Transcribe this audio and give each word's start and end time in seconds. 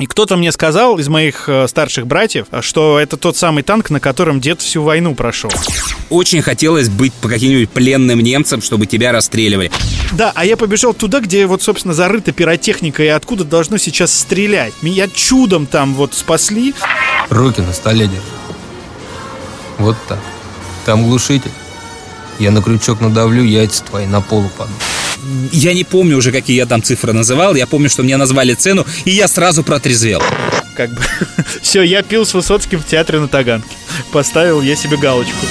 И 0.00 0.06
кто-то 0.06 0.36
мне 0.38 0.50
сказал 0.50 0.98
из 0.98 1.08
моих 1.08 1.46
э, 1.46 1.68
старших 1.68 2.06
братьев, 2.06 2.46
что 2.62 2.98
это 2.98 3.18
тот 3.18 3.36
самый 3.36 3.62
танк, 3.62 3.90
на 3.90 4.00
котором 4.00 4.40
дед 4.40 4.62
всю 4.62 4.82
войну 4.82 5.14
прошел. 5.14 5.52
Очень 6.08 6.40
хотелось 6.40 6.88
быть 6.88 7.12
по 7.12 7.28
каким-нибудь 7.28 7.68
пленным 7.68 8.20
немцам, 8.20 8.62
чтобы 8.62 8.86
тебя 8.86 9.12
расстреливали. 9.12 9.70
Да, 10.12 10.32
а 10.34 10.46
я 10.46 10.56
побежал 10.56 10.94
туда, 10.94 11.20
где 11.20 11.44
вот, 11.44 11.62
собственно, 11.62 11.92
зарыта 11.92 12.32
пиротехника 12.32 13.02
и 13.02 13.08
откуда 13.08 13.44
должно 13.44 13.76
сейчас 13.76 14.18
стрелять. 14.18 14.72
Меня 14.80 15.06
чудом 15.06 15.66
там 15.66 15.94
вот 15.94 16.14
спасли. 16.14 16.74
Руки 17.28 17.60
на 17.60 17.74
столе 17.74 18.06
держи. 18.06 18.22
Вот 19.76 19.96
так. 20.08 20.18
Там 20.86 21.04
глушитель. 21.04 21.52
Я 22.38 22.52
на 22.52 22.62
крючок 22.62 23.02
надавлю, 23.02 23.44
яйца 23.44 23.84
твои 23.84 24.06
на 24.06 24.22
пол 24.22 24.46
упадут. 24.46 24.72
Я 25.52 25.74
не 25.74 25.84
помню 25.84 26.16
уже, 26.16 26.32
какие 26.32 26.56
я 26.56 26.66
там 26.66 26.82
цифры 26.82 27.12
называл. 27.12 27.54
Я 27.54 27.66
помню, 27.66 27.88
что 27.88 28.02
мне 28.02 28.16
назвали 28.16 28.54
цену, 28.54 28.86
и 29.04 29.10
я 29.10 29.28
сразу 29.28 29.62
протрезвел. 29.62 30.22
Как 30.76 30.90
бы, 30.90 31.02
все, 31.62 31.82
я 31.82 32.02
пил 32.02 32.24
с 32.24 32.34
Высоцким 32.34 32.80
в 32.80 32.86
театре 32.86 33.20
на 33.20 33.28
Таганке. 33.28 33.68
Поставил 34.12 34.62
я 34.62 34.76
себе 34.76 34.96
галочку. 34.96 35.46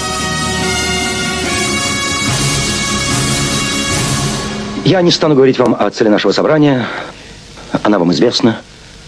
Я 4.86 5.02
не 5.02 5.12
стану 5.12 5.36
говорить 5.36 5.60
вам 5.60 5.76
о 5.78 5.90
цели 5.92 6.08
нашего 6.08 6.32
собрания. 6.32 6.88
Она 7.84 8.00
вам 8.00 8.12
известна. 8.12 8.62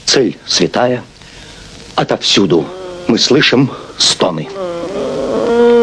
Цель 0.06 0.38
святая. 0.46 1.04
Отовсюду 1.96 2.68
мы 3.08 3.18
слышим 3.18 3.72
стоны. 3.98 4.48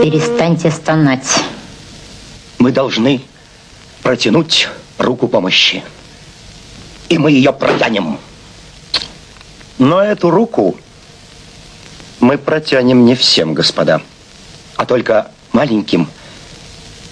Перестаньте 0.03 0.71
стонать. 0.71 1.27
Мы 2.59 2.71
должны 2.71 3.23
протянуть 4.09 4.71
руку 4.97 5.29
помощи. 5.29 5.83
И 7.11 7.19
мы 7.19 7.31
ее 7.31 7.53
протянем. 7.53 8.19
Но 9.77 10.03
эту 10.03 10.31
руку 10.31 10.79
мы 12.19 12.39
протянем 12.39 13.05
не 13.05 13.15
всем, 13.15 13.53
господа, 13.53 14.01
а 14.77 14.87
только 14.87 15.31
маленьким, 15.53 16.09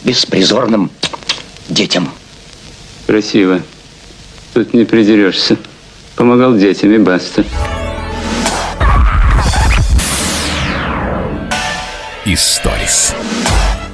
беспризорным 0.05 0.91
детям. 1.69 2.09
Красиво. 3.06 3.61
Тут 4.55 4.73
не 4.73 4.87
придерешься. 4.87 5.59
Помогал 6.15 6.56
детям 6.56 6.93
и 6.93 6.97
баста. 6.97 7.45
Историс. 12.25 13.15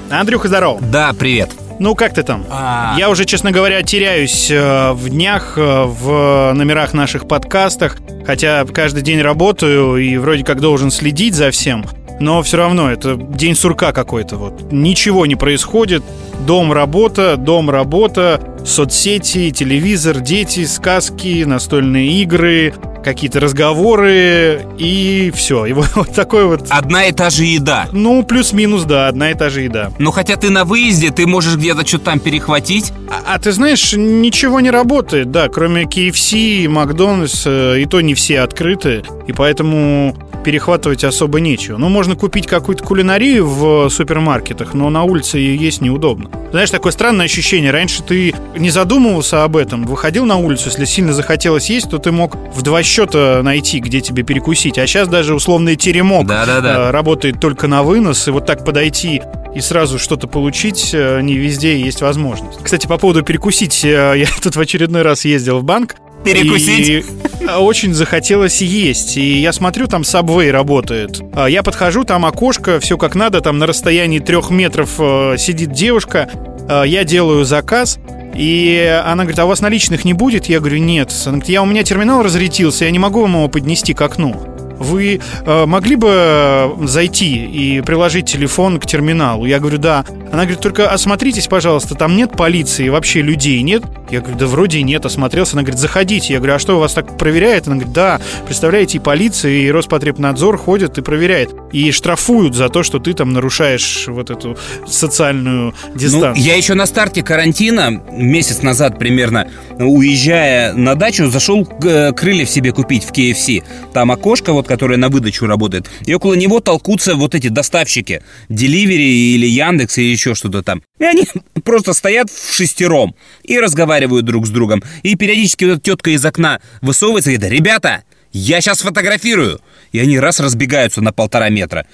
Андрюха, 0.08 0.46
здорово. 0.46 0.78
Да, 0.80 1.12
привет. 1.18 1.50
Ну, 1.82 1.96
как 1.96 2.14
ты 2.14 2.22
там? 2.22 2.44
А. 2.48 2.94
Я 2.96 3.10
уже, 3.10 3.24
честно 3.24 3.50
говоря, 3.50 3.82
теряюсь 3.82 4.52
э, 4.52 4.92
в 4.92 5.08
днях, 5.08 5.54
э, 5.56 5.82
в 5.84 6.52
номерах 6.54 6.94
наших 6.94 7.26
подкастах, 7.26 7.96
хотя 8.24 8.64
каждый 8.66 9.02
день 9.02 9.20
работаю 9.20 9.96
и 9.96 10.16
вроде 10.16 10.44
как 10.44 10.60
должен 10.60 10.92
следить 10.92 11.34
за 11.34 11.50
всем, 11.50 11.84
но 12.20 12.40
все 12.44 12.58
равно 12.58 12.88
это 12.88 13.16
день 13.16 13.56
сурка 13.56 13.90
какой-то. 13.90 14.36
Вот. 14.36 14.70
Ничего 14.70 15.26
не 15.26 15.34
происходит, 15.34 16.04
дом, 16.46 16.72
работа, 16.72 17.36
дом, 17.36 17.68
работа, 17.68 18.40
соцсети, 18.64 19.50
телевизор, 19.50 20.20
дети, 20.20 20.64
сказки, 20.66 21.42
настольные 21.42 22.22
игры, 22.22 22.74
какие-то 23.02 23.40
разговоры 23.40 24.66
и 24.78 25.32
все. 25.34 25.66
И 25.66 25.72
вот, 25.74 25.90
вот 25.94 26.14
такой 26.14 26.46
вот... 26.46 26.66
Одна 26.70 27.06
и 27.06 27.12
та 27.12 27.30
же 27.30 27.44
еда. 27.44 27.88
Ну, 27.92 28.22
плюс-минус, 28.22 28.84
да, 28.84 29.08
одна 29.08 29.30
и 29.30 29.34
та 29.34 29.50
же 29.50 29.62
еда. 29.62 29.90
Ну, 29.98 30.10
хотя 30.10 30.36
ты 30.36 30.50
на 30.50 30.64
выезде, 30.64 31.10
ты 31.10 31.26
можешь 31.26 31.56
где-то 31.56 31.86
что-то 31.86 32.04
там 32.04 32.20
перехватить. 32.20 32.92
А, 33.08 33.34
а 33.34 33.38
ты 33.38 33.52
знаешь, 33.52 33.92
ничего 33.92 34.60
не 34.60 34.70
работает, 34.70 35.30
да, 35.30 35.48
кроме 35.48 35.84
KFC, 35.84 36.68
Макдональдс, 36.68 37.42
э, 37.46 37.80
и 37.80 37.86
то 37.86 38.00
не 38.00 38.14
все 38.14 38.40
открыты, 38.40 39.02
и 39.26 39.32
поэтому 39.32 40.16
перехватывать 40.42 41.04
особо 41.04 41.40
нечего. 41.40 41.78
Ну, 41.78 41.88
можно 41.88 42.16
купить 42.16 42.46
какую-то 42.46 42.84
кулинарию 42.84 43.46
в 43.46 43.88
супермаркетах, 43.88 44.74
но 44.74 44.90
на 44.90 45.04
улице 45.04 45.38
ее 45.38 45.56
есть 45.56 45.80
неудобно. 45.80 46.30
Знаешь, 46.50 46.70
такое 46.70 46.92
странное 46.92 47.26
ощущение. 47.26 47.70
Раньше 47.70 48.02
ты 48.02 48.34
не 48.56 48.70
задумывался 48.70 49.44
об 49.44 49.56
этом, 49.56 49.84
выходил 49.84 50.26
на 50.26 50.36
улицу, 50.36 50.68
если 50.68 50.84
сильно 50.84 51.12
захотелось 51.12 51.70
есть, 51.70 51.90
то 51.90 51.98
ты 51.98 52.12
мог 52.12 52.36
в 52.54 52.62
два 52.62 52.82
счета 52.92 53.40
найти, 53.42 53.80
где 53.80 54.00
тебе 54.00 54.22
перекусить. 54.22 54.78
А 54.78 54.86
сейчас 54.86 55.08
даже 55.08 55.34
условный 55.34 55.76
теремок 55.76 56.26
Да-да-да. 56.26 56.88
э, 56.88 56.90
работает 56.90 57.40
только 57.40 57.66
на 57.66 57.82
вынос, 57.82 58.28
и 58.28 58.30
вот 58.30 58.46
так 58.46 58.64
подойти 58.64 59.22
и 59.54 59.60
сразу 59.60 59.98
что-то 59.98 60.26
получить 60.28 60.90
э, 60.92 61.20
не 61.22 61.34
везде 61.34 61.78
есть 61.80 62.00
возможность. 62.02 62.58
Кстати, 62.62 62.86
по 62.86 62.98
поводу 62.98 63.22
перекусить, 63.22 63.84
э, 63.84 63.88
я 64.18 64.26
тут 64.42 64.56
в 64.56 64.60
очередной 64.60 65.02
раз 65.02 65.24
ездил 65.24 65.58
в 65.60 65.64
банк. 65.64 65.96
Перекусить? 66.24 66.88
И 66.88 67.04
э, 67.40 67.56
очень 67.56 67.94
захотелось 67.94 68.60
есть. 68.62 69.16
И 69.16 69.40
я 69.40 69.52
смотрю, 69.52 69.86
там 69.86 70.02
Subway 70.02 70.50
работает. 70.50 71.20
А 71.34 71.46
Я 71.46 71.62
подхожу, 71.62 72.04
там 72.04 72.24
окошко, 72.26 72.78
все 72.78 72.96
как 72.98 73.14
надо, 73.14 73.40
там 73.40 73.58
на 73.58 73.66
расстоянии 73.66 74.18
трех 74.18 74.50
метров 74.50 74.90
э, 74.98 75.36
сидит 75.38 75.72
девушка. 75.72 76.28
Э, 76.68 76.84
Я 76.86 77.04
делаю 77.04 77.44
заказ. 77.44 77.98
И 78.34 79.00
она 79.04 79.24
говорит, 79.24 79.38
а 79.38 79.44
у 79.44 79.48
вас 79.48 79.60
наличных 79.60 80.04
не 80.04 80.14
будет? 80.14 80.46
Я 80.46 80.60
говорю, 80.60 80.78
нет. 80.78 81.12
Она 81.24 81.32
говорит, 81.32 81.48
я, 81.50 81.62
у 81.62 81.66
меня 81.66 81.82
терминал 81.82 82.22
разрядился, 82.22 82.84
я 82.84 82.90
не 82.90 82.98
могу 82.98 83.22
вам 83.22 83.34
его 83.34 83.48
поднести 83.48 83.94
к 83.94 84.00
окну. 84.00 84.52
Вы 84.82 85.20
э, 85.44 85.66
могли 85.66 85.96
бы 85.96 86.74
зайти 86.82 87.46
и 87.46 87.80
приложить 87.80 88.26
телефон 88.30 88.78
к 88.78 88.86
терминалу? 88.86 89.44
Я 89.46 89.58
говорю, 89.60 89.78
да. 89.78 90.04
Она 90.32 90.42
говорит, 90.42 90.60
только 90.60 90.90
осмотритесь, 90.90 91.46
пожалуйста, 91.46 91.94
там 91.94 92.16
нет 92.16 92.32
полиции, 92.36 92.88
вообще 92.88 93.20
людей 93.22 93.60
нет? 93.62 93.82
Я 94.10 94.20
говорю, 94.20 94.38
да 94.38 94.46
вроде 94.46 94.82
нет, 94.82 95.04
осмотрелся. 95.06 95.54
Она 95.54 95.62
говорит, 95.62 95.80
заходите. 95.80 96.32
Я 96.34 96.38
говорю, 96.38 96.54
а 96.54 96.58
что, 96.58 96.78
вас 96.78 96.92
так 96.94 97.16
проверяет? 97.18 97.66
Она 97.66 97.76
говорит, 97.76 97.94
да, 97.94 98.20
представляете, 98.46 98.98
и 98.98 99.00
полиция, 99.00 99.52
и 99.52 99.70
Роспотребнадзор 99.70 100.58
ходят 100.58 100.98
и 100.98 101.02
проверяет. 101.02 101.50
И 101.72 101.90
штрафуют 101.92 102.54
за 102.54 102.68
то, 102.68 102.82
что 102.82 102.98
ты 102.98 103.14
там 103.14 103.32
нарушаешь 103.32 104.06
вот 104.08 104.30
эту 104.30 104.56
социальную 104.86 105.74
Ну, 105.94 105.98
дистанцию. 105.98 106.44
я 106.44 106.56
еще 106.56 106.74
на 106.74 106.86
старте 106.86 107.22
карантина, 107.22 108.02
месяц 108.10 108.62
назад 108.62 108.98
примерно, 108.98 109.48
уезжая 109.78 110.72
на 110.74 110.94
дачу, 110.94 111.28
зашел 111.28 111.66
э, 111.82 112.12
крыльев 112.12 112.48
себе 112.50 112.72
купить 112.72 113.04
в 113.04 113.12
KFC. 113.12 113.62
Там 113.92 114.10
окошко, 114.10 114.52
вот, 114.52 114.66
которое 114.72 114.96
на 114.96 115.10
выдачу 115.10 115.46
работает, 115.46 115.90
и 116.06 116.14
около 116.14 116.32
него 116.32 116.58
толкутся 116.60 117.14
вот 117.14 117.34
эти 117.34 117.48
доставщики. 117.48 118.22
Деливери 118.48 119.34
или 119.34 119.46
Яндекс 119.46 119.98
или 119.98 120.06
еще 120.06 120.34
что-то 120.34 120.62
там. 120.62 120.82
И 120.98 121.04
они 121.04 121.26
просто 121.62 121.92
стоят 121.92 122.30
в 122.30 122.54
шестером 122.54 123.14
и 123.42 123.58
разговаривают 123.60 124.24
друг 124.24 124.46
с 124.46 124.50
другом. 124.50 124.82
И 125.02 125.14
периодически 125.14 125.64
вот 125.66 125.72
эта 125.74 125.82
тетка 125.82 126.10
из 126.12 126.24
окна 126.24 126.58
высовывается 126.80 127.30
и 127.30 127.36
говорит, 127.36 127.58
ребята, 127.58 128.02
я 128.32 128.62
сейчас 128.62 128.80
фотографирую. 128.80 129.60
И 129.92 129.98
они 129.98 130.18
раз 130.18 130.40
разбегаются 130.40 131.02
на 131.02 131.12
полтора 131.12 131.50
метра. 131.50 131.86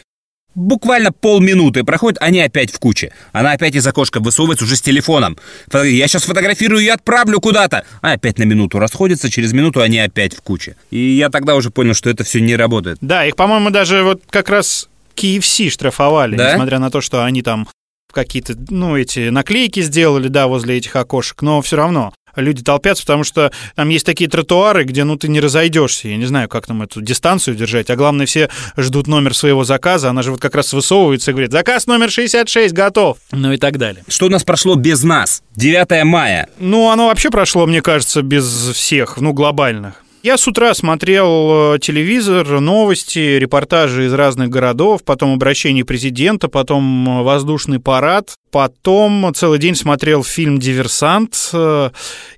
Буквально 0.55 1.13
полминуты 1.13 1.85
проходит, 1.85 2.19
они 2.21 2.41
опять 2.41 2.73
в 2.73 2.79
куче. 2.79 3.13
Она 3.33 3.53
опять 3.53 3.75
из 3.75 3.87
окошка 3.87 4.19
высовывается 4.19 4.65
уже 4.65 4.77
с 4.77 4.81
телефоном. 4.83 5.37
Я 5.73 6.09
сейчас 6.09 6.25
фотографирую 6.25 6.83
и 6.83 6.89
отправлю 6.89 7.41
куда-то. 7.41 7.85
А 8.01 8.13
опять 8.13 8.39
на 8.39 8.45
минуту 8.45 8.79
расходятся, 8.79 9.31
через 9.31 9.53
минуту 9.53 9.81
они 9.83 9.99
опять 9.99 10.35
в 10.35 10.43
куче. 10.43 10.77
И 10.91 10.99
я 10.99 11.29
тогда 11.29 11.55
уже 11.55 11.71
понял, 11.71 11.95
что 11.95 12.11
это 12.11 12.25
все 12.25 12.41
не 12.41 12.57
работает. 12.57 12.99
Да, 13.01 13.25
их, 13.25 13.37
по-моему, 13.37 13.71
даже 13.71 14.03
вот 14.03 14.23
как 14.31 14.49
раз 14.49 14.89
KFC 15.17 15.69
штрафовали, 15.71 16.37
Да? 16.37 16.53
несмотря 16.53 16.79
на 16.79 16.91
то, 16.91 17.01
что 17.01 17.25
они 17.25 17.43
там 17.43 17.69
какие-то, 18.13 18.55
ну, 18.71 18.97
эти 18.97 19.29
наклейки 19.29 19.81
сделали, 19.83 20.29
да, 20.29 20.49
возле 20.49 20.79
этих 20.79 20.97
окошек, 20.97 21.43
но 21.43 21.61
все 21.63 21.77
равно 21.77 22.13
люди 22.41 22.62
толпятся, 22.62 23.03
потому 23.04 23.25
что 23.25 23.53
там 23.75 23.88
есть 23.88 24.06
такие 24.06 24.28
тротуары, 24.28 24.84
где, 24.84 25.04
ну, 25.04 25.16
ты 25.16 25.28
не 25.28 25.41
разойдешься. 25.41 26.09
Я 26.09 26.16
не 26.16 26.26
знаю, 26.26 26.49
как 26.49 26.66
там 26.66 26.82
эту 26.82 27.00
дистанцию 27.00 27.56
держать. 27.56 27.91
А 27.91 27.97
главное, 27.97 28.26
все 28.26 28.49
ждут 28.76 29.06
номер 29.06 29.34
своего 29.34 29.65
заказа. 29.65 30.10
Она 30.10 30.22
же 30.22 30.31
вот 30.31 30.41
как 30.41 30.54
раз 30.54 30.72
высовывается 30.72 31.31
и 31.31 31.34
говорит, 31.34 31.53
заказ 31.53 31.87
номер 31.87 32.10
66 32.10 32.72
готов. 32.75 33.19
Ну 33.32 33.53
и 33.53 33.56
так 33.56 33.78
далее. 33.78 34.04
Что 34.09 34.26
у 34.26 34.31
нас 34.31 34.44
прошло 34.44 34.75
без 34.75 35.03
нас? 35.03 35.43
9 35.56 36.04
мая. 36.04 36.49
Ну, 36.59 36.91
оно 36.91 37.09
вообще 37.09 37.31
прошло, 37.31 37.66
мне 37.66 37.82
кажется, 37.82 38.22
без 38.22 38.44
всех, 38.75 39.19
ну, 39.19 39.32
глобальных. 39.32 40.03
Я 40.28 40.37
с 40.37 40.47
утра 40.47 40.75
смотрел 40.75 41.77
э, 41.77 41.78
телевизор, 41.78 42.61
новости, 42.61 43.38
репортажи 43.38 44.05
из 44.05 44.12
разных 44.12 44.50
городов, 44.50 45.03
потом 45.03 45.32
обращение 45.32 45.87
президента, 45.87 46.49
потом 46.49 47.08
э, 47.08 47.23
воздушный 47.23 47.81
парад, 47.81 48.35
потом 48.50 49.32
целый 49.35 49.58
день 49.58 49.75
смотрел 49.75 50.23
фильм 50.23 50.58
«Диверсант», 50.58 51.49
э, 51.55 51.91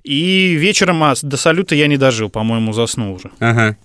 и 0.05 0.53
вечером 0.53 1.03
а, 1.03 1.15
до 1.21 1.35
салюта 1.35 1.75
я 1.75 1.87
не 1.87 1.97
дожил, 1.97 2.29
по-моему, 2.29 2.71
заснул 2.71 3.15
уже. 3.15 3.29
Ага. 3.39 3.75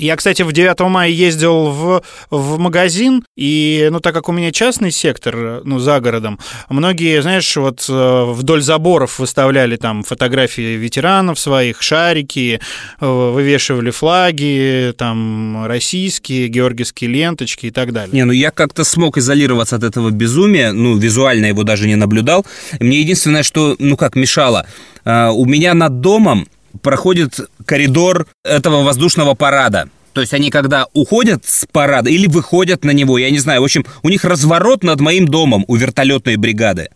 Я, 0.00 0.16
кстати, 0.16 0.40
в 0.42 0.52
9 0.52 0.80
мая 0.80 1.10
ездил 1.10 1.66
в, 1.66 2.02
в 2.30 2.58
магазин, 2.58 3.22
и, 3.36 3.88
ну, 3.90 4.00
так 4.00 4.14
как 4.14 4.30
у 4.30 4.32
меня 4.32 4.50
частный 4.50 4.90
сектор, 4.90 5.60
ну, 5.64 5.78
за 5.78 6.00
городом, 6.00 6.38
многие, 6.70 7.20
знаешь, 7.20 7.54
вот 7.56 7.84
э, 7.86 8.24
вдоль 8.32 8.62
заборов 8.62 9.18
выставляли 9.18 9.76
там 9.76 10.02
фотографии 10.02 10.76
ветеранов 10.76 11.38
своих, 11.38 11.82
шарики, 11.82 12.60
э, 12.98 13.06
вывешивали 13.06 13.90
флаги, 13.90 14.94
там, 14.96 15.66
российские, 15.66 16.48
георгиевские 16.48 17.10
ленточки 17.10 17.66
и 17.66 17.70
так 17.70 17.92
далее. 17.92 18.14
Не, 18.14 18.24
ну 18.24 18.32
я 18.32 18.50
как-то 18.50 18.84
смог 18.84 19.18
изолироваться 19.18 19.76
от 19.76 19.84
этого 19.84 20.10
безумия, 20.10 20.72
ну, 20.72 20.96
визуально 20.96 21.46
его 21.46 21.62
даже 21.62 21.86
не 21.86 21.96
наблюдал. 21.96 22.46
Мне 22.80 23.00
единственное, 23.00 23.42
что, 23.42 23.76
ну 23.78 23.98
как, 23.98 24.16
мешало, 24.16 24.66
а, 25.04 25.30
у 25.30 25.44
меня 25.44 25.74
над 25.74 26.00
домом 26.00 26.48
проходит 26.82 27.40
коридор 27.64 28.26
этого 28.44 28.82
воздушного 28.82 29.34
парада. 29.34 29.88
То 30.12 30.20
есть 30.20 30.34
они 30.34 30.50
когда 30.50 30.86
уходят 30.92 31.44
с 31.46 31.66
парада 31.70 32.10
или 32.10 32.26
выходят 32.26 32.84
на 32.84 32.90
него, 32.90 33.18
я 33.18 33.30
не 33.30 33.38
знаю, 33.38 33.60
в 33.60 33.64
общем, 33.64 33.84
у 34.02 34.08
них 34.08 34.24
разворот 34.24 34.82
над 34.82 35.00
моим 35.00 35.28
домом 35.28 35.64
у 35.68 35.76
вертолетной 35.76 36.36
бригады. 36.36 36.90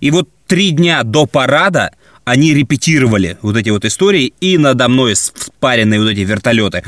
И 0.00 0.10
вот 0.10 0.28
три 0.46 0.70
дня 0.70 1.02
до 1.02 1.26
парада 1.26 1.92
они 2.24 2.54
репетировали 2.54 3.36
вот 3.42 3.56
эти 3.56 3.70
вот 3.70 3.84
истории, 3.84 4.32
и 4.40 4.58
надо 4.58 4.88
мной 4.88 5.16
спаренные 5.16 6.00
вот 6.00 6.10
эти 6.10 6.20
вертолеты. 6.20 6.84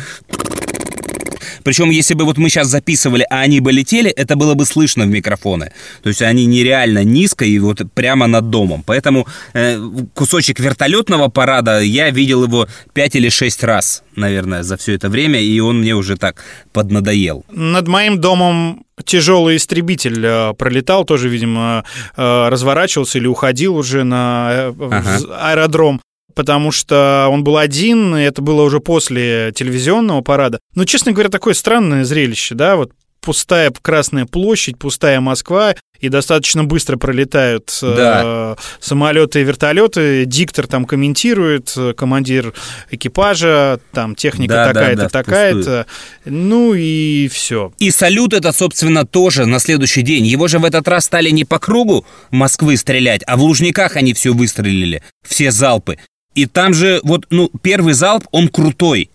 Причем, 1.65 1.91
если 1.91 2.15
бы 2.15 2.25
вот 2.25 2.39
мы 2.39 2.49
сейчас 2.51 2.69
записывали, 2.69 3.27
а 3.31 3.41
они 3.41 3.61
бы 3.61 3.73
летели, 3.73 4.11
это 4.11 4.37
было 4.37 4.55
бы 4.55 4.65
слышно 4.67 5.05
в 5.05 5.09
микрофоны. 5.09 5.73
То 6.03 6.09
есть 6.11 6.23
они 6.23 6.47
нереально 6.47 7.03
низко 7.05 7.45
и 7.45 7.59
вот 7.59 7.81
прямо 7.95 8.27
над 8.27 8.51
домом. 8.51 8.83
Поэтому 8.87 9.27
э, 9.55 9.79
кусочек 10.15 10.61
вертолетного 10.61 11.29
парада, 11.29 11.81
я 11.81 12.11
видел 12.11 12.45
его 12.45 12.69
5 12.93 13.17
или 13.17 13.29
6 13.31 13.65
раз, 13.65 14.03
наверное, 14.17 14.63
за 14.63 14.77
все 14.77 14.93
это 14.95 15.09
время, 15.09 15.41
и 15.41 15.59
он 15.61 15.81
мне 15.81 15.95
уже 15.95 16.17
так 16.17 16.43
поднадоел. 16.73 17.45
Над 17.51 17.89
моим 17.89 18.21
домом 18.21 18.85
тяжелый 19.05 19.57
истребитель 19.57 20.25
э, 20.25 20.55
пролетал, 20.55 21.05
тоже, 21.05 21.29
видимо, 21.29 21.85
э, 22.17 22.49
разворачивался 22.49 23.19
или 23.19 23.27
уходил 23.27 23.77
уже 23.77 24.05
на 24.05 24.51
э, 24.53 24.73
Ага. 24.79 25.19
аэродром 25.41 26.01
потому 26.35 26.71
что 26.73 27.29
он 27.31 27.45
был 27.45 27.57
один, 27.57 28.17
и 28.17 28.23
это 28.23 28.43
было 28.43 28.63
уже 28.63 28.81
после 28.81 29.53
телевизионного 29.55 30.21
парада. 30.23 30.59
Ну, 30.75 30.85
честно 30.85 31.13
говоря, 31.13 31.31
такое 31.31 31.55
странное 31.55 32.05
зрелище, 32.05 32.55
да, 32.55 32.77
вот 32.77 32.93
пустая 33.25 33.73
Красная 33.83 34.27
площадь, 34.27 34.79
пустая 34.79 35.21
Москва, 35.21 35.75
и 35.99 36.09
достаточно 36.11 36.65
быстро 36.65 36.99
пролетают 36.99 37.77
Да. 37.81 38.23
э, 38.25 38.57
самолеты 38.81 39.41
и 39.41 39.45
вертолеты. 39.45 40.25
Диктор 40.27 40.67
там 40.67 40.85
комментирует, 40.85 41.73
э, 41.77 41.95
командир 41.95 42.53
экипажа, 42.91 43.81
там 43.93 44.15
техника 44.15 44.53
Да, 44.55 44.67
да, 44.67 44.73
такая-то, 44.75 45.03
да, 45.03 45.09
такая-то. 45.09 45.87
Ну 46.27 46.75
и 46.75 47.29
все. 47.29 47.73
И 47.79 47.91
салют 47.91 48.35
это, 48.35 48.53
собственно, 48.53 49.07
тоже 49.07 49.47
на 49.47 49.59
следующий 49.59 50.03
день. 50.03 50.27
Его 50.27 50.47
же 50.49 50.59
в 50.59 50.65
этот 50.65 50.87
раз 50.89 51.07
стали 51.07 51.31
не 51.31 51.45
по 51.45 51.59
кругу 51.59 52.05
Москвы 52.31 52.77
стрелять, 52.77 53.23
а 53.27 53.37
в 53.37 53.43
Лужниках 53.43 53.97
они 53.97 54.13
все 54.13 54.35
выстрелили, 54.35 55.03
все 55.27 55.51
залпы. 55.51 55.99
И 56.35 56.47
там 56.47 56.75
же 56.75 57.01
вот, 57.05 57.27
ну, 57.31 57.51
первый 57.63 57.95
залп, 57.95 58.27
он 58.31 58.49
крутой, 58.49 59.11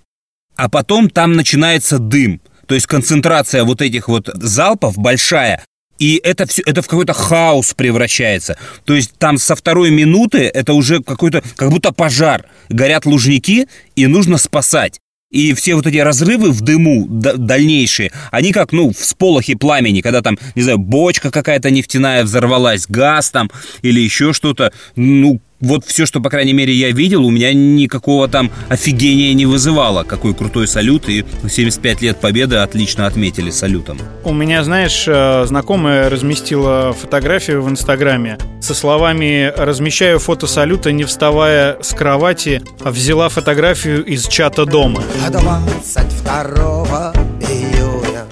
а 0.56 0.70
потом 0.70 1.10
там 1.10 1.34
начинается 1.34 2.00
дым. 2.00 2.42
То 2.66 2.76
есть 2.76 2.88
концентрация 2.88 3.64
вот 3.64 3.82
этих 3.82 4.08
вот 4.08 4.30
залпов 4.34 4.98
большая, 4.98 5.64
и 6.00 6.20
это 6.24 6.48
все, 6.48 6.64
это 6.66 6.82
в 6.82 6.88
какой-то 6.88 7.14
хаос 7.14 7.74
превращается. 7.74 8.58
То 8.86 8.94
есть 8.96 9.18
там 9.18 9.38
со 9.38 9.56
второй 9.56 9.92
минуты 9.92 10.50
это 10.54 10.74
уже 10.74 11.04
какой-то, 11.04 11.44
как 11.56 11.70
будто 11.72 11.92
пожар. 11.92 12.46
Горят 12.70 13.06
лужники, 13.06 13.68
и 13.96 14.08
нужно 14.08 14.38
спасать. 14.38 15.02
И 15.30 15.54
все 15.54 15.76
вот 15.76 15.86
эти 15.86 15.98
разрывы 15.98 16.52
в 16.52 16.62
дыму 16.62 17.06
дальнейшие, 17.08 18.12
они 18.32 18.52
как, 18.52 18.72
ну, 18.72 18.92
всполохи 18.92 19.54
пламени, 19.54 20.02
когда 20.02 20.24
там, 20.24 20.40
не 20.56 20.64
знаю, 20.64 20.80
бочка 20.80 21.30
какая-то 21.30 21.70
нефтяная 21.70 22.24
взорвалась, 22.24 22.88
газ 22.88 23.30
там 23.30 23.52
или 23.84 24.00
еще 24.00 24.34
что-то. 24.34 24.74
Ну, 24.96 25.40
вот 25.60 25.86
все, 25.86 26.06
что, 26.06 26.22
по 26.22 26.30
крайней 26.30 26.54
мере, 26.54 26.74
я 26.74 26.92
видел, 26.92 27.26
у 27.26 27.32
меня 27.32 27.54
никакого 27.54 28.28
там 28.28 28.52
офигения 28.70 29.34
не 29.34 29.46
вызывало. 29.46 30.04
Какой 30.04 30.34
крутой 30.34 30.68
салют, 30.68 31.10
и 31.10 31.26
75 31.48 32.02
лет 32.02 32.20
победы 32.20 32.58
отлично 32.58 33.08
отметили 33.08 33.50
салютом. 33.50 34.00
У 34.24 34.34
меня, 34.34 34.64
знаешь, 34.64 35.06
э, 35.08 35.46
знакомая 35.46 36.10
разместила 36.10 36.94
фотографию 36.94 37.62
в 37.62 37.70
Инстаграме 37.70 38.38
со 38.62 38.74
словами 38.74 39.54
«Размещаю 39.56 40.20
фото 40.20 40.48
салюта, 40.48 40.92
не 40.92 41.04
вставая 41.04 41.78
с 41.82 41.94
кровати, 41.94 42.62
а 42.82 42.92
взяла 42.92 43.30
фотографию 43.30 44.06
из 44.06 44.28
чата 44.28 44.66
дома». 44.66 45.04
А 45.26 45.30
22 45.30 47.14
июня 47.42 48.26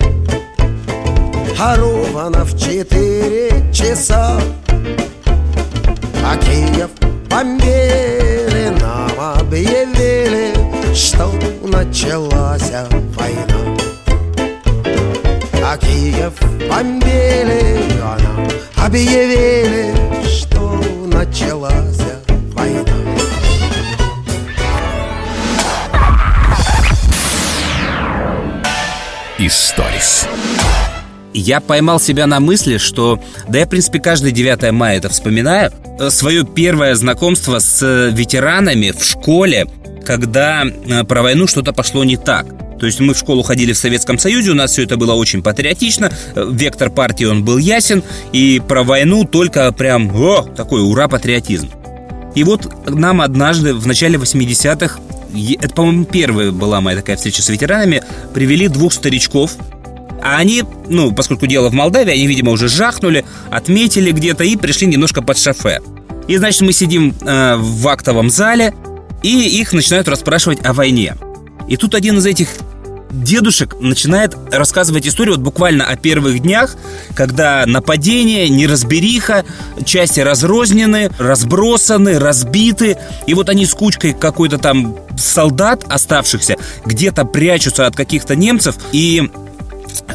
А 1.60 1.76
ровно 1.76 2.46
в 2.46 2.58
4 2.58 3.72
часа 3.74 4.40
А 6.24 6.38
Киев 6.38 6.90
бомбили 7.38 8.70
Нам 8.80 9.40
объявили, 9.40 10.54
что 10.96 11.32
началась 11.64 12.72
война 13.16 13.78
А 15.64 15.78
Киев 15.78 16.34
бомбили 16.68 17.92
А 18.02 18.18
нам 18.20 18.48
объявили, 18.76 19.94
что 20.28 20.82
началась 21.06 22.02
война 22.54 22.94
Историс. 29.38 30.28
Я 31.38 31.60
поймал 31.60 32.00
себя 32.00 32.26
на 32.26 32.40
мысли, 32.40 32.78
что, 32.78 33.22
да 33.48 33.60
я, 33.60 33.66
в 33.66 33.70
принципе, 33.70 34.00
каждый 34.00 34.32
9 34.32 34.72
мая 34.72 34.98
это 34.98 35.10
вспоминаю, 35.10 35.72
свое 36.10 36.44
первое 36.44 36.96
знакомство 36.96 37.60
с 37.60 37.82
э, 37.84 38.10
ветеранами 38.12 38.92
в 38.92 39.04
школе, 39.04 39.68
когда 40.04 40.64
э, 40.66 41.04
про 41.04 41.22
войну 41.22 41.48
что-то 41.48 41.74
пошло 41.74 42.04
не 42.04 42.18
так. 42.18 42.48
То 42.80 42.86
есть 42.86 43.00
мы 43.00 43.14
в 43.14 43.18
школу 43.18 43.44
ходили 43.44 43.74
в 43.74 43.78
Советском 43.78 44.18
Союзе, 44.20 44.52
у 44.52 44.54
нас 44.56 44.72
все 44.72 44.84
это 44.84 44.98
было 44.98 45.14
очень 45.14 45.44
патриотично, 45.44 46.12
э, 46.36 46.50
вектор 46.52 46.90
партии 46.90 47.26
он 47.26 47.44
был 47.44 47.58
ясен, 47.60 48.04
и 48.34 48.60
про 48.68 48.84
войну 48.84 49.24
только 49.24 49.72
прям, 49.72 50.16
о, 50.16 50.42
такой 50.42 50.82
ура, 50.82 51.08
патриотизм. 51.08 51.70
И 52.34 52.44
вот 52.44 52.90
нам 52.90 53.22
однажды 53.22 53.76
в 53.76 53.86
начале 53.86 54.18
80-х, 54.18 55.00
е- 55.34 55.58
это, 55.62 55.74
по-моему, 55.74 56.06
первая 56.06 56.52
была 56.52 56.82
моя 56.82 56.98
такая 56.98 57.16
встреча 57.16 57.42
с 57.44 57.50
ветеранами, 57.50 58.02
привели 58.34 58.68
двух 58.68 58.94
старичков, 58.94 59.56
а 60.22 60.38
они, 60.38 60.64
ну, 60.88 61.12
поскольку 61.12 61.48
дело 61.48 61.70
в 61.70 61.74
Молдавии, 61.74 62.12
они, 62.12 62.28
видимо, 62.28 62.52
уже 62.52 62.68
жахнули, 62.68 63.26
отметили 63.50 64.12
где-то 64.12 64.44
и 64.44 64.56
пришли 64.56 64.88
немножко 64.88 65.22
под 65.22 65.38
шофе. 65.38 65.82
И, 66.28 66.38
значит, 66.38 66.62
мы 66.62 66.74
сидим 66.74 67.16
э, 67.22 67.56
в 67.58 67.88
актовом 67.88 68.30
зале, 68.30 68.74
и 69.24 69.60
их 69.60 69.74
начинают 69.74 70.08
расспрашивать 70.08 70.66
о 70.66 70.74
войне. 70.74 71.16
И 71.68 71.78
тут 71.78 71.96
один 71.96 72.18
из 72.18 72.26
этих 72.26 72.50
дедушек 73.12 73.76
начинает 73.80 74.36
рассказывать 74.52 75.08
историю 75.08 75.36
вот 75.36 75.44
буквально 75.44 75.86
о 75.86 75.96
первых 75.96 76.40
днях, 76.40 76.76
когда 77.16 77.66
нападение, 77.66 78.50
неразбериха, 78.50 79.46
части 79.86 80.20
разрознены, 80.20 81.10
разбросаны, 81.18 82.20
разбиты, 82.20 82.98
и 83.26 83.34
вот 83.34 83.50
они 83.50 83.66
с 83.66 83.74
кучкой 83.74 84.14
какой-то 84.14 84.58
там 84.58 84.98
солдат 85.18 85.86
оставшихся 85.88 86.58
где-то 86.86 87.26
прячутся 87.26 87.88
от 87.88 87.96
каких-то 87.96 88.36
немцев, 88.36 88.76
и 88.92 89.30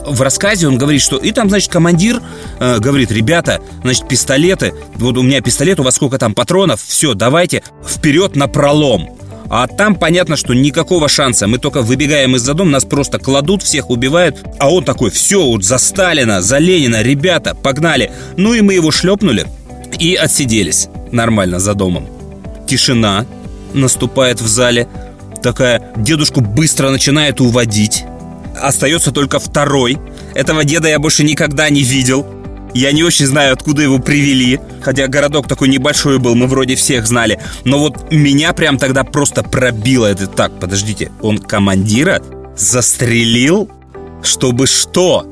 в 0.07 0.21
рассказе 0.23 0.69
он 0.69 0.79
говорит, 0.79 1.03
что 1.03 1.17
и 1.17 1.33
там, 1.33 1.49
значит, 1.49 1.71
командир 1.71 2.21
э, 2.61 2.79
говорит, 2.79 3.11
ребята, 3.11 3.61
значит, 3.83 4.09
пистолеты, 4.09 4.75
вот 4.95 5.17
у 5.17 5.23
меня 5.23 5.41
пистолет, 5.41 5.81
у 5.81 5.83
вас 5.83 5.97
сколько 5.97 6.19
там 6.19 6.35
патронов, 6.35 6.83
все, 6.83 7.15
давайте 7.15 7.63
вперед 7.87 8.37
на 8.37 8.49
пролом. 8.49 9.17
А 9.55 9.67
там 9.67 9.97
понятно, 9.97 10.37
что 10.37 10.55
никакого 10.55 11.11
шанса. 11.11 11.47
Мы 11.47 11.59
только 11.59 11.83
выбегаем 11.83 12.37
из-за 12.37 12.55
дома, 12.55 12.71
нас 12.71 12.87
просто 12.87 13.19
кладут, 13.19 13.63
всех 13.63 13.91
убивают. 13.91 14.43
А 14.59 14.73
он 14.73 14.83
такой, 14.83 15.11
все, 15.11 15.45
вот 15.45 15.63
за 15.63 15.77
Сталина, 15.77 16.41
за 16.41 16.57
Ленина, 16.57 17.03
ребята, 17.03 17.55
погнали. 17.55 18.13
Ну 18.39 18.55
и 18.55 18.63
мы 18.63 18.73
его 18.73 18.91
шлепнули 18.91 19.47
и 19.99 20.15
отсиделись 20.15 20.89
нормально 21.11 21.59
за 21.59 21.75
домом. 21.75 22.09
Тишина 22.67 23.27
наступает 23.75 24.41
в 24.41 24.47
зале. 24.47 24.89
Такая, 25.43 25.83
дедушку 25.97 26.41
быстро 26.41 26.89
начинает 26.89 27.43
уводить. 27.43 28.05
Остается 28.61 29.13
только 29.13 29.39
второй. 29.39 29.99
Этого 30.35 30.65
деда 30.65 30.89
я 30.89 30.99
больше 30.99 31.25
никогда 31.25 31.69
не 31.71 31.83
видел. 31.83 32.27
Я 32.75 32.93
не 32.93 33.03
очень 33.03 33.27
знаю, 33.27 33.53
откуда 33.53 33.83
его 33.83 33.99
привели. 33.99 34.61
Хотя 34.81 35.07
городок 35.07 35.47
такой 35.47 35.69
небольшой 35.69 36.19
был, 36.19 36.35
мы 36.35 36.47
вроде 36.47 36.75
всех 36.75 37.07
знали. 37.07 37.39
Но 37.65 37.79
вот 37.79 38.11
меня 38.11 38.53
прям 38.53 38.79
тогда 38.79 39.05
просто 39.05 39.43
пробило. 39.43 40.07
Это 40.07 40.27
так, 40.27 40.59
подождите, 40.59 41.11
он 41.21 41.39
командира 41.39 42.23
застрелил? 42.57 43.71
Чтобы 44.23 44.67
что? 44.67 45.27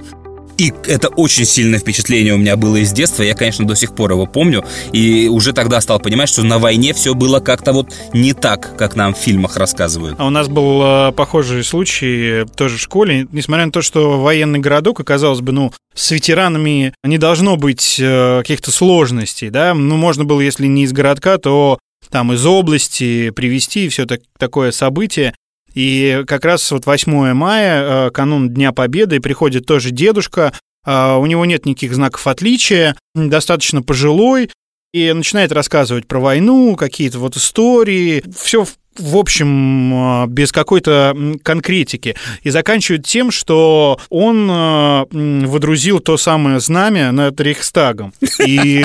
И 0.61 0.75
это 0.87 1.09
очень 1.09 1.47
сильное 1.47 1.79
впечатление 1.79 2.35
у 2.35 2.37
меня 2.37 2.55
было 2.55 2.77
из 2.77 2.93
детства. 2.93 3.23
Я, 3.23 3.35
конечно, 3.35 3.67
до 3.67 3.75
сих 3.75 3.95
пор 3.95 4.13
его 4.13 4.27
помню. 4.27 4.63
И 4.93 5.27
уже 5.27 5.55
тогда 5.55 5.81
стал 5.81 6.01
понимать, 6.01 6.29
что 6.29 6.43
на 6.43 6.59
войне 6.59 6.93
все 6.93 7.15
было 7.15 7.41
как-то 7.41 7.73
вот 7.73 7.95
не 8.13 8.35
так, 8.35 8.77
как 8.77 8.95
нам 8.95 9.15
в 9.15 9.17
фильмах 9.17 9.57
рассказывают. 9.57 10.17
А 10.19 10.27
у 10.27 10.31
нас 10.31 10.49
был 10.49 10.83
э, 10.83 11.13
похожий 11.13 11.65
случай 11.65 12.45
тоже 12.57 12.77
в 12.77 12.81
школе. 12.81 13.27
Несмотря 13.33 13.65
на 13.65 13.73
то, 13.73 13.81
что 13.81 14.21
военный 14.21 14.59
городок, 14.59 15.03
казалось 15.03 15.41
бы, 15.41 15.53
ну, 15.53 15.73
с 15.95 16.11
ветеранами 16.11 16.93
не 17.05 17.17
должно 17.17 17.57
быть 17.57 17.97
э, 17.99 18.41
каких-то 18.43 18.71
сложностей, 18.71 19.49
да? 19.49 19.73
Ну, 19.73 19.97
можно 19.97 20.25
было, 20.25 20.43
если 20.43 20.67
не 20.67 20.85
из 20.85 20.93
городка, 20.93 21.39
то 21.39 21.79
там 22.11 22.35
из 22.35 22.45
области 22.45 23.31
привести 23.31 23.89
все 23.89 24.05
так, 24.05 24.21
такое 24.37 24.73
событие. 24.73 25.33
И 25.75 26.23
как 26.27 26.45
раз 26.45 26.71
вот 26.71 26.87
8 26.87 27.33
мая, 27.33 28.07
э, 28.07 28.11
канун 28.11 28.51
Дня 28.51 28.73
Победы, 28.73 29.21
приходит 29.21 29.67
тоже 29.67 29.91
дедушка, 29.91 30.53
э, 30.85 31.15
у 31.15 31.27
него 31.27 31.45
нет 31.45 31.67
никаких 31.67 31.95
знаков 31.95 32.27
отличия, 32.27 32.97
достаточно 33.15 33.83
пожилой, 33.83 34.51
и 34.93 35.13
начинает 35.13 35.53
рассказывать 35.53 36.09
про 36.09 36.19
войну, 36.19 36.75
какие-то 36.77 37.19
вот 37.19 37.37
истории. 37.37 38.25
Все 38.37 38.67
в 38.99 39.17
общем, 39.17 40.25
э, 40.25 40.27
без 40.27 40.53
какой-то 40.53 41.17
конкретики. 41.43 42.17
И 42.43 42.51
заканчивает 42.51 43.07
тем, 43.07 43.31
что 43.31 43.99
он 44.11 44.51
м, 44.51 45.47
водрузил 45.47 46.01
то 46.01 46.17
самое 46.17 46.61
знамя 46.61 47.13
над 47.13 47.41
Рейхстагом. 47.41 48.13
И 48.45 48.85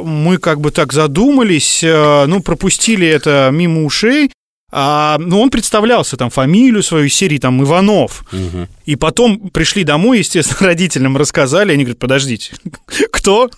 мы 0.00 0.38
как 0.38 0.60
бы 0.60 0.70
так 0.70 0.92
задумались, 0.92 1.82
э, 1.82 2.24
ну, 2.26 2.40
пропустили 2.40 3.06
это 3.06 3.50
мимо 3.52 3.84
ушей, 3.84 4.30
а, 4.74 5.18
ну, 5.18 5.40
он 5.40 5.50
представлялся 5.50 6.16
там 6.16 6.30
фамилию 6.30 6.82
свою 6.82 7.04
из 7.04 7.14
серии 7.14 7.38
там 7.38 7.62
Иванов. 7.62 8.24
И 8.86 8.96
потом 8.96 9.50
пришли 9.50 9.84
домой, 9.84 10.18
естественно, 10.18 10.60
родителям 10.68 11.16
рассказали. 11.16 11.72
Они 11.72 11.84
говорят, 11.84 11.98
подождите, 11.98 12.52
кто? 13.12 13.50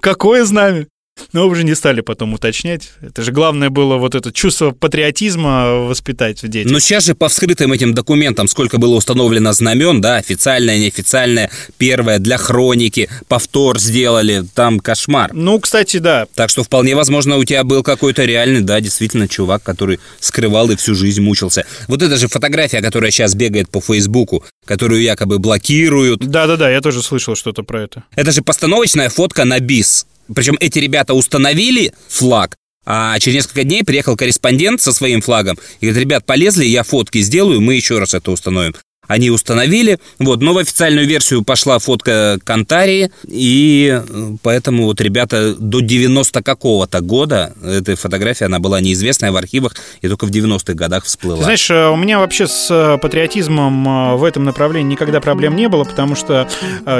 Какое 0.00 0.44
знамя? 0.44 0.88
Но 1.32 1.46
уже 1.48 1.64
не 1.64 1.74
стали 1.74 2.00
потом 2.00 2.34
уточнять. 2.34 2.90
Это 3.00 3.22
же 3.22 3.32
главное 3.32 3.70
было 3.70 3.96
вот 3.96 4.14
это 4.14 4.32
чувство 4.32 4.70
патриотизма 4.70 5.86
воспитать 5.86 6.42
в 6.42 6.48
детях. 6.48 6.72
Но 6.72 6.78
сейчас 6.78 7.04
же 7.04 7.14
по 7.14 7.28
вскрытым 7.28 7.72
этим 7.72 7.94
документам, 7.94 8.48
сколько 8.48 8.78
было 8.78 8.94
установлено 8.96 9.52
знамен, 9.52 10.00
да, 10.00 10.16
официальное, 10.16 10.78
неофициальное, 10.78 11.50
первое 11.78 12.18
для 12.18 12.38
хроники, 12.38 13.08
повтор 13.28 13.78
сделали, 13.78 14.44
там 14.54 14.80
кошмар. 14.80 15.32
Ну, 15.34 15.58
кстати, 15.60 15.98
да. 15.98 16.26
Так 16.34 16.50
что 16.50 16.62
вполне 16.62 16.94
возможно 16.94 17.36
у 17.36 17.44
тебя 17.44 17.64
был 17.64 17.82
какой-то 17.82 18.24
реальный, 18.24 18.60
да, 18.60 18.80
действительно 18.80 19.28
чувак, 19.28 19.62
который 19.62 20.00
скрывал 20.20 20.70
и 20.70 20.76
всю 20.76 20.94
жизнь 20.94 21.20
мучился. 21.20 21.66
Вот 21.88 22.02
эта 22.02 22.16
же 22.16 22.28
фотография, 22.28 22.80
которая 22.80 23.10
сейчас 23.10 23.34
бегает 23.34 23.68
по 23.68 23.80
Фейсбуку, 23.80 24.44
которую 24.64 25.02
якобы 25.02 25.38
блокируют. 25.38 26.20
Да-да-да, 26.20 26.70
я 26.70 26.80
тоже 26.80 27.02
слышал 27.02 27.36
что-то 27.36 27.62
про 27.62 27.82
это. 27.82 28.04
Это 28.14 28.32
же 28.32 28.42
постановочная 28.42 29.08
фотка 29.10 29.44
на 29.44 29.60
бис. 29.60 30.06
Причем 30.34 30.56
эти 30.60 30.78
ребята 30.78 31.14
установили 31.14 31.92
флаг, 32.08 32.56
а 32.84 33.18
через 33.18 33.36
несколько 33.36 33.64
дней 33.64 33.82
приехал 33.84 34.16
корреспондент 34.16 34.80
со 34.80 34.92
своим 34.92 35.20
флагом 35.20 35.58
и 35.80 35.86
говорит, 35.86 36.02
ребят, 36.02 36.24
полезли, 36.24 36.64
я 36.64 36.82
фотки 36.82 37.20
сделаю, 37.20 37.60
мы 37.60 37.74
еще 37.74 37.98
раз 37.98 38.14
это 38.14 38.30
установим. 38.30 38.74
Они 39.08 39.30
установили, 39.30 39.98
вот, 40.18 40.40
но 40.40 40.52
в 40.52 40.58
официальную 40.58 41.06
версию 41.06 41.42
пошла 41.42 41.78
фотка 41.78 42.38
Кантарии, 42.42 43.10
и 43.26 44.02
э, 44.02 44.36
поэтому 44.42 44.84
вот 44.84 45.00
ребята 45.00 45.54
до 45.54 45.80
90 45.80 46.42
какого-то 46.42 47.00
года, 47.00 47.54
эта 47.64 47.96
фотография, 47.96 48.46
она 48.46 48.58
была 48.58 48.80
неизвестная 48.80 49.32
в 49.32 49.36
архивах, 49.36 49.76
и 50.00 50.08
только 50.08 50.26
в 50.26 50.30
90-х 50.30 50.74
годах 50.74 51.04
всплыла. 51.04 51.38
Ты 51.38 51.44
знаешь, 51.44 51.70
э, 51.70 51.88
у 51.88 51.96
меня 51.96 52.18
вообще 52.18 52.46
с 52.46 52.68
э, 52.70 52.98
патриотизмом 52.98 54.16
в 54.16 54.24
этом 54.24 54.44
направлении 54.44 54.92
никогда 54.92 55.20
проблем 55.20 55.56
не 55.56 55.68
было, 55.68 55.84
потому 55.84 56.14
что 56.14 56.48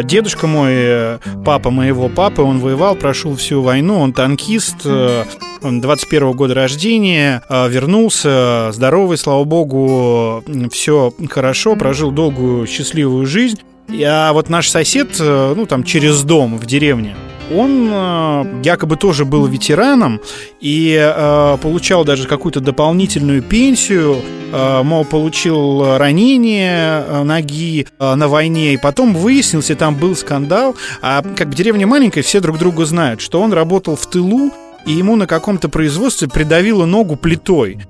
дедушка 0.04 0.46
мой, 0.46 1.18
папа 1.44 1.70
моего 1.70 2.08
папы, 2.08 2.42
он 2.42 2.58
воевал, 2.58 2.94
прошел 2.94 3.34
всю 3.36 3.62
войну, 3.62 3.98
он 3.98 4.12
танкист, 4.12 4.86
он 4.86 5.80
21 5.80 6.32
года 6.32 6.54
рождения, 6.54 7.42
вернулся 7.48 8.70
здоровый, 8.72 9.16
слава 9.18 9.44
богу, 9.44 10.44
все 10.70 11.12
хорошо, 11.30 11.76
прожил 11.76 11.95
долгую 12.10 12.66
счастливую 12.66 13.26
жизнь. 13.26 13.60
А 14.04 14.32
вот 14.32 14.48
наш 14.48 14.68
сосед, 14.68 15.16
э, 15.20 15.54
ну 15.56 15.66
там 15.66 15.84
через 15.84 16.22
дом 16.22 16.58
в 16.58 16.66
деревне, 16.66 17.14
он 17.54 17.88
э, 17.90 18.60
якобы 18.64 18.96
тоже 18.96 19.24
был 19.24 19.46
ветераном 19.46 20.20
и 20.60 20.96
э, 20.98 21.58
получал 21.62 22.04
даже 22.04 22.26
какую-то 22.26 22.60
дополнительную 22.60 23.42
пенсию, 23.42 24.16
э, 24.52 24.82
мол, 24.82 25.04
получил 25.04 25.96
ранение 25.96 27.04
э, 27.06 27.22
ноги 27.22 27.86
на 28.00 28.26
войне, 28.26 28.74
и 28.74 28.76
потом 28.76 29.14
выяснился, 29.14 29.76
там 29.76 29.94
был 29.94 30.16
скандал, 30.16 30.74
а 31.02 31.22
как 31.22 31.48
бы 31.48 31.54
деревня 31.54 31.86
маленькая, 31.86 32.22
все 32.22 32.40
друг 32.40 32.58
друга 32.58 32.84
знают, 32.84 33.20
что 33.20 33.40
он 33.40 33.52
работал 33.52 33.94
в 33.94 34.06
тылу, 34.06 34.50
и 34.84 34.92
ему 34.92 35.16
на 35.16 35.26
каком-то 35.26 35.68
производстве 35.68 36.28
придавило 36.28 36.84
ногу 36.86 37.16
плитой. 37.16 37.86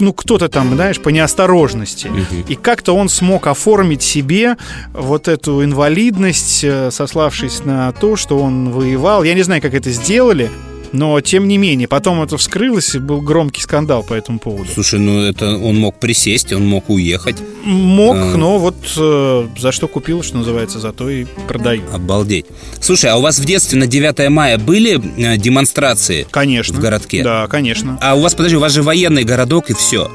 Ну, 0.00 0.12
кто-то 0.12 0.48
там, 0.48 0.74
знаешь, 0.74 1.00
по 1.00 1.10
неосторожности. 1.10 2.10
И 2.48 2.54
как-то 2.56 2.94
он 2.94 3.08
смог 3.08 3.46
оформить 3.46 4.02
себе 4.02 4.56
вот 4.92 5.28
эту 5.28 5.62
инвалидность, 5.62 6.64
э, 6.64 6.90
сославшись 6.90 7.64
на 7.64 7.92
то, 7.92 8.16
что 8.16 8.38
он 8.38 8.70
воевал. 8.70 9.22
Я 9.24 9.34
не 9.34 9.42
знаю, 9.42 9.60
как 9.62 9.74
это 9.74 9.90
сделали, 9.90 10.50
но 10.92 11.20
тем 11.20 11.46
не 11.48 11.58
менее, 11.58 11.88
потом 11.88 12.22
это 12.22 12.36
вскрылось, 12.36 12.94
и 12.94 12.98
был 12.98 13.20
громкий 13.20 13.60
скандал 13.62 14.02
по 14.02 14.14
этому 14.14 14.38
поводу. 14.38 14.70
Слушай, 14.72 15.00
ну 15.00 15.20
это 15.22 15.56
он 15.56 15.78
мог 15.78 15.98
присесть, 15.98 16.52
он 16.52 16.66
мог 16.66 16.88
уехать. 16.90 17.36
Мог, 17.64 18.16
А. 18.16 18.36
но 18.36 18.58
вот 18.58 18.76
э, 18.96 19.46
за 19.58 19.72
что 19.72 19.88
купил, 19.88 20.22
что 20.22 20.38
называется, 20.38 20.80
за 20.80 20.92
то 20.92 21.08
и 21.08 21.26
продаю. 21.48 21.82
Обалдеть. 21.92 22.46
Слушай, 22.80 23.10
а 23.10 23.16
у 23.16 23.20
вас 23.22 23.38
в 23.38 23.44
детстве 23.44 23.78
на 23.78 23.86
9 23.86 24.28
мая 24.30 24.58
были 24.58 25.00
э, 25.18 25.36
демонстрации? 25.36 26.26
Конечно. 26.30 26.76
В 26.78 26.80
городке? 26.80 27.22
Да, 27.22 27.46
конечно. 27.46 27.98
А 28.00 28.14
у 28.14 28.20
вас, 28.20 28.34
подожди, 28.34 28.56
у 28.56 28.60
вас 28.60 28.72
же 28.72 28.82
военный 28.82 29.24
городок 29.24 29.70
и 29.70 29.74
все. 29.74 30.10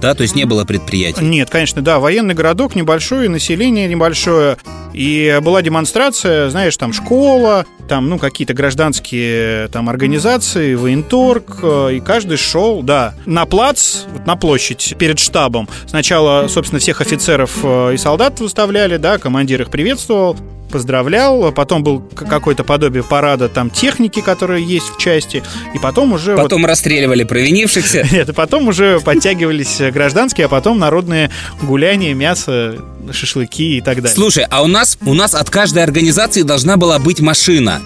Да, 0.00 0.14
то 0.14 0.22
есть 0.22 0.34
не 0.34 0.44
было 0.46 0.64
предприятий. 0.64 1.24
Нет, 1.24 1.48
конечно, 1.48 1.80
да, 1.80 2.00
военный 2.00 2.34
городок 2.34 2.74
небольшой, 2.74 3.28
население 3.28 3.86
небольшое. 3.86 4.56
И 4.92 5.38
была 5.42 5.62
демонстрация, 5.62 6.50
знаешь, 6.50 6.76
там 6.76 6.92
школа, 6.92 7.64
там, 7.88 8.08
ну, 8.08 8.18
какие-то 8.18 8.54
гражданские 8.54 9.68
там 9.68 9.88
организации, 9.88 10.74
военторг, 10.74 11.58
э, 11.62 11.94
и 11.94 12.00
каждый 12.00 12.36
шел, 12.36 12.82
да, 12.82 13.14
на 13.26 13.44
плац, 13.46 14.02
вот 14.12 14.26
на 14.26 14.36
площадь 14.36 14.94
перед 14.98 15.18
штабом. 15.18 15.68
Сначала, 15.86 16.48
собственно, 16.48 16.78
всех 16.80 17.00
офицеров 17.00 17.58
э, 17.62 17.94
и 17.94 17.96
солдат 17.96 18.40
выставляли, 18.40 18.96
да, 18.96 19.18
командир 19.18 19.62
их 19.62 19.70
приветствовал, 19.70 20.36
поздравлял, 20.70 21.44
а 21.44 21.52
потом 21.52 21.82
был 21.84 22.00
какое-то 22.00 22.64
подобие 22.64 23.02
парада 23.04 23.48
там 23.48 23.68
техники, 23.68 24.20
которая 24.20 24.58
есть 24.58 24.88
в 24.88 24.98
части, 24.98 25.42
и 25.74 25.78
потом 25.78 26.14
уже... 26.14 26.32
вот- 26.34 26.44
Потом 26.44 26.64
расстреливали 26.64 27.24
провинившихся. 27.24 28.06
нет, 28.12 28.30
и 28.30 28.32
потом 28.32 28.68
уже 28.68 28.98
подтягивались 29.00 29.80
гражданские, 29.92 30.46
а 30.46 30.48
потом 30.48 30.78
народные 30.78 31.30
гуляния, 31.60 32.14
мясо, 32.14 32.76
шашлыки 33.10 33.78
и 33.78 33.80
так 33.80 33.96
далее. 33.96 34.14
Слушай, 34.14 34.46
а 34.48 34.62
у 34.62 34.66
нас, 34.66 34.98
у 35.04 35.14
нас 35.14 35.34
от 35.34 35.50
каждой 35.50 35.82
организации 35.82 36.42
должна 36.42 36.76
была 36.76 36.98
быть 36.98 37.20
машина. 37.20 37.80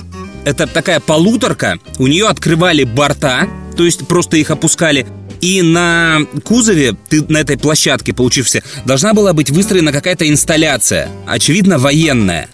Это 0.45 0.67
такая 0.67 1.01
полуторка, 1.01 1.79
у 1.99 2.07
нее 2.07 2.29
открывали 2.29 2.85
борта, 2.85 3.49
то 3.77 3.85
есть 3.85 4.07
просто 4.07 4.37
их 4.37 4.51
опускали. 4.51 5.07
И 5.41 5.61
на 5.63 6.21
кузове, 6.45 6.97
ты 7.09 7.23
на 7.29 7.39
этой 7.39 7.59
площадке, 7.59 8.13
получившейся, 8.13 8.63
должна 8.85 9.13
была 9.13 9.33
быть 9.33 9.51
выстроена 9.51 9.93
какая-то 9.93 10.29
инсталляция, 10.29 11.09
очевидно, 11.27 11.79
военная. 11.79 12.49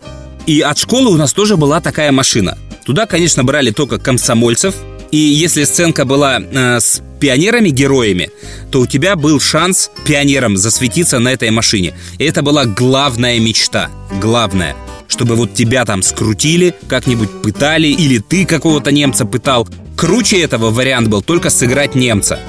И 0.47 0.61
от 0.61 0.78
школы 0.78 1.11
у 1.11 1.16
нас 1.16 1.33
тоже 1.33 1.57
была 1.57 1.81
такая 1.81 2.11
машина. 2.12 2.59
Туда, 2.85 3.07
конечно, 3.07 3.45
брали 3.45 3.71
только 3.71 3.99
комсомольцев. 3.99 4.75
И 5.12 5.19
если 5.19 5.64
сценка 5.64 6.07
была 6.07 6.40
э, 6.40 6.81
с 6.81 7.02
пионерами-героями, 7.21 8.31
то 8.71 8.81
у 8.81 8.87
тебя 8.87 9.14
был 9.14 9.40
шанс 9.40 9.90
пионером 10.07 10.57
засветиться 10.57 11.19
на 11.19 11.28
этой 11.28 11.50
машине. 11.50 11.95
И 12.19 12.25
это 12.25 12.42
была 12.42 12.64
главная 12.64 13.38
мечта. 13.38 13.90
Главная. 14.23 14.75
Чтобы 15.09 15.37
вот 15.37 15.52
тебя 15.52 15.85
там 15.85 16.02
скрутили, 16.02 16.75
как-нибудь 16.88 17.42
пытали, 17.42 17.88
или 17.88 18.19
ты 18.19 18.47
какого-то 18.47 18.90
немца 18.90 19.26
пытал. 19.26 19.69
Круче 19.99 20.40
этого 20.40 20.71
вариант 20.71 21.09
был 21.09 21.21
только 21.21 21.50
сыграть 21.50 21.95
немца. 21.95 22.40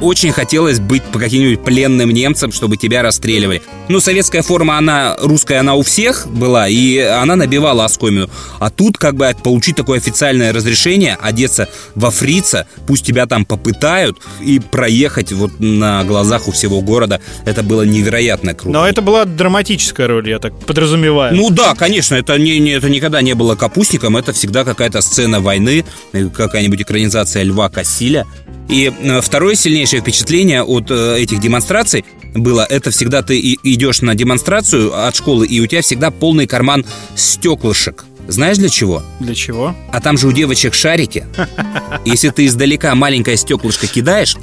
Очень 0.00 0.30
хотелось 0.30 0.78
быть 0.78 1.02
по 1.02 1.18
каким-нибудь 1.18 1.64
пленным 1.64 2.10
немцам, 2.10 2.52
чтобы 2.52 2.76
тебя 2.76 3.02
расстреливали. 3.02 3.62
Ну, 3.88 3.98
советская 3.98 4.42
форма, 4.42 4.78
она 4.78 5.16
русская, 5.20 5.58
она 5.58 5.74
у 5.74 5.82
всех 5.82 6.26
была, 6.28 6.68
и 6.68 6.98
она 6.98 7.34
набивала 7.34 7.84
оскомину. 7.84 8.30
А 8.60 8.70
тут 8.70 8.96
как 8.96 9.16
бы 9.16 9.28
получить 9.42 9.74
такое 9.76 9.98
официальное 9.98 10.52
разрешение, 10.52 11.16
одеться 11.20 11.68
во 11.96 12.10
фрица, 12.12 12.66
пусть 12.86 13.04
тебя 13.04 13.26
там 13.26 13.44
попытают, 13.44 14.18
и 14.40 14.60
проехать 14.60 15.32
вот 15.32 15.58
на 15.58 16.04
глазах 16.04 16.46
у 16.46 16.52
всего 16.52 16.80
города, 16.80 17.20
это 17.44 17.64
было 17.64 17.82
невероятно 17.82 18.54
круто. 18.54 18.70
Но 18.78 18.86
это 18.86 19.02
была 19.02 19.24
драматическая 19.24 20.06
роль, 20.06 20.28
я 20.28 20.38
так 20.38 20.56
подразумеваю. 20.60 21.34
Ну 21.34 21.50
да, 21.50 21.74
конечно, 21.74 22.14
это, 22.14 22.38
не, 22.38 22.60
не- 22.60 22.70
это 22.72 22.88
никогда 22.88 23.20
не 23.20 23.34
было 23.34 23.56
капустником, 23.56 24.16
это 24.16 24.32
всегда 24.32 24.64
какая-то 24.64 25.00
сцена 25.00 25.40
войны, 25.40 25.84
э, 26.12 26.28
какая-нибудь 26.28 26.82
экранизация 26.82 27.42
Льва 27.42 27.68
Кассиля. 27.68 28.26
И 28.68 28.92
э, 29.00 29.20
второе 29.22 29.54
сильнейшее 29.88 30.00
впечатление 30.02 30.62
от 30.62 30.90
э, 30.90 31.18
этих 31.18 31.40
демонстраций 31.40 32.04
было, 32.34 32.66
это 32.68 32.90
всегда 32.90 33.22
ты 33.22 33.40
идешь 33.62 34.02
на 34.02 34.14
демонстрацию 34.14 35.06
от 35.06 35.16
школы, 35.16 35.46
и 35.46 35.60
у 35.60 35.66
тебя 35.66 35.80
всегда 35.80 36.10
полный 36.10 36.46
карман 36.46 36.84
стеклышек. 37.14 38.04
Знаешь 38.26 38.58
для 38.58 38.68
чего? 38.68 39.02
Для 39.18 39.34
чего? 39.34 39.74
А 39.90 40.00
там 40.02 40.18
же 40.18 40.28
у 40.28 40.32
девочек 40.32 40.74
шарики. 40.74 41.24
Если 42.04 42.28
ты 42.28 42.44
издалека 42.44 42.94
маленькое 42.94 43.38
стеклышко 43.38 43.86
кидаешь, 43.86 44.36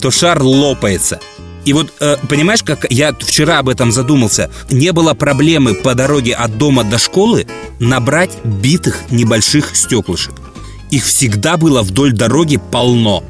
то 0.00 0.10
шар 0.10 0.42
лопается. 0.42 1.20
И 1.64 1.72
вот, 1.72 1.92
э, 2.00 2.16
понимаешь, 2.28 2.64
как 2.64 2.90
я 2.90 3.14
вчера 3.14 3.60
об 3.60 3.68
этом 3.68 3.92
задумался, 3.92 4.50
не 4.70 4.90
было 4.90 5.14
проблемы 5.14 5.74
по 5.74 5.94
дороге 5.94 6.34
от 6.34 6.58
дома 6.58 6.82
до 6.82 6.98
школы 6.98 7.46
набрать 7.78 8.32
битых 8.42 9.02
небольших 9.10 9.76
стеклышек. 9.76 10.34
Их 10.90 11.04
всегда 11.04 11.56
было 11.56 11.82
вдоль 11.82 12.12
дороги 12.12 12.58
полно. 12.72 13.22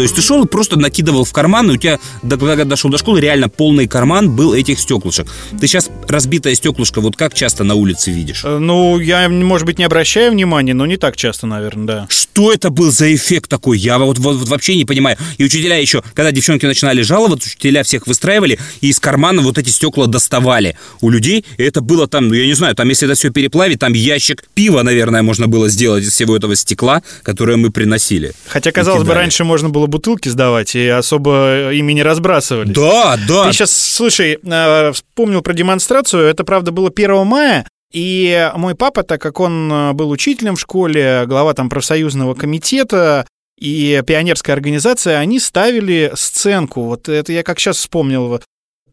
То 0.00 0.04
есть 0.04 0.14
ты 0.14 0.22
шел 0.22 0.42
и 0.42 0.46
просто 0.46 0.78
накидывал 0.78 1.26
в 1.26 1.32
карман, 1.34 1.70
и 1.70 1.74
у 1.74 1.76
тебя, 1.76 1.98
когда 2.26 2.64
дошел 2.64 2.90
до 2.90 2.96
школы, 2.96 3.20
реально 3.20 3.50
полный 3.50 3.86
карман 3.86 4.34
был 4.34 4.54
этих 4.54 4.80
стеклышек. 4.80 5.26
Ты 5.60 5.66
сейчас 5.66 5.90
разбитое 6.08 6.54
стеклышко 6.54 7.02
вот 7.02 7.16
как 7.16 7.34
часто 7.34 7.64
на 7.64 7.74
улице 7.74 8.10
видишь? 8.10 8.40
Э, 8.46 8.56
Ну, 8.56 8.98
я, 8.98 9.28
может 9.28 9.66
быть, 9.66 9.78
не 9.78 9.84
обращаю 9.84 10.32
внимания, 10.32 10.72
но 10.72 10.86
не 10.86 10.96
так 10.96 11.16
часто, 11.18 11.46
наверное, 11.46 11.86
да. 11.86 12.06
Что 12.08 12.50
это 12.50 12.70
был 12.70 12.90
за 12.90 13.14
эффект 13.14 13.50
такой? 13.50 13.76
Я 13.78 13.98
вот, 13.98 14.16
вот- 14.18 14.36
вот 14.38 14.48
вообще 14.48 14.74
не 14.74 14.86
понимаю. 14.86 15.18
И 15.36 15.44
учителя 15.44 15.76
еще, 15.76 16.02
когда 16.14 16.32
девчонки 16.32 16.64
начинали 16.64 17.02
жаловаться, 17.02 17.46
учителя 17.50 17.82
всех 17.82 18.06
выстраивали 18.06 18.58
и 18.80 18.88
из 18.88 19.00
кармана 19.00 19.42
вот 19.42 19.58
эти 19.58 19.68
стекла 19.68 20.06
доставали 20.06 20.78
у 21.02 21.10
людей. 21.10 21.44
И 21.58 21.62
это 21.62 21.82
было 21.82 22.08
там, 22.08 22.28
ну 22.28 22.32
я 22.34 22.46
не 22.46 22.54
знаю, 22.54 22.74
там 22.74 22.88
если 22.88 23.06
это 23.06 23.16
все 23.18 23.28
переплавить, 23.28 23.80
там 23.80 23.92
ящик 23.92 24.44
пива, 24.54 24.82
наверное, 24.82 25.20
можно 25.20 25.46
было 25.46 25.68
сделать 25.68 26.04
из 26.04 26.12
всего 26.14 26.36
этого 26.38 26.56
стекла, 26.56 27.02
которое 27.22 27.58
мы 27.58 27.68
приносили. 27.70 28.32
Хотя, 28.46 28.72
казалось 28.72 29.06
бы, 29.06 29.12
раньше 29.12 29.44
можно 29.44 29.68
было 29.68 29.89
бутылки 29.90 30.28
сдавать, 30.28 30.74
и 30.74 30.88
особо 30.88 31.70
ими 31.72 31.92
не 31.92 32.02
разбрасывались. 32.02 32.72
Да, 32.72 33.18
да. 33.28 33.44
Ты 33.46 33.52
сейчас, 33.52 33.70
слушай, 33.76 34.38
э, 34.42 34.92
вспомнил 34.92 35.42
про 35.42 35.52
демонстрацию. 35.52 36.22
Это, 36.24 36.44
правда, 36.44 36.72
было 36.72 36.90
1 36.90 37.26
мая. 37.26 37.66
И 37.92 38.50
мой 38.54 38.74
папа, 38.74 39.02
так 39.02 39.20
как 39.20 39.40
он 39.40 39.70
э, 39.72 39.92
был 39.92 40.10
учителем 40.10 40.56
в 40.56 40.60
школе, 40.60 41.24
глава 41.26 41.54
там 41.54 41.68
профсоюзного 41.68 42.34
комитета 42.34 43.26
и 43.58 44.02
пионерская 44.06 44.54
организация, 44.54 45.18
они 45.18 45.38
ставили 45.40 46.12
сценку. 46.14 46.82
Вот 46.82 47.08
это 47.08 47.32
я 47.32 47.42
как 47.42 47.58
сейчас 47.58 47.76
вспомнил. 47.78 48.28
вот 48.28 48.44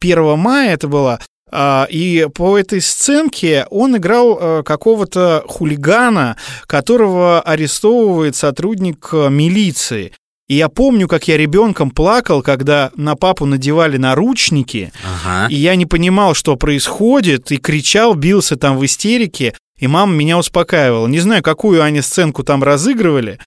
1 0.01 0.37
мая 0.37 0.73
это 0.73 0.87
было. 0.87 1.19
А, 1.49 1.87
И 1.89 2.27
по 2.33 2.57
этой 2.57 2.81
сценке 2.81 3.65
он 3.69 3.95
играл 3.97 4.37
э, 4.39 4.63
какого-то 4.63 5.43
хулигана, 5.47 6.35
которого 6.65 7.41
арестовывает 7.41 8.35
сотрудник 8.35 9.09
милиции. 9.13 10.11
И 10.47 10.55
я 10.55 10.69
помню, 10.69 11.07
как 11.09 11.27
я 11.27 11.35
ребенком 11.35 11.91
плакал, 11.91 12.41
когда 12.41 12.91
на 12.95 13.15
папу 13.15 13.45
надевали 13.45 13.97
наручники, 13.97 14.93
Ага. 15.03 15.47
и 15.51 15.55
я 15.55 15.75
не 15.75 15.85
понимал, 15.85 16.33
что 16.33 16.55
происходит, 16.55 17.51
и 17.51 17.57
кричал, 17.57 18.13
бился 18.15 18.55
там 18.55 18.77
в 18.77 18.85
истерике, 18.85 19.53
и 19.77 19.87
мама 19.87 20.13
меня 20.13 20.37
успокаивала. 20.37 21.07
Не 21.07 21.19
знаю, 21.19 21.43
какую 21.43 21.83
они 21.83 22.01
сценку 22.01 22.43
там 22.43 22.63
разыгрывали, 22.63 23.39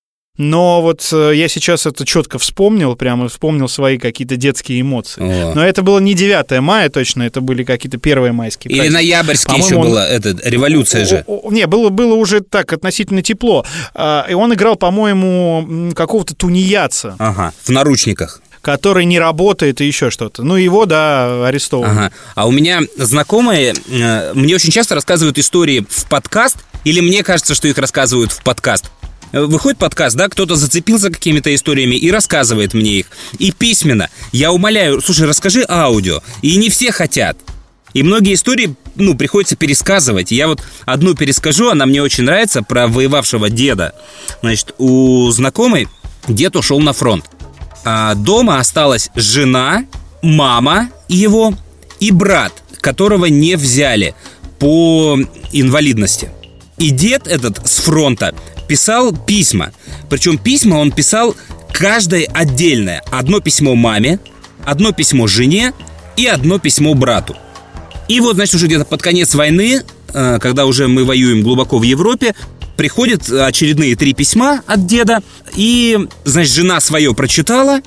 но 0.43 0.81
вот 0.81 1.07
э, 1.13 1.33
я 1.35 1.49
сейчас 1.49 1.85
это 1.85 2.07
четко 2.07 2.39
вспомнил, 2.39 2.97
прямо 2.97 3.29
вспомнил 3.29 3.69
свои 3.69 3.99
какие-то 3.99 4.37
детские 4.37 4.81
эмоции. 4.81 5.21
О. 5.23 5.55
Но 5.55 5.63
это 5.63 5.83
было 5.83 5.99
не 5.99 6.15
9 6.15 6.61
мая 6.63 6.89
точно, 6.89 7.25
это 7.25 7.43
были 7.43 7.63
какие-то 7.63 7.99
первые 7.99 8.33
майские 8.33 8.73
Или 8.73 8.79
праздники. 8.81 8.95
ноябрьский 8.95 9.57
еще 9.59 9.75
он- 9.77 9.83
была, 9.89 10.09
это, 10.09 10.35
революция 10.43 11.05
же. 11.05 11.25
Не, 11.51 11.67
было, 11.67 11.91
было 11.91 12.15
уже 12.15 12.41
так, 12.41 12.73
относительно 12.73 13.23
тепло. 13.23 13.67
А, 13.95 14.25
И 14.31 14.33
он 14.33 14.55
играл, 14.55 14.77
по-моему, 14.77 15.93
какого-то 15.95 16.35
тунеядца, 16.35 17.17
Ага, 17.19 17.53
в 17.63 17.69
наручниках. 17.69 18.41
который 18.63 19.05
не 19.05 19.19
работает 19.19 19.83
и 19.83 19.87
еще 19.87 20.09
что-то. 20.11 20.43
Ну, 20.43 20.57
его, 20.57 20.87
да, 20.87 21.47
арестовали. 21.49 21.91
Ага. 21.91 22.13
А 22.35 22.47
у 22.47 22.51
меня 22.51 22.81
знакомые 22.97 23.75
э, 23.91 24.33
мне 24.35 24.55
очень 24.55 24.71
часто 24.71 24.95
рассказывают 24.95 25.39
истории 25.39 25.85
в 25.87 26.07
подкаст, 26.09 26.57
или 26.85 27.01
мне 27.01 27.23
кажется, 27.23 27.55
что 27.55 27.69
их 27.69 27.77
рассказывают 27.77 28.33
в 28.33 28.43
подкаст. 28.43 28.91
Э, 29.33 29.43
Выходит 29.45 29.79
подкаст, 29.79 30.17
да, 30.17 30.29
кто-то 30.29 30.57
зацепился 30.57 31.11
какими-то 31.11 31.55
историями 31.55 31.95
и 31.95 32.11
рассказывает 32.11 32.75
мне 32.75 33.01
их. 33.01 33.07
И 33.39 33.53
письменно. 33.53 34.09
Я 34.33 34.53
умоляю, 34.53 35.01
слушай, 35.01 35.27
расскажи 35.27 35.65
аудио. 35.69 36.21
И 36.43 36.57
не 36.57 36.71
все 36.71 36.93
хотят. 36.93 37.37
И 37.93 38.03
многие 38.03 38.35
истории, 38.35 38.75
ну, 38.95 39.17
приходится 39.17 39.57
пересказывать. 39.57 40.31
Я 40.31 40.47
вот 40.47 40.63
одну 40.85 41.15
перескажу, 41.15 41.71
она 41.71 41.87
мне 41.87 42.03
очень 42.03 42.25
нравится, 42.25 42.63
про 42.63 42.87
воевавшего 42.87 43.51
деда. 43.51 43.95
Значит, 44.43 44.75
у 44.79 45.29
знакомой 45.31 45.89
дед 46.29 46.55
ушел 46.55 46.81
на 46.81 46.93
фронт. 46.93 47.25
А 47.85 48.15
дома 48.15 48.61
осталась 48.61 49.11
жена, 49.17 49.87
мама 50.23 50.91
его 51.09 51.55
и 51.99 52.13
брат, 52.13 52.53
которого 52.81 53.27
не 53.27 53.57
взяли 53.57 54.15
по 54.59 55.19
инвалидности. 55.53 56.31
И 56.79 56.91
дед 56.91 57.27
этот 57.27 57.67
с 57.69 57.79
фронта 57.81 58.35
писал 58.71 59.13
письма. 59.13 59.73
Причем 60.09 60.39
письма 60.39 60.77
он 60.77 60.93
писал 60.93 61.35
каждое 61.73 62.27
отдельное. 62.33 63.03
Одно 63.11 63.41
письмо 63.41 63.75
маме, 63.75 64.21
одно 64.65 64.93
письмо 64.93 65.27
жене 65.27 65.73
и 66.17 66.29
одно 66.29 66.61
письмо 66.61 66.95
брату. 66.95 67.37
И 68.07 68.21
вот, 68.21 68.37
значит, 68.37 68.55
уже 68.55 68.69
где-то 68.69 68.85
под 68.85 69.03
конец 69.03 69.35
войны, 69.35 69.83
э, 70.15 70.39
когда 70.41 70.67
уже 70.67 70.87
мы 70.87 71.05
воюем 71.05 71.43
глубоко 71.43 71.79
в 71.79 71.83
Европе, 71.83 72.37
приходят 72.77 73.29
очередные 73.29 73.97
три 73.97 74.15
письма 74.15 74.63
от 74.69 74.87
деда, 74.87 75.21
и, 75.57 75.99
значит, 76.25 76.55
жена 76.55 76.79
свое 76.79 77.13
прочитала, 77.13 77.81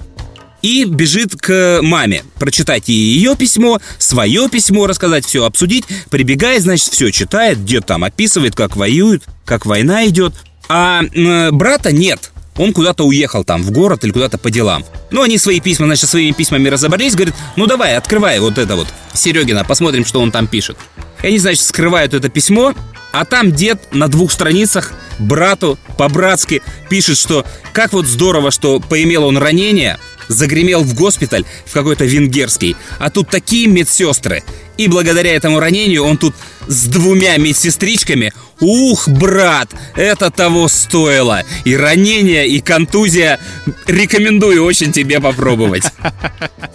и 0.61 0.83
бежит 0.83 1.37
к 1.39 1.79
маме. 1.81 2.25
Прочитать 2.39 2.89
и 2.89 2.93
ее 2.93 3.37
письмо, 3.37 3.79
свое 3.99 4.49
письмо 4.49 4.85
рассказать, 4.85 5.25
все 5.25 5.45
обсудить. 5.45 5.85
Прибегает, 6.09 6.63
значит, 6.63 6.91
все 6.91 7.09
читает, 7.09 7.63
дед 7.63 7.85
там 7.85 8.03
описывает, 8.03 8.53
как 8.53 8.75
воюют, 8.75 9.23
как 9.45 9.65
война 9.65 10.05
идет. 10.07 10.33
А 10.69 11.03
брата 11.51 11.91
нет. 11.91 12.31
Он 12.55 12.71
куда-то 12.71 13.03
уехал 13.03 13.43
там 13.43 13.63
в 13.63 13.71
город 13.71 14.03
или 14.03 14.11
куда-то 14.11 14.37
по 14.37 14.51
делам. 14.51 14.85
Ну, 15.09 15.23
они 15.23 15.39
свои 15.39 15.59
письма, 15.59 15.87
значит, 15.87 16.09
своими 16.09 16.33
письмами 16.33 16.69
разобрались, 16.69 17.15
говорят, 17.15 17.35
ну 17.55 17.65
давай, 17.65 17.97
открывай 17.97 18.39
вот 18.39 18.59
это 18.59 18.75
вот, 18.75 18.87
Серегина, 19.13 19.63
посмотрим, 19.63 20.05
что 20.05 20.21
он 20.21 20.31
там 20.31 20.45
пишет. 20.45 20.77
И 21.23 21.27
они, 21.27 21.39
значит, 21.39 21.63
скрывают 21.63 22.13
это 22.13 22.29
письмо, 22.29 22.75
а 23.11 23.25
там 23.25 23.51
дед 23.51 23.79
на 23.91 24.07
двух 24.07 24.31
страницах 24.31 24.93
брату 25.23 25.77
по-братски 25.97 26.61
пишет, 26.89 27.17
что 27.17 27.45
как 27.71 27.93
вот 27.93 28.05
здорово, 28.05 28.51
что 28.51 28.79
поимел 28.79 29.25
он 29.25 29.37
ранение, 29.37 29.97
загремел 30.27 30.83
в 30.83 30.93
госпиталь 30.93 31.45
в 31.65 31.73
какой-то 31.73 32.05
венгерский, 32.05 32.75
а 32.99 33.09
тут 33.09 33.29
такие 33.29 33.67
медсестры. 33.67 34.43
И 34.77 34.87
благодаря 34.87 35.35
этому 35.35 35.59
ранению 35.59 36.03
он 36.03 36.17
тут 36.17 36.33
с 36.67 36.85
двумя 36.85 37.37
медсестричками. 37.37 38.33
Ух, 38.59 39.07
брат, 39.07 39.69
это 39.95 40.31
того 40.31 40.67
стоило. 40.67 41.43
И 41.63 41.75
ранение, 41.75 42.47
и 42.47 42.59
контузия. 42.59 43.39
Рекомендую 43.85 44.63
очень 44.63 44.91
тебе 44.91 45.19
попробовать. 45.19 45.83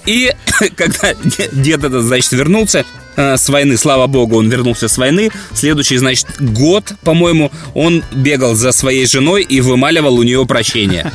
И 0.06 0.32
когда 0.76 1.14
де- 1.14 1.48
дед 1.52 1.82
этот, 1.82 2.04
значит, 2.04 2.30
вернулся 2.32 2.84
э, 3.16 3.36
с 3.36 3.48
войны, 3.48 3.76
слава 3.76 4.06
богу, 4.06 4.36
он 4.36 4.48
вернулся 4.48 4.86
с 4.86 4.96
войны. 4.96 5.30
Следующий, 5.52 5.96
значит, 5.96 6.26
год, 6.38 6.92
по-моему, 7.02 7.50
он 7.74 8.04
бегал 8.12 8.37
за 8.54 8.72
своей 8.72 9.06
женой 9.06 9.42
и 9.42 9.60
вымаливал 9.60 10.14
у 10.14 10.22
нее 10.22 10.44
прощение. 10.46 11.12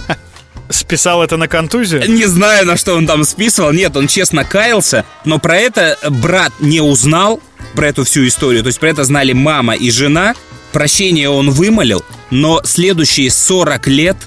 Списал 0.70 1.22
это 1.22 1.38
на 1.38 1.48
контузию? 1.48 2.10
Не 2.10 2.26
знаю, 2.26 2.66
на 2.66 2.78
что 2.78 2.96
он 2.96 3.06
там 3.06 3.24
списывал. 3.26 3.72
Нет, 3.72 3.96
он 3.96 4.08
честно 4.08 4.44
каялся. 4.44 5.06
Но 5.26 5.38
про 5.40 5.58
это 5.58 5.98
брат 6.10 6.52
не 6.60 6.82
узнал, 6.82 7.42
про 7.76 7.90
эту 7.90 8.04
всю 8.04 8.28
историю. 8.28 8.64
То 8.64 8.68
есть 8.68 8.80
про 8.80 8.90
это 8.90 9.04
знали 9.04 9.34
мама 9.34 9.76
и 9.76 9.92
жена. 9.92 10.36
Прощение 10.72 11.30
он 11.30 11.52
вымолил, 11.52 12.04
но 12.32 12.62
следующие 12.64 13.30
40 13.30 13.88
лет 13.88 14.18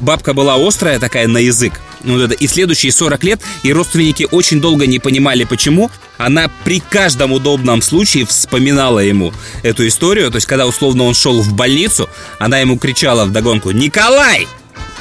бабка 0.00 0.34
была 0.34 0.56
острая 0.56 0.98
такая 0.98 1.26
на 1.28 1.38
язык. 1.38 1.72
Ну, 2.04 2.20
это, 2.20 2.34
и 2.34 2.46
следующие 2.46 2.92
40 2.92 3.24
лет, 3.24 3.40
и 3.62 3.72
родственники 3.72 4.26
очень 4.30 4.60
долго 4.60 4.86
не 4.86 4.98
понимали, 4.98 5.44
почему. 5.44 5.90
Она 6.18 6.50
при 6.64 6.80
каждом 6.80 7.32
удобном 7.32 7.82
случае 7.82 8.26
вспоминала 8.26 9.00
ему 9.00 9.32
эту 9.62 9.86
историю. 9.86 10.30
То 10.30 10.36
есть, 10.36 10.46
когда 10.46 10.66
условно 10.66 11.04
он 11.04 11.14
шел 11.14 11.40
в 11.42 11.54
больницу, 11.54 12.08
она 12.38 12.58
ему 12.58 12.78
кричала 12.78 13.24
вдогонку 13.24 13.70
«Николай! 13.70 14.46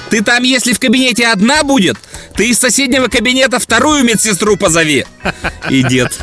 Ты 0.09 0.21
там, 0.23 0.43
если 0.43 0.73
в 0.73 0.79
кабинете 0.79 1.27
одна 1.27 1.63
будет, 1.63 1.97
ты 2.35 2.49
из 2.49 2.59
соседнего 2.59 3.07
кабинета 3.07 3.59
вторую 3.59 4.03
медсестру 4.03 4.57
позови. 4.57 5.05
И 5.69 5.83
дед, 5.83 6.17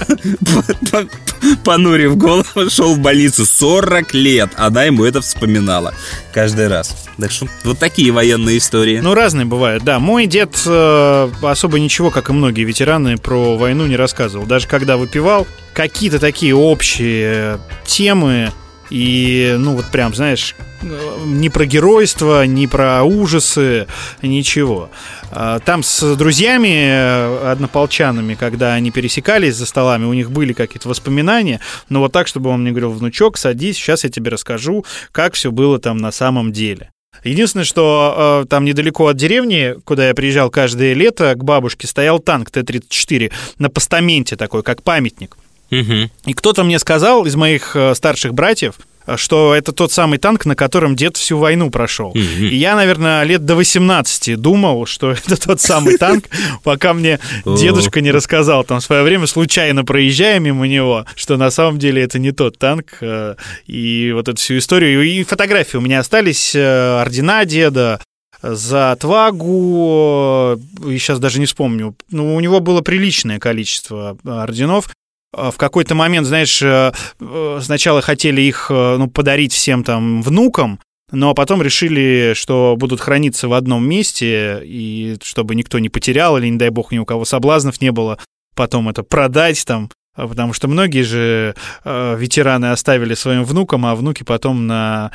понурив 1.64 2.16
голову, 2.16 2.70
шел 2.70 2.94
в 2.94 2.98
больницу 2.98 3.46
40 3.46 4.14
лет. 4.14 4.50
Она 4.56 4.84
ему 4.84 5.04
это 5.04 5.20
вспоминала 5.20 5.94
каждый 6.32 6.68
раз. 6.68 6.96
Так 7.18 7.30
что 7.30 7.48
вот 7.64 7.78
такие 7.78 8.12
военные 8.12 8.58
истории. 8.58 9.00
Ну, 9.00 9.14
разные 9.14 9.46
бывают, 9.46 9.84
да. 9.84 9.98
Мой 9.98 10.26
дед 10.26 10.62
э, 10.66 11.30
особо 11.42 11.78
ничего, 11.78 12.10
как 12.10 12.30
и 12.30 12.32
многие 12.32 12.64
ветераны, 12.64 13.18
про 13.18 13.56
войну 13.56 13.86
не 13.86 13.96
рассказывал. 13.96 14.46
Даже 14.46 14.66
когда 14.66 14.96
выпивал, 14.96 15.46
какие-то 15.74 16.18
такие 16.18 16.54
общие 16.54 17.58
темы, 17.86 18.52
и, 18.90 19.56
ну, 19.58 19.76
вот 19.76 19.86
прям, 19.86 20.14
знаешь, 20.14 20.54
ни 20.82 21.48
про 21.48 21.66
геройство, 21.66 22.46
ни 22.46 22.66
про 22.66 23.02
ужасы, 23.02 23.86
ничего. 24.22 24.90
А, 25.30 25.58
Там 25.60 25.82
с 25.82 26.16
друзьями, 26.16 26.88
э, 26.88 27.50
однополчанами, 27.52 28.34
когда 28.34 28.74
они 28.74 28.90
пересекались 28.90 29.56
за 29.56 29.66
столами, 29.66 30.04
у 30.04 30.12
них 30.12 30.30
были 30.30 30.52
какие-то 30.52 30.88
воспоминания, 30.88 31.60
но 31.88 32.00
вот 32.00 32.12
так, 32.12 32.26
чтобы 32.26 32.50
он 32.50 32.62
мне 32.62 32.70
говорил, 32.70 32.90
внучок, 32.90 33.38
садись, 33.38 33.76
сейчас 33.76 34.04
я 34.04 34.10
тебе 34.10 34.30
расскажу, 34.30 34.84
как 35.12 35.34
все 35.34 35.50
было 35.50 35.78
там 35.78 35.98
на 35.98 36.10
самом 36.10 36.52
деле. 36.52 36.90
Единственное, 37.24 37.64
что 37.64 38.42
э, 38.44 38.48
там 38.48 38.64
недалеко 38.64 39.06
от 39.08 39.16
деревни, 39.16 39.74
куда 39.84 40.08
я 40.08 40.14
приезжал 40.14 40.50
каждое 40.50 40.94
лето, 40.94 41.34
к 41.34 41.44
бабушке 41.44 41.86
стоял 41.86 42.18
танк 42.18 42.50
Т-34 42.50 43.30
на 43.58 43.68
постаменте 43.68 44.36
такой, 44.36 44.62
как 44.62 44.82
памятник. 44.82 45.36
Мгм. 45.70 46.10
И 46.26 46.32
кто-то 46.34 46.64
мне 46.64 46.78
сказал 46.78 47.26
из 47.26 47.36
моих 47.36 47.74
э, 47.76 47.94
старших 47.94 48.34
братьев, 48.34 48.74
что 49.16 49.54
это 49.54 49.72
тот 49.72 49.90
самый 49.90 50.18
танк, 50.18 50.44
на 50.46 50.54
котором 50.54 50.94
дед 50.94 51.16
всю 51.16 51.38
войну 51.38 51.70
прошел. 51.70 52.10
Мгм. 52.14 52.44
И 52.46 52.54
я, 52.54 52.76
наверное, 52.76 53.22
лет 53.24 53.44
до 53.44 53.56
18 53.56 54.36
думал, 54.36 54.86
что 54.86 55.10
это 55.26 55.36
тот 55.40 55.60
самый 55.60 55.96
танк, 55.96 56.26
пока 56.62 56.92
мне 56.94 57.18
дедушка 57.44 58.00
не 58.02 58.12
рассказал 58.12 58.62
там 58.62 58.80
в 58.80 58.84
свое 58.84 59.02
время, 59.02 59.26
случайно 59.26 59.84
проезжая 59.84 60.38
мимо 60.38 60.68
него, 60.68 61.06
что 61.16 61.36
на 61.36 61.50
самом 61.50 61.78
деле 61.78 62.02
это 62.02 62.18
не 62.18 62.32
тот 62.32 62.58
танк. 62.58 62.98
э, 63.00 63.34
И 63.66 64.12
вот 64.14 64.28
эту 64.28 64.36
всю 64.36 64.58
историю. 64.58 65.02
И 65.02 65.24
фотографии 65.24 65.76
у 65.78 65.80
меня 65.80 66.00
остались, 66.00 66.54
э, 66.54 67.00
ордена 67.00 67.44
деда, 67.44 68.00
за 68.42 68.92
отвагу, 68.92 70.58
и 70.86 70.98
сейчас 70.98 71.18
даже 71.18 71.40
не 71.40 71.46
вспомню. 71.46 71.94
Ну, 72.10 72.34
у 72.36 72.40
него 72.40 72.60
было 72.60 72.80
приличное 72.80 73.38
количество 73.38 74.16
э, 74.24 74.30
орденов. 74.30 74.88
А 75.32 75.50
В 75.50 75.56
какой-то 75.58 75.94
момент, 75.94 76.26
знаешь, 76.26 76.60
э, 76.60 76.92
э, 77.20 77.58
сначала 77.62 78.02
хотели 78.02 78.40
их 78.40 78.66
э, 78.70 78.96
ну, 78.98 79.08
подарить 79.08 79.52
всем 79.52 79.84
там 79.84 80.22
внукам, 80.22 80.80
но 81.12 81.34
потом 81.34 81.62
решили, 81.62 82.32
что 82.34 82.74
будут 82.76 83.00
храниться 83.00 83.48
в 83.48 83.52
одном 83.52 83.88
месте, 83.88 84.60
и 84.64 85.16
чтобы 85.22 85.54
никто 85.54 85.78
не 85.78 85.88
потерял, 85.88 86.36
или, 86.36 86.48
не 86.48 86.58
дай 86.58 86.70
бог, 86.70 86.90
ни 86.92 86.98
у 86.98 87.04
кого 87.04 87.24
соблазнов 87.24 87.80
не 87.80 87.92
было 87.92 88.18
потом 88.56 88.88
это 88.88 89.02
продать 89.02 89.64
там, 89.64 89.90
а 90.14 90.26
потому 90.28 90.52
что 90.52 90.68
многие 90.68 91.02
же 91.02 91.54
ветераны 91.84 92.66
оставили 92.72 93.14
своим 93.14 93.44
внукам, 93.44 93.86
а 93.86 93.94
внуки 93.94 94.22
потом 94.22 94.66
на 94.66 95.12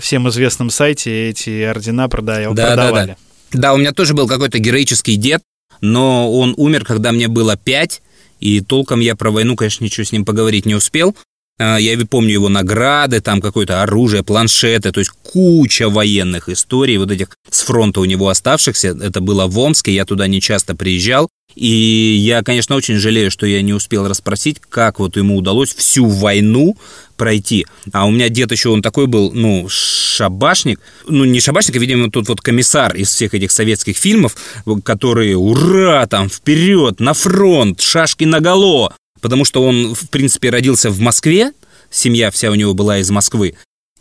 всем 0.00 0.28
известном 0.30 0.70
сайте 0.70 1.28
эти 1.28 1.62
ордена 1.64 2.06
продая- 2.06 2.48
Да, 2.54 2.68
да, 2.68 2.74
продавали. 2.74 3.16
Да, 3.52 3.74
у 3.74 3.76
меня 3.76 3.92
тоже 3.92 4.14
был 4.14 4.26
какой-то 4.28 4.58
героический 4.58 5.16
дед, 5.16 5.42
но 5.80 6.32
он 6.32 6.54
умер, 6.56 6.84
когда 6.84 7.12
мне 7.12 7.28
было 7.28 7.56
пять, 7.56 8.00
и 8.40 8.60
толком 8.60 9.00
я 9.00 9.16
про 9.16 9.30
войну, 9.30 9.56
конечно, 9.56 9.84
ничего 9.84 10.04
с 10.04 10.12
ним 10.12 10.24
поговорить 10.24 10.66
не 10.66 10.74
успел. 10.74 11.16
А, 11.58 11.78
Я 11.78 11.98
помню 12.06 12.32
его 12.32 12.48
награды, 12.48 13.20
там 13.20 13.40
какое-то 13.40 13.82
оружие, 13.82 14.22
планшеты, 14.22 14.92
то 14.92 15.00
есть 15.00 15.10
куча 15.22 15.88
военных 15.88 16.48
историй, 16.48 16.98
вот 16.98 17.10
этих 17.10 17.28
с 17.50 17.62
фронта 17.62 18.00
у 18.00 18.04
него 18.04 18.28
оставшихся. 18.28 18.88
Это 18.88 19.20
было 19.20 19.46
в 19.46 19.58
Омске, 19.58 19.94
я 19.94 20.04
туда 20.04 20.26
не 20.26 20.40
часто 20.40 20.74
приезжал. 20.74 21.28
И 21.54 22.18
я, 22.20 22.42
конечно, 22.42 22.76
очень 22.76 22.96
жалею, 22.96 23.30
что 23.30 23.46
я 23.46 23.62
не 23.62 23.72
успел 23.72 24.06
расспросить, 24.06 24.60
как 24.68 24.98
вот 24.98 25.16
ему 25.16 25.38
удалось 25.38 25.74
всю 25.74 26.04
войну 26.04 26.76
пройти. 27.16 27.64
А 27.92 28.06
у 28.06 28.10
меня 28.10 28.28
дед 28.28 28.52
еще, 28.52 28.68
он 28.68 28.82
такой 28.82 29.06
был, 29.06 29.32
ну, 29.32 29.66
шабашник. 29.70 30.80
Ну, 31.08 31.24
не 31.24 31.40
шабашник, 31.40 31.76
а, 31.76 31.78
видимо, 31.78 32.10
тут 32.10 32.28
вот 32.28 32.42
комиссар 32.42 32.94
из 32.94 33.08
всех 33.08 33.32
этих 33.32 33.52
советских 33.52 33.96
фильмов, 33.96 34.36
которые, 34.84 35.38
ура, 35.38 36.06
там, 36.06 36.28
вперед, 36.28 37.00
на 37.00 37.14
фронт, 37.14 37.80
шашки 37.80 38.24
наголо. 38.24 38.94
Потому 39.20 39.44
что 39.44 39.62
он, 39.62 39.94
в 39.94 40.08
принципе, 40.10 40.50
родился 40.50 40.90
в 40.90 41.00
Москве, 41.00 41.52
семья 41.90 42.30
вся 42.30 42.50
у 42.50 42.54
него 42.54 42.74
была 42.74 42.98
из 42.98 43.10
Москвы. 43.10 43.54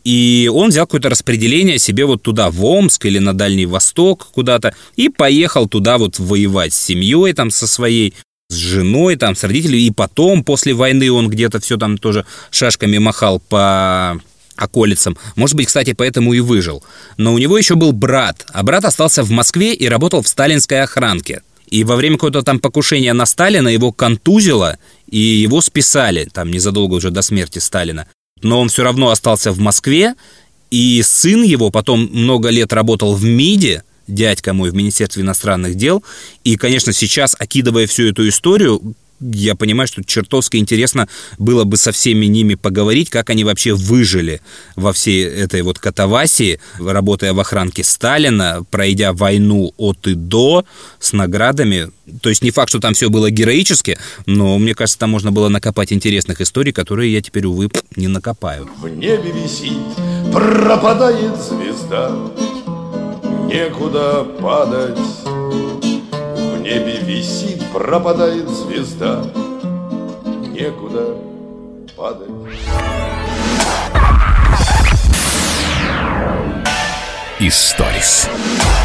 И 0.03 0.49
он 0.53 0.69
взял 0.69 0.85
какое-то 0.85 1.09
распределение 1.09 1.79
себе 1.79 2.05
вот 2.05 2.21
туда, 2.21 2.51
в 2.51 2.63
Омск 2.63 3.05
или 3.05 3.17
на 3.17 3.33
Дальний 3.33 3.65
Восток 3.65 4.27
куда-то, 4.31 4.75
и 4.95 5.09
поехал 5.09 5.67
туда 5.67 5.97
вот 5.97 6.19
воевать 6.19 6.73
с 6.73 6.85
семьей 6.85 7.33
там 7.33 7.49
со 7.49 7.65
своей, 7.65 8.13
с 8.49 8.53
женой 8.53 9.15
там, 9.15 9.35
с 9.35 9.43
родителями. 9.43 9.81
И 9.81 9.91
потом, 9.91 10.43
после 10.43 10.75
войны, 10.75 11.11
он 11.11 11.27
где-то 11.27 11.59
все 11.59 11.77
там 11.77 11.97
тоже 11.97 12.23
шашками 12.51 12.99
махал 12.99 13.39
по 13.39 14.21
околицам. 14.55 15.17
Может 15.35 15.55
быть, 15.55 15.67
кстати, 15.67 15.93
поэтому 15.93 16.33
и 16.33 16.39
выжил. 16.39 16.83
Но 17.17 17.33
у 17.33 17.39
него 17.39 17.57
еще 17.57 17.75
был 17.75 17.91
брат, 17.91 18.45
а 18.53 18.61
брат 18.61 18.85
остался 18.85 19.23
в 19.23 19.31
Москве 19.31 19.73
и 19.73 19.87
работал 19.87 20.21
в 20.21 20.27
сталинской 20.27 20.81
охранке. 20.81 21.41
И 21.67 21.83
во 21.83 21.95
время 21.95 22.17
какого-то 22.17 22.43
там 22.43 22.59
покушения 22.59 23.13
на 23.13 23.25
Сталина 23.25 23.67
его 23.67 23.91
контузило, 23.91 24.77
и 25.07 25.17
его 25.17 25.61
списали, 25.61 26.27
там 26.31 26.51
незадолго 26.51 26.95
уже 26.95 27.11
до 27.11 27.21
смерти 27.21 27.59
Сталина. 27.59 28.07
Но 28.41 28.59
он 28.59 28.69
все 28.69 28.83
равно 28.83 29.09
остался 29.09 29.51
в 29.51 29.59
Москве, 29.59 30.15
и 30.71 31.01
сын 31.03 31.43
его 31.43 31.69
потом 31.71 32.09
много 32.11 32.49
лет 32.49 32.73
работал 32.73 33.15
в 33.15 33.23
МИДе, 33.23 33.83
дядька 34.07 34.53
мой 34.53 34.71
в 34.71 34.75
Министерстве 34.75 35.23
иностранных 35.23 35.75
дел. 35.75 36.03
И, 36.43 36.57
конечно, 36.57 36.93
сейчас, 36.93 37.35
окидывая 37.37 37.87
всю 37.87 38.09
эту 38.09 38.27
историю, 38.27 38.95
я 39.19 39.55
понимаю, 39.55 39.87
что 39.87 40.03
чертовски 40.03 40.57
интересно 40.57 41.07
было 41.37 41.63
бы 41.63 41.77
со 41.77 41.91
всеми 41.91 42.25
ними 42.25 42.55
поговорить, 42.55 43.09
как 43.09 43.29
они 43.29 43.43
вообще 43.43 43.73
выжили 43.73 44.41
во 44.75 44.93
всей 44.93 45.23
этой 45.23 45.61
вот 45.61 45.79
катавасии, 45.79 46.59
работая 46.79 47.33
в 47.33 47.39
охранке 47.39 47.83
Сталина, 47.83 48.63
пройдя 48.69 49.13
войну 49.13 49.73
от 49.77 50.07
и 50.07 50.13
до, 50.13 50.65
с 50.99 51.13
наградами. 51.13 51.91
То 52.21 52.29
есть 52.29 52.43
не 52.43 52.51
факт, 52.51 52.69
что 52.69 52.79
там 52.79 52.93
все 52.93 53.09
было 53.09 53.31
героически, 53.31 53.97
но 54.25 54.57
мне 54.57 54.75
кажется, 54.75 54.99
там 54.99 55.09
можно 55.11 55.31
было 55.31 55.49
накопать 55.49 55.91
интересных 55.93 56.41
историй, 56.41 56.73
которые 56.73 57.11
я 57.13 57.21
теперь, 57.21 57.45
увы, 57.45 57.69
не 57.95 58.07
накопаю. 58.07 58.69
В 58.79 58.87
небе 58.87 59.31
висит, 59.31 59.79
пропадает 60.31 61.35
звезда, 61.41 62.11
некуда 63.47 64.23
падать. 64.39 64.99
Небе 66.65 66.97
висит, 66.97 67.63
пропадает 67.71 68.49
звезда, 68.49 69.23
некуда 70.51 71.15
падать. 71.95 72.27
Историс. 77.39 78.27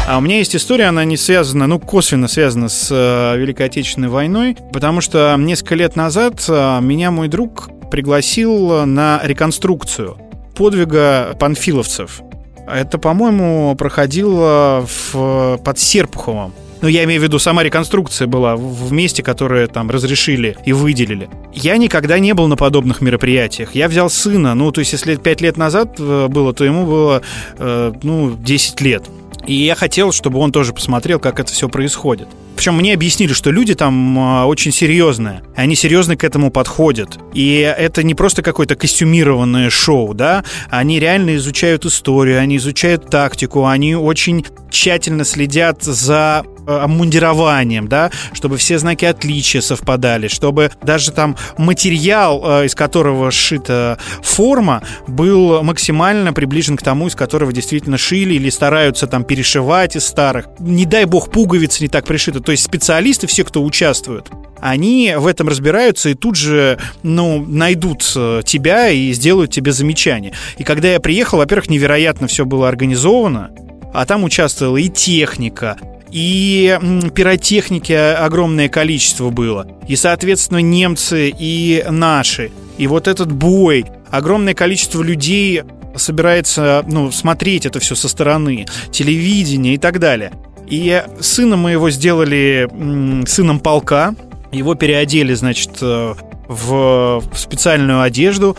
А 0.07 0.19
у 0.19 0.21
меня 0.21 0.37
есть 0.37 0.55
история, 0.55 0.85
она 0.85 1.05
не 1.05 1.17
связана, 1.17 1.65
ну, 1.65 1.79
косвенно 1.79 2.27
связана 2.27 2.69
с 2.69 2.89
э, 2.91 3.35
Великой 3.39 3.65
Отечественной 3.65 4.09
войной, 4.09 4.55
потому 4.71 5.01
что 5.01 5.35
несколько 5.39 5.73
лет 5.73 5.95
назад 5.95 6.45
э, 6.47 6.81
меня 6.81 7.09
мой 7.09 7.29
друг 7.29 7.71
пригласил 7.89 8.85
на 8.85 9.21
реконструкцию 9.23 10.17
подвига 10.55 11.35
панфиловцев. 11.39 12.21
Это, 12.67 12.99
по-моему, 12.99 13.75
проходило 13.75 14.85
в, 14.87 15.57
под 15.65 15.79
Серпуховым. 15.79 16.53
Ну, 16.81 16.87
я 16.87 17.03
имею 17.03 17.21
в 17.21 17.23
виду, 17.23 17.37
сама 17.37 17.63
реконструкция 17.63 18.27
была 18.27 18.55
в 18.55 18.91
месте, 18.91 19.21
которое 19.21 19.67
там 19.67 19.89
разрешили 19.89 20.57
и 20.65 20.73
выделили. 20.73 21.29
Я 21.53 21.77
никогда 21.77 22.17
не 22.19 22.33
был 22.33 22.47
на 22.47 22.55
подобных 22.55 23.01
мероприятиях. 23.01 23.75
Я 23.75 23.87
взял 23.87 24.09
сына, 24.09 24.55
ну, 24.55 24.71
то 24.71 24.79
есть, 24.79 24.93
если 24.93 25.15
5 25.15 25.41
лет 25.41 25.57
назад 25.57 25.95
э, 25.99 26.27
было, 26.27 26.53
то 26.53 26.65
ему 26.65 26.85
было, 26.85 27.21
э, 27.57 27.93
ну, 28.01 28.35
10 28.35 28.81
лет. 28.81 29.03
И 29.45 29.53
я 29.53 29.75
хотел, 29.75 30.11
чтобы 30.11 30.39
он 30.39 30.51
тоже 30.51 30.73
посмотрел, 30.73 31.19
как 31.19 31.39
это 31.39 31.51
все 31.51 31.67
происходит. 31.67 32.27
Причем 32.55 32.75
мне 32.75 32.93
объяснили, 32.93 33.33
что 33.33 33.49
люди 33.49 33.73
там 33.73 34.19
а, 34.19 34.45
очень 34.45 34.71
серьезные. 34.71 35.41
Они 35.55 35.75
серьезно 35.75 36.15
к 36.15 36.23
этому 36.23 36.51
подходят. 36.51 37.17
И 37.33 37.57
это 37.59 38.03
не 38.03 38.13
просто 38.13 38.43
какое-то 38.43 38.75
костюмированное 38.75 39.69
шоу, 39.69 40.13
да? 40.13 40.43
Они 40.69 40.99
реально 40.99 41.37
изучают 41.37 41.85
историю, 41.85 42.39
они 42.39 42.57
изучают 42.57 43.09
тактику, 43.09 43.65
они 43.65 43.95
очень 43.95 44.45
тщательно 44.69 45.25
следят 45.25 45.81
за 45.83 46.43
обмундированием, 46.65 47.87
да, 47.87 48.11
чтобы 48.33 48.57
все 48.57 48.77
знаки 48.79 49.05
отличия 49.05 49.61
совпадали, 49.61 50.27
чтобы 50.27 50.71
даже 50.83 51.11
там 51.11 51.35
материал, 51.57 52.61
э, 52.61 52.65
из 52.65 52.75
которого 52.75 53.31
сшита 53.31 53.97
форма, 54.21 54.83
был 55.07 55.63
максимально 55.63 56.33
приближен 56.33 56.77
к 56.77 56.83
тому, 56.83 57.07
из 57.07 57.15
которого 57.15 57.51
действительно 57.51 57.97
шили 57.97 58.35
или 58.35 58.49
стараются 58.49 59.07
там 59.07 59.23
перешивать 59.23 59.95
из 59.95 60.05
старых. 60.05 60.47
Не 60.59 60.85
дай 60.85 61.05
бог 61.05 61.31
пуговицы 61.31 61.83
не 61.83 61.89
так 61.89 62.05
пришиты. 62.05 62.39
То 62.39 62.51
есть 62.51 62.63
специалисты, 62.63 63.27
все, 63.27 63.43
кто 63.43 63.63
участвуют, 63.63 64.29
они 64.59 65.15
в 65.17 65.27
этом 65.27 65.47
разбираются 65.47 66.09
и 66.09 66.13
тут 66.13 66.35
же, 66.35 66.77
ну, 67.03 67.43
найдут 67.45 68.09
э, 68.15 68.41
тебя 68.45 68.89
и 68.89 69.11
сделают 69.11 69.51
тебе 69.51 69.71
замечание. 69.71 70.33
И 70.57 70.63
когда 70.63 70.89
я 70.89 70.99
приехал, 70.99 71.39
во-первых, 71.39 71.69
невероятно 71.69 72.27
все 72.27 72.45
было 72.45 72.69
организовано, 72.69 73.51
а 73.93 74.05
там 74.05 74.23
участвовала 74.23 74.77
и 74.77 74.87
техника, 74.87 75.77
и 76.11 76.77
пиротехники 77.15 77.93
огромное 77.93 78.69
количество 78.69 79.29
было. 79.29 79.67
И, 79.87 79.95
соответственно, 79.95 80.59
немцы 80.59 81.33
и 81.37 81.85
наши. 81.89 82.51
И 82.77 82.87
вот 82.87 83.07
этот 83.07 83.31
бой, 83.31 83.85
огромное 84.09 84.53
количество 84.53 85.01
людей 85.01 85.63
собирается 85.95 86.83
ну, 86.87 87.11
смотреть 87.11 87.65
это 87.65 87.79
все 87.79 87.95
со 87.95 88.07
стороны, 88.07 88.65
телевидение 88.91 89.75
и 89.75 89.77
так 89.77 89.99
далее. 89.99 90.31
И 90.67 91.03
сына 91.19 91.57
моего 91.57 91.89
сделали 91.89 92.67
м, 92.71 93.25
сыном 93.27 93.59
полка, 93.59 94.15
его 94.51 94.75
переодели, 94.75 95.33
значит, 95.33 95.71
э, 95.81 96.13
в 96.47 97.23
специальную 97.35 98.01
одежду, 98.01 98.57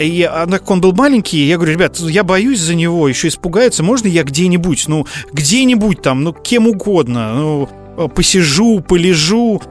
и 0.00 0.22
а, 0.22 0.46
так 0.46 0.60
как 0.60 0.70
он 0.70 0.80
был 0.80 0.92
маленький, 0.92 1.46
я 1.46 1.56
говорю, 1.56 1.72
ребят, 1.72 1.98
я 1.98 2.24
боюсь 2.24 2.60
за 2.60 2.74
него, 2.74 3.08
еще 3.08 3.28
испугается, 3.28 3.82
можно 3.82 4.08
я 4.08 4.22
где-нибудь, 4.22 4.88
ну, 4.88 5.06
где-нибудь 5.32 6.02
там, 6.02 6.22
ну, 6.22 6.32
кем 6.32 6.66
угодно, 6.68 7.34
ну, 7.34 7.68
э, 7.96 8.08
посижу, 8.08 8.80
полежу, 8.80 9.62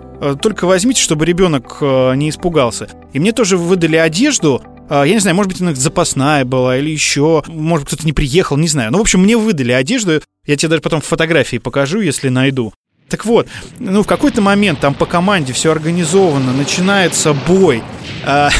только 0.41 0.67
возьмите, 0.67 1.01
чтобы 1.01 1.25
ребенок 1.25 1.77
не 1.81 2.29
испугался. 2.29 2.89
И 3.13 3.19
мне 3.19 3.31
тоже 3.31 3.55
выдали 3.55 3.95
одежду, 3.95 4.61
а, 4.89 5.03
я 5.03 5.13
не 5.13 5.19
знаю, 5.19 5.35
может 5.35 5.51
быть, 5.51 5.61
она 5.61 5.75
запасная 5.75 6.45
была 6.45 6.77
или 6.77 6.89
еще, 6.89 7.43
может 7.47 7.87
кто-то 7.87 8.05
не 8.05 8.13
приехал, 8.13 8.57
не 8.57 8.67
знаю. 8.67 8.91
Ну, 8.91 8.97
в 8.97 9.01
общем, 9.01 9.21
мне 9.21 9.37
выдали 9.37 9.71
одежду, 9.71 10.21
я 10.45 10.55
тебе 10.57 10.69
даже 10.69 10.81
потом 10.81 11.01
фотографии 11.01 11.57
покажу, 11.57 12.01
если 12.01 12.29
найду. 12.29 12.73
Так 13.07 13.25
вот, 13.25 13.47
ну, 13.79 14.03
в 14.03 14.07
какой-то 14.07 14.41
момент 14.41 14.79
там 14.79 14.93
по 14.93 15.05
команде 15.05 15.53
все 15.53 15.71
организовано, 15.71 16.53
начинается 16.53 17.33
бой. 17.33 17.83
А, 18.31 18.51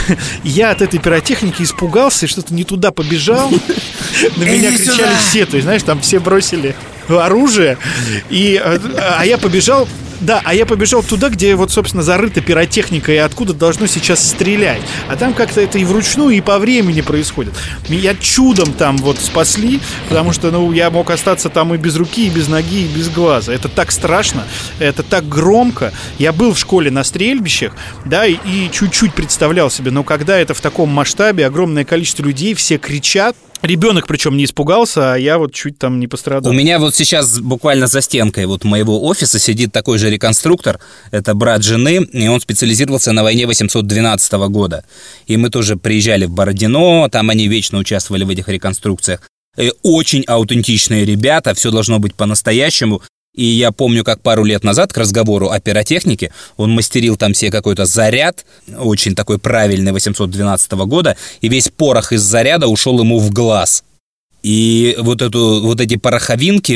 я 0.44 0.72
от 0.72 0.82
этой 0.82 1.00
пиротехники 1.00 1.62
испугался 1.62 2.26
и 2.26 2.30
что-то 2.30 2.56
не 2.56 2.64
туда 2.64 2.92
побежал. 2.92 3.52
На 4.38 4.44
меня 4.44 4.76
кричали 4.76 5.16
все, 5.20 5.46
то 5.46 5.58
есть, 5.58 5.66
знаешь, 5.66 5.84
там 5.84 6.02
все 6.02 6.20
бросили 6.20 6.76
оружие, 7.10 7.78
и, 8.30 8.62
э, 8.64 8.80
а 9.18 9.26
я 9.26 9.38
побежал 9.38 9.88
да, 10.22 10.42
а 10.44 10.54
я 10.54 10.66
побежал 10.66 11.02
туда, 11.02 11.30
где 11.30 11.56
вот, 11.56 11.72
собственно, 11.72 12.04
зарыта 12.04 12.42
пиротехника 12.42 13.12
и 13.12 13.18
откуда 13.18 13.54
должно 13.54 13.88
сейчас 13.88 14.28
стрелять. 14.28 14.82
А 15.08 15.16
там 15.16 15.34
как-то 15.34 15.62
это 15.62 15.80
и 15.80 15.86
вручную, 15.86 16.36
и 16.36 16.42
по 16.42 16.60
времени 16.60 17.02
происходит. 17.02 17.54
Меня 17.88 18.16
чудом 18.16 18.74
там 18.74 18.98
вот 18.98 19.18
спасли, 19.20 19.80
потому 20.10 20.34
что, 20.34 20.52
ну, 20.52 20.72
я 20.74 20.90
мог 20.90 21.10
остаться 21.10 21.50
там 21.50 21.74
и 21.74 21.78
без 21.78 21.96
руки, 21.96 22.28
и 22.28 22.30
без 22.30 22.48
ноги, 22.48 22.84
и 22.84 22.88
без 22.88 23.10
глаза. 23.10 23.54
Это 23.54 23.70
так 23.70 23.92
страшно, 23.92 24.44
это 24.80 25.04
так 25.04 25.28
громко. 25.28 25.94
Я 26.18 26.34
был 26.34 26.54
в 26.54 26.60
школе 26.60 26.92
на 26.92 27.04
стрельбищах, 27.04 27.74
да, 28.06 28.26
и, 28.26 28.36
и 28.46 28.70
чуть-чуть 28.72 29.14
представлял 29.14 29.70
себе, 29.72 29.92
но 29.92 30.04
когда 30.04 30.38
это 30.38 30.54
в 30.54 30.62
таком 30.62 30.90
масштабе, 30.90 31.46
огромное 31.46 31.86
количество 31.86 32.24
людей, 32.24 32.54
все 32.56 32.78
кричат, 32.78 33.36
Ребенок 33.62 34.08
причем 34.08 34.38
не 34.38 34.46
испугался, 34.46 35.14
а 35.14 35.18
я 35.18 35.38
вот 35.38 35.54
чуть 35.54 35.78
там 35.78 36.00
не 36.00 36.08
пострадал. 36.08 36.52
У 36.52 36.56
меня 36.56 36.80
вот 36.80 36.96
сейчас 36.96 37.40
буквально 37.40 37.88
за 37.88 38.02
стенкой 38.02 38.46
вот 38.46 38.64
моего 38.64 39.06
офиса 39.06 39.38
сидит 39.38 39.74
такой 39.74 39.98
же 39.98 40.10
реконструктор. 40.10 40.80
Это 41.12 41.34
брат 41.34 41.64
жены, 41.64 42.08
и 42.14 42.28
он 42.28 42.40
специализировался 42.40 43.12
на 43.12 43.24
войне 43.24 43.46
812 43.48 44.32
года. 44.50 44.86
И 45.28 45.36
мы 45.36 45.50
тоже 45.50 45.76
приезжали 45.76 46.26
в 46.26 46.32
Бородино, 46.32 47.10
там 47.10 47.30
они 47.30 47.48
вечно 47.48 47.80
участвовали 47.80 48.24
в 48.24 48.30
этих 48.30 48.48
реконструкциях. 48.48 49.30
И 49.58 49.74
очень 49.84 50.24
аутентичные 50.26 51.04
ребята, 51.04 51.54
все 51.54 51.70
должно 51.70 52.00
быть 52.00 52.16
по-настоящему. 52.16 53.02
И 53.40 53.46
я 53.46 53.72
помню, 53.72 54.04
как 54.04 54.22
пару 54.22 54.44
лет 54.44 54.66
назад 54.66 54.92
к 54.92 54.98
разговору 54.98 55.50
о 55.50 55.62
пиротехнике 55.62 56.34
он 56.58 56.72
мастерил 56.72 57.16
там 57.16 57.34
себе 57.34 57.52
какой-то 57.52 57.86
заряд, 57.86 58.46
очень 58.78 59.16
такой 59.16 59.40
правильный 59.40 59.94
812 59.94 60.72
года, 60.74 61.16
и 61.40 61.48
весь 61.48 61.70
порох 61.70 62.12
из 62.12 62.20
заряда 62.20 62.68
ушел 62.68 63.00
ему 63.00 63.18
в 63.18 63.32
глаз. 63.32 63.86
И 64.44 64.94
вот, 65.00 65.22
эту, 65.22 65.62
вот 65.64 65.80
эти 65.80 65.96
пороховинки 65.96 66.74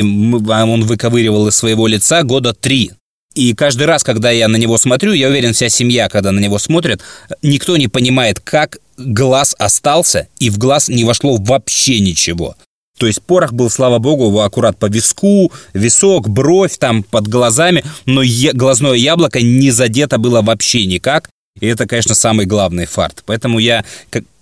а 0.50 0.64
он 0.64 0.84
выковыривал 0.84 1.48
из 1.48 1.54
своего 1.54 1.86
лица 1.86 2.22
года 2.22 2.54
три. 2.54 2.92
И 3.34 3.52
каждый 3.52 3.86
раз, 3.86 4.02
когда 4.02 4.30
я 4.30 4.48
на 4.48 4.56
него 4.56 4.78
смотрю, 4.78 5.12
я 5.12 5.28
уверен, 5.28 5.52
вся 5.52 5.68
семья, 5.68 6.08
когда 6.08 6.32
на 6.32 6.40
него 6.40 6.58
смотрит, 6.58 7.02
никто 7.42 7.76
не 7.76 7.88
понимает, 7.88 8.40
как 8.40 8.78
глаз 8.96 9.54
остался, 9.58 10.28
и 10.38 10.48
в 10.48 10.56
глаз 10.56 10.88
не 10.88 11.04
вошло 11.04 11.36
вообще 11.36 12.00
ничего. 12.00 12.56
То 12.98 13.06
есть 13.06 13.22
порох 13.22 13.52
был, 13.52 13.70
слава 13.70 13.98
богу, 13.98 14.40
аккурат 14.40 14.78
по 14.78 14.86
виску, 14.86 15.52
висок, 15.72 16.28
бровь 16.28 16.78
там 16.78 17.02
под 17.02 17.26
глазами, 17.26 17.84
но 18.06 18.22
е- 18.22 18.52
глазное 18.52 18.92
яблоко 18.92 19.40
не 19.40 19.70
задето 19.70 20.18
было 20.18 20.42
вообще 20.42 20.86
никак. 20.86 21.28
И 21.60 21.66
это, 21.66 21.86
конечно, 21.86 22.14
самый 22.14 22.46
главный 22.46 22.86
фарт. 22.86 23.22
Поэтому 23.26 23.58
я 23.60 23.84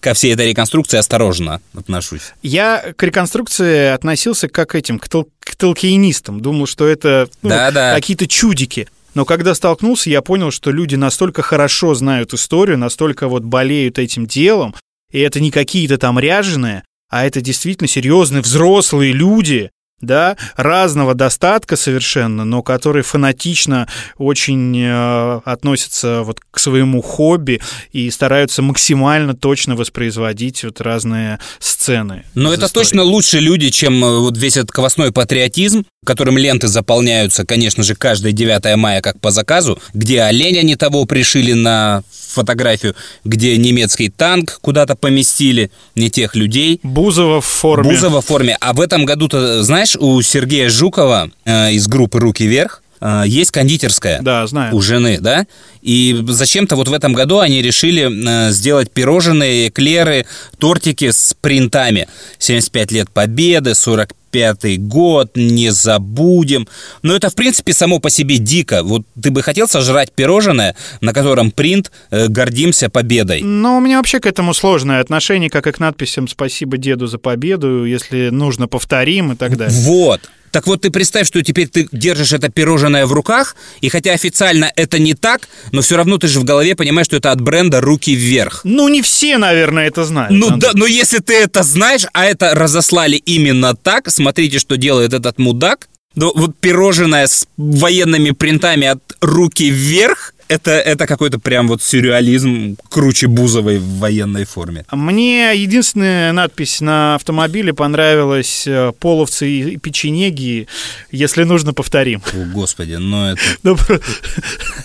ко 0.01 0.15
всей 0.15 0.33
этой 0.33 0.49
реконструкции 0.49 0.97
осторожно 0.97 1.61
отношусь. 1.77 2.33
Я 2.43 2.93
к 2.97 3.03
реконструкции 3.03 3.91
относился 3.91 4.49
как 4.49 4.71
к 4.71 4.75
этим, 4.75 4.99
к, 4.99 5.09
тол- 5.09 5.29
к 5.41 5.55
толкиенистам. 5.57 6.41
Думал, 6.41 6.67
что 6.67 6.87
это 6.87 7.29
ну, 7.43 7.51
да, 7.51 7.71
да. 7.71 7.95
какие-то 7.95 8.27
чудики. 8.27 8.89
Но 9.15 9.25
когда 9.27 9.55
столкнулся, 9.55 10.09
я 10.09 10.23
понял, 10.23 10.51
что 10.51 10.71
люди 10.71 10.95
настолько 10.97 11.43
хорошо 11.43 11.95
знают 11.95 12.33
историю, 12.33 12.79
настолько 12.79 13.29
вот 13.29 13.45
болеют 13.45 13.99
этим 13.99 14.27
делом, 14.27 14.75
и 15.11 15.21
это 15.21 15.39
не 15.39 15.51
какие-то 15.51 15.99
там 15.99 16.19
ряженые, 16.19 16.83
а 17.13 17.27
это 17.27 17.43
действительно 17.43 17.89
серьезные 17.89 18.41
взрослые 18.41 19.13
люди, 19.13 19.71
да, 20.03 20.37
разного 20.57 21.15
достатка 21.15 21.77
совершенно, 21.77 22.45
но 22.45 22.63
которые 22.63 23.05
фанатично 23.05 23.89
очень 24.19 24.77
э, 24.79 25.41
относятся 25.45 26.23
вот 26.23 26.41
к 26.51 26.59
своему 26.59 27.01
хобби 27.01 27.61
и 27.93 28.11
стараются 28.11 28.61
максимально 28.63 29.35
точно 29.35 29.77
воспроизводить 29.77 30.65
вот 30.65 30.81
разные 30.81 31.39
сцены. 31.59 32.25
Но 32.35 32.53
это 32.53 32.67
истории. 32.67 32.85
точно 32.85 33.03
лучше 33.05 33.39
люди, 33.39 33.71
чем 33.71 34.05
э, 34.05 34.19
вот 34.19 34.37
весь 34.37 34.57
этот 34.57 34.73
квасной 34.73 35.13
патриотизм, 35.13 35.87
которым 36.05 36.37
ленты 36.37 36.67
заполняются, 36.67 37.47
конечно 37.47 37.85
же, 37.85 37.95
каждое 37.95 38.33
9 38.33 38.77
мая 38.77 39.01
как 39.01 39.21
по 39.21 39.31
заказу, 39.31 39.79
где 39.95 40.23
оленя 40.23 40.63
не 40.63 40.75
того 40.75 41.05
пришили 41.05 41.53
на 41.53 42.03
фотографию, 42.33 42.97
где 43.25 43.57
немецкий 43.57 44.09
танк 44.09 44.59
куда-то 44.61 44.97
поместили, 44.97 45.71
не 45.95 46.11
тех 46.11 46.35
людей. 46.35 46.81
Бузова 46.83 47.41
в 47.41 47.47
форме. 47.47 47.91
Бузова 47.91 48.21
в 48.21 48.27
форме. 48.27 48.57
А 48.61 48.73
в 48.73 48.81
этом 48.81 49.05
году-то, 49.05 49.63
знаешь, 49.63 49.92
у 49.99 50.21
Сергея 50.23 50.69
Жукова 50.69 51.31
э, 51.45 51.73
из 51.73 51.87
группы 51.89 52.19
«Руки 52.19 52.47
вверх» 52.47 52.83
э, 53.01 53.25
есть 53.27 53.51
кондитерская. 53.51 54.21
Да, 54.23 54.47
знаю. 54.47 54.75
У 54.75 54.81
жены, 54.81 55.19
да? 55.21 55.47
И 55.83 56.23
зачем-то 56.27 56.77
вот 56.77 56.89
в 56.89 56.93
этом 56.93 57.13
году 57.13 57.39
они 57.39 57.63
решили 57.63 58.49
э, 58.49 58.53
сделать 58.53 58.91
пирожные, 58.91 59.69
эклеры, 59.69 60.27
тортики 60.59 61.11
с 61.11 61.35
принтами. 61.41 62.09
75 62.39 62.93
лет 62.93 63.11
Победы, 63.11 63.75
45 63.75 64.11
пятый 64.33 64.79
год, 64.79 65.37
не 65.37 65.71
забудем. 65.71 66.67
Но 67.03 67.15
это, 67.15 67.31
в 67.31 67.35
принципе, 67.35 67.73
само 67.73 68.01
по 68.01 68.11
себе 68.11 68.39
дико. 68.39 68.83
Вот 68.83 69.03
ты 69.23 69.31
бы 69.31 69.43
хотел 69.43 69.69
сожрать 69.69 70.11
пирожное, 70.11 70.75
на 71.01 71.13
котором 71.13 71.53
принт 71.53 71.93
э, 72.11 72.27
«Гордимся 72.29 72.89
победой». 72.91 73.43
Ну, 73.43 73.77
у 73.77 73.81
меня 73.81 73.99
вообще 73.99 74.19
к 74.19 74.27
этому 74.27 74.55
сложное 74.55 75.01
отношение, 75.01 75.51
как 75.51 75.67
и 75.67 75.73
к 75.73 75.79
надписям 75.79 76.27
«Спасибо 76.27 76.79
деду 76.79 77.07
за 77.07 77.19
победу», 77.19 77.85
если 77.85 78.31
нужно, 78.31 78.67
повторим 78.67 79.33
и 79.33 79.37
так 79.37 79.57
далее. 79.57 79.79
Вот. 79.83 80.21
Так 80.53 80.67
вот, 80.67 80.83
ты 80.83 80.91
представь, 80.91 81.27
что 81.27 81.43
теперь 81.43 81.67
ты 81.67 81.89
держишь 81.91 82.33
это 82.33 82.51
пирожное 82.51 83.07
в 83.07 83.13
руках, 83.13 83.57
и 83.81 83.89
хотя 83.89 84.13
официально 84.13 84.71
это 84.77 84.99
не 84.99 85.15
так, 85.15 85.49
но 85.73 85.81
все 85.81 85.97
равно 85.97 86.19
ты 86.19 86.29
же 86.29 86.41
в 86.41 86.45
голове 86.45 86.77
понимаешь, 86.77 87.07
что 87.07 87.17
это 87.17 87.33
от 87.33 87.41
бренда 87.41 87.81
«Руки 87.81 88.15
вверх». 88.15 88.61
Ну, 88.63 88.89
не 88.89 89.01
все, 89.01 89.39
наверное, 89.39 89.89
это 89.89 90.05
знают. 90.05 90.33
Ну 90.33 90.59
да, 90.59 90.73
но 90.75 90.87
если 90.87 91.19
ты 91.19 91.35
это 91.35 91.63
знаешь, 91.63 92.07
а 92.13 92.27
это 92.27 92.55
разослали 92.55 93.17
именно 93.17 93.75
так, 93.75 94.11
смотрите, 94.11 94.59
что 94.59 94.77
делает 94.77 95.15
этот 95.15 95.39
мудак, 95.39 95.89
ну, 96.15 96.31
вот 96.35 96.55
пирожное 96.61 97.27
с 97.27 97.47
военными 97.57 98.33
принтами 98.33 98.89
от 98.89 99.01
«Руки 99.23 99.71
вверх», 99.71 100.35
это, 100.53 100.71
это 100.73 101.07
какой-то 101.07 101.39
прям 101.39 101.69
вот 101.69 101.83
сюрреализм 101.83 102.77
круче 102.89 103.27
Бузовой 103.27 103.79
в 103.79 103.99
военной 103.99 104.45
форме. 104.45 104.85
Мне 104.91 105.53
единственная 105.55 106.33
надпись 106.33 106.81
на 106.81 107.15
автомобиле 107.15 107.73
понравилась 107.73 108.65
э, 108.67 108.93
«Половцы 108.99 109.49
и 109.49 109.77
печенеги», 109.79 110.69
если 111.11 111.45
нужно, 111.45 111.73
повторим. 111.73 112.23
О, 112.33 112.45
господи, 112.53 112.95
ну 112.95 113.33
это... 113.33 113.41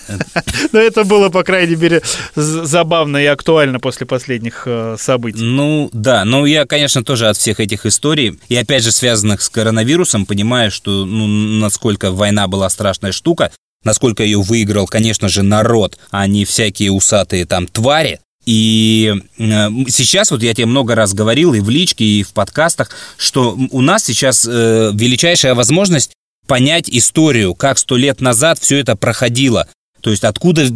Ну, 0.72 0.78
это 0.78 1.04
было, 1.04 1.28
по 1.28 1.42
крайней 1.42 1.76
мере, 1.76 2.02
забавно 2.34 3.16
и 3.18 3.26
актуально 3.26 3.80
после 3.80 4.06
последних 4.06 4.62
э, 4.66 4.96
событий. 4.98 5.42
Ну, 5.42 5.88
да, 5.92 6.24
но 6.24 6.46
я, 6.46 6.66
конечно, 6.66 7.04
тоже 7.04 7.28
от 7.28 7.36
всех 7.36 7.60
этих 7.60 7.86
историй, 7.86 8.38
и 8.48 8.56
опять 8.56 8.82
же 8.82 8.92
связанных 8.92 9.42
с 9.42 9.48
коронавирусом, 9.48 10.26
понимаю, 10.26 10.70
что, 10.70 11.04
ну, 11.04 11.26
насколько 11.26 12.10
война 12.10 12.48
была 12.48 12.68
страшная 12.70 13.12
штука, 13.12 13.50
насколько 13.84 14.22
ее 14.22 14.40
выиграл, 14.40 14.86
конечно 14.86 15.28
же, 15.28 15.42
народ, 15.42 15.98
а 16.10 16.26
не 16.26 16.44
всякие 16.44 16.92
усатые 16.92 17.46
там 17.46 17.66
твари. 17.66 18.20
И 18.44 19.14
э, 19.38 19.68
сейчас, 19.88 20.30
вот 20.30 20.42
я 20.42 20.54
тебе 20.54 20.66
много 20.66 20.94
раз 20.94 21.12
говорил 21.12 21.52
и 21.52 21.60
в 21.60 21.68
личке, 21.68 22.04
и 22.04 22.22
в 22.22 22.32
подкастах, 22.32 22.90
что 23.18 23.58
у 23.70 23.80
нас 23.82 24.04
сейчас 24.04 24.46
э, 24.48 24.90
величайшая 24.94 25.54
возможность 25.54 26.12
понять 26.46 26.88
историю, 26.88 27.54
как 27.54 27.78
сто 27.78 27.96
лет 27.96 28.20
назад 28.20 28.58
все 28.58 28.78
это 28.78 28.96
проходило. 28.96 29.68
То 30.00 30.10
есть 30.10 30.24
откуда, 30.24 30.66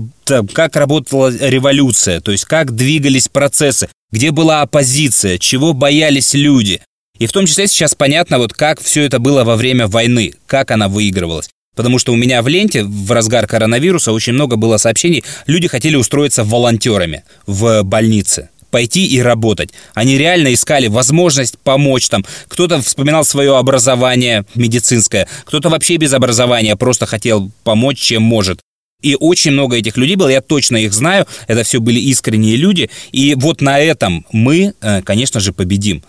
как 0.53 0.77
работала 0.77 1.35
революция, 1.35 2.21
то 2.21 2.33
есть 2.33 2.45
как 2.45 2.75
двигались 2.75 3.29
процессы, 3.29 3.89
где 4.11 4.31
была 4.31 4.61
оппозиция, 4.61 5.39
чего 5.39 5.73
боялись 5.73 6.35
люди. 6.35 6.83
И 7.19 7.27
в 7.27 7.33
том 7.33 7.47
числе 7.47 7.69
сейчас 7.69 7.95
понятно, 7.95 8.39
вот 8.39 8.53
как 8.53 8.81
все 8.81 9.03
это 9.05 9.19
было 9.19 9.45
во 9.45 9.57
время 9.57 9.87
войны, 9.87 10.35
как 10.47 10.71
она 10.71 10.89
выигрывалась. 10.89 11.49
Потому 11.75 11.99
что 11.99 12.13
у 12.13 12.17
меня 12.17 12.43
в 12.43 12.49
ленте 12.49 12.85
в 12.85 13.11
разгар 13.13 13.47
коронавируса 13.47 14.13
очень 14.13 14.35
много 14.35 14.57
было 14.57 14.77
сообщений. 14.77 15.25
Люди 15.47 15.69
хотели 15.69 15.97
устроиться 15.97 16.45
волонтерами 16.45 17.25
в 17.47 17.83
больнице 17.83 18.51
пойти 18.71 19.07
и 19.07 19.21
работать. 19.21 19.71
Они 19.95 20.19
реально 20.19 20.53
искали 20.53 20.89
возможность 20.89 21.59
помочь 21.59 22.09
там. 22.09 22.25
Кто-то 22.49 22.81
вспоминал 22.81 23.25
свое 23.25 23.57
образование 23.57 24.45
медицинское, 24.55 25.29
кто-то 25.45 25.69
вообще 25.69 25.97
без 25.97 26.13
образования 26.15 26.75
просто 26.77 27.07
хотел 27.07 27.51
помочь, 27.65 27.99
чем 27.99 28.23
может. 28.23 28.61
И 29.03 29.17
очень 29.19 29.51
много 29.51 29.77
этих 29.77 29.97
людей 29.97 30.17
было, 30.17 30.29
я 30.29 30.41
точно 30.41 30.77
их 30.77 30.93
знаю, 30.93 31.27
это 31.49 31.65
все 31.65 31.81
были 31.81 32.01
искренние 32.01 32.57
люди. 32.57 32.89
И 33.11 33.35
вот 33.35 33.61
на 33.61 33.79
этом 33.79 34.25
мы, 34.33 34.75
э, 34.81 35.03
конечно 35.03 35.41
же, 35.41 35.53
победим 35.53 36.03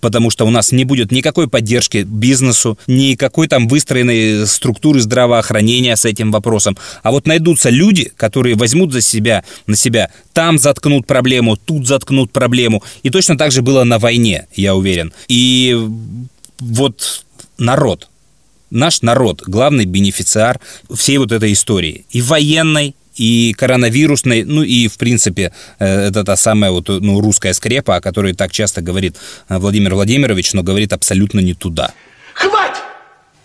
потому 0.00 0.30
что 0.30 0.46
у 0.46 0.50
нас 0.50 0.72
не 0.72 0.84
будет 0.84 1.12
никакой 1.12 1.48
поддержки 1.48 1.98
бизнесу, 1.98 2.78
никакой 2.86 3.48
там 3.48 3.68
выстроенной 3.68 4.46
структуры 4.46 5.00
здравоохранения 5.00 5.96
с 5.96 6.04
этим 6.04 6.30
вопросом. 6.30 6.76
А 7.02 7.10
вот 7.10 7.26
найдутся 7.26 7.70
люди, 7.70 8.12
которые 8.16 8.54
возьмут 8.54 8.92
за 8.92 9.00
себя, 9.00 9.44
на 9.66 9.76
себя, 9.76 10.10
там 10.32 10.58
заткнут 10.58 11.06
проблему, 11.06 11.56
тут 11.56 11.86
заткнут 11.86 12.30
проблему. 12.30 12.82
И 13.02 13.10
точно 13.10 13.36
так 13.36 13.52
же 13.52 13.62
было 13.62 13.84
на 13.84 13.98
войне, 13.98 14.46
я 14.54 14.74
уверен. 14.74 15.12
И 15.28 15.76
вот 16.60 17.24
народ, 17.58 18.08
наш 18.70 19.02
народ, 19.02 19.42
главный 19.46 19.84
бенефициар 19.84 20.60
всей 20.94 21.18
вот 21.18 21.32
этой 21.32 21.52
истории. 21.52 22.04
И 22.10 22.22
военной, 22.22 22.94
и 23.18 23.52
коронавирусной, 23.52 24.44
ну 24.44 24.62
и, 24.62 24.88
в 24.88 24.96
принципе, 24.96 25.52
э, 25.78 26.08
это 26.08 26.24
та 26.24 26.36
самая 26.36 26.70
вот, 26.70 26.88
ну, 26.88 27.20
русская 27.20 27.52
скрепа, 27.52 27.96
о 27.96 28.00
которой 28.00 28.32
так 28.32 28.52
часто 28.52 28.80
говорит 28.80 29.16
э, 29.48 29.58
Владимир 29.58 29.94
Владимирович, 29.94 30.54
но 30.54 30.62
говорит 30.62 30.92
абсолютно 30.92 31.40
не 31.40 31.54
туда. 31.54 31.92
Хватит! 32.34 32.82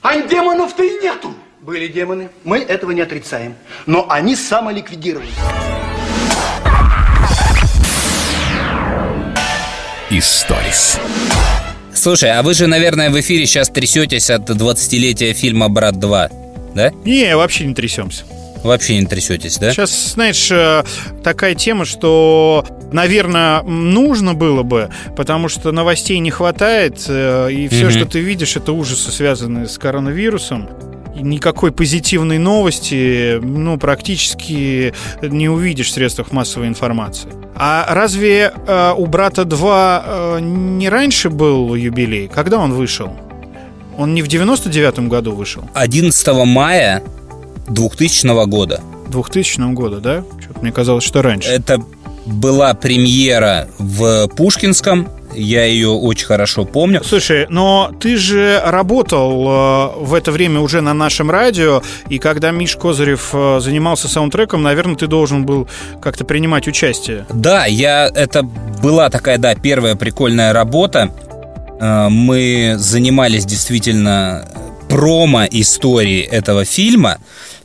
А 0.01 0.21
демонов-то 0.21 0.83
и 0.83 1.01
нету. 1.01 1.33
Были 1.61 1.87
демоны, 1.87 2.29
мы 2.43 2.59
этого 2.59 2.91
не 2.91 3.01
отрицаем. 3.01 3.55
Но 3.85 4.05
они 4.09 4.35
самоликвидировались. 4.35 5.29
Историс. 10.09 10.99
Слушай, 11.93 12.31
а 12.37 12.43
вы 12.43 12.53
же, 12.53 12.67
наверное, 12.67 13.09
в 13.09 13.19
эфире 13.19 13.45
сейчас 13.45 13.69
трясетесь 13.69 14.29
от 14.29 14.49
20-летия 14.49 15.33
фильма 15.33 15.69
«Брат 15.69 15.95
2», 15.95 16.73
да? 16.75 16.91
Не, 17.05 17.35
вообще 17.35 17.65
не 17.65 17.73
трясемся. 17.73 18.25
Вообще 18.63 18.97
не 18.99 19.05
трясетесь, 19.05 19.57
да? 19.57 19.71
Сейчас, 19.71 20.13
знаешь, 20.13 20.49
э, 20.51 20.83
такая 21.23 21.53
тема, 21.53 21.85
что, 21.85 22.65
наверное, 22.91 23.61
нужно 23.63 24.33
было 24.33 24.63
бы, 24.63 24.89
потому 25.15 25.49
что 25.49 25.71
новостей 25.71 26.19
не 26.19 26.31
хватает, 26.31 27.03
э, 27.07 27.49
и 27.51 27.67
все, 27.67 27.85
Мгм. 27.85 27.91
что 27.91 28.05
ты 28.05 28.19
видишь, 28.19 28.55
это 28.55 28.71
ужасы, 28.71 29.11
связанные 29.11 29.67
с 29.67 29.77
коронавирусом. 29.77 30.69
Никакой 31.15 31.71
позитивной 31.71 32.39
новости, 32.39 33.37
ну, 33.39 33.77
практически 33.77 34.93
не 35.21 35.47
увидишь 35.47 35.89
в 35.89 35.91
средствах 35.93 36.31
массовой 36.31 36.67
информации. 36.67 37.29
А 37.55 37.85
разве 37.93 38.51
э, 38.65 38.93
у 38.97 39.05
брата 39.05 39.45
2 39.45 40.03
э, 40.05 40.39
не 40.41 40.89
раньше 40.89 41.29
был 41.29 41.75
юбилей? 41.75 42.27
Когда 42.33 42.57
он 42.57 42.73
вышел? 42.73 43.13
Он 43.95 44.15
не 44.15 44.23
в 44.23 44.27
99-м 44.27 45.07
году 45.07 45.33
вышел? 45.33 45.63
11 45.75 46.27
мая 46.45 47.03
2000 47.67 48.45
года. 48.47 48.81
2000 49.09 49.73
года, 49.73 49.99
да? 49.99 50.23
Что-то 50.41 50.59
мне 50.61 50.71
казалось, 50.71 51.03
что 51.03 51.21
раньше. 51.21 51.49
Это 51.49 51.81
была 52.25 52.73
премьера 52.73 53.67
в 53.77 54.27
Пушкинском. 54.29 55.09
Я 55.35 55.65
ее 55.65 55.89
очень 55.89 56.27
хорошо 56.27 56.63
помню. 56.63 57.01
Слушай, 57.03 57.47
но 57.49 57.91
ты 57.99 58.17
же 58.17 58.61
работал 58.63 59.47
э, 59.47 60.03
в 60.05 60.13
это 60.13 60.31
время 60.31 60.59
уже 60.59 60.81
на 60.81 60.93
нашем 60.93 61.31
радио, 61.31 61.81
и 62.07 62.19
когда 62.19 62.51
Миш 62.51 62.75
Козырев 62.75 63.31
э, 63.33 63.59
занимался 63.59 64.07
саундтреком, 64.07 64.61
наверное, 64.61 64.95
ты 64.95 65.07
должен 65.07 65.43
был 65.43 65.67
как-то 66.01 66.23
принимать 66.23 66.67
участие. 66.67 67.25
Да, 67.33 67.65
я 67.65 68.11
это 68.13 68.43
была 68.43 69.09
такая, 69.09 69.39
да, 69.39 69.55
первая 69.55 69.95
прикольная 69.95 70.53
работа. 70.53 71.09
Э, 71.79 72.09
Мы 72.09 72.75
занимались 72.77 73.45
действительно 73.45 74.47
промо-историей 74.87 76.21
этого 76.21 76.63
фильма, 76.63 77.17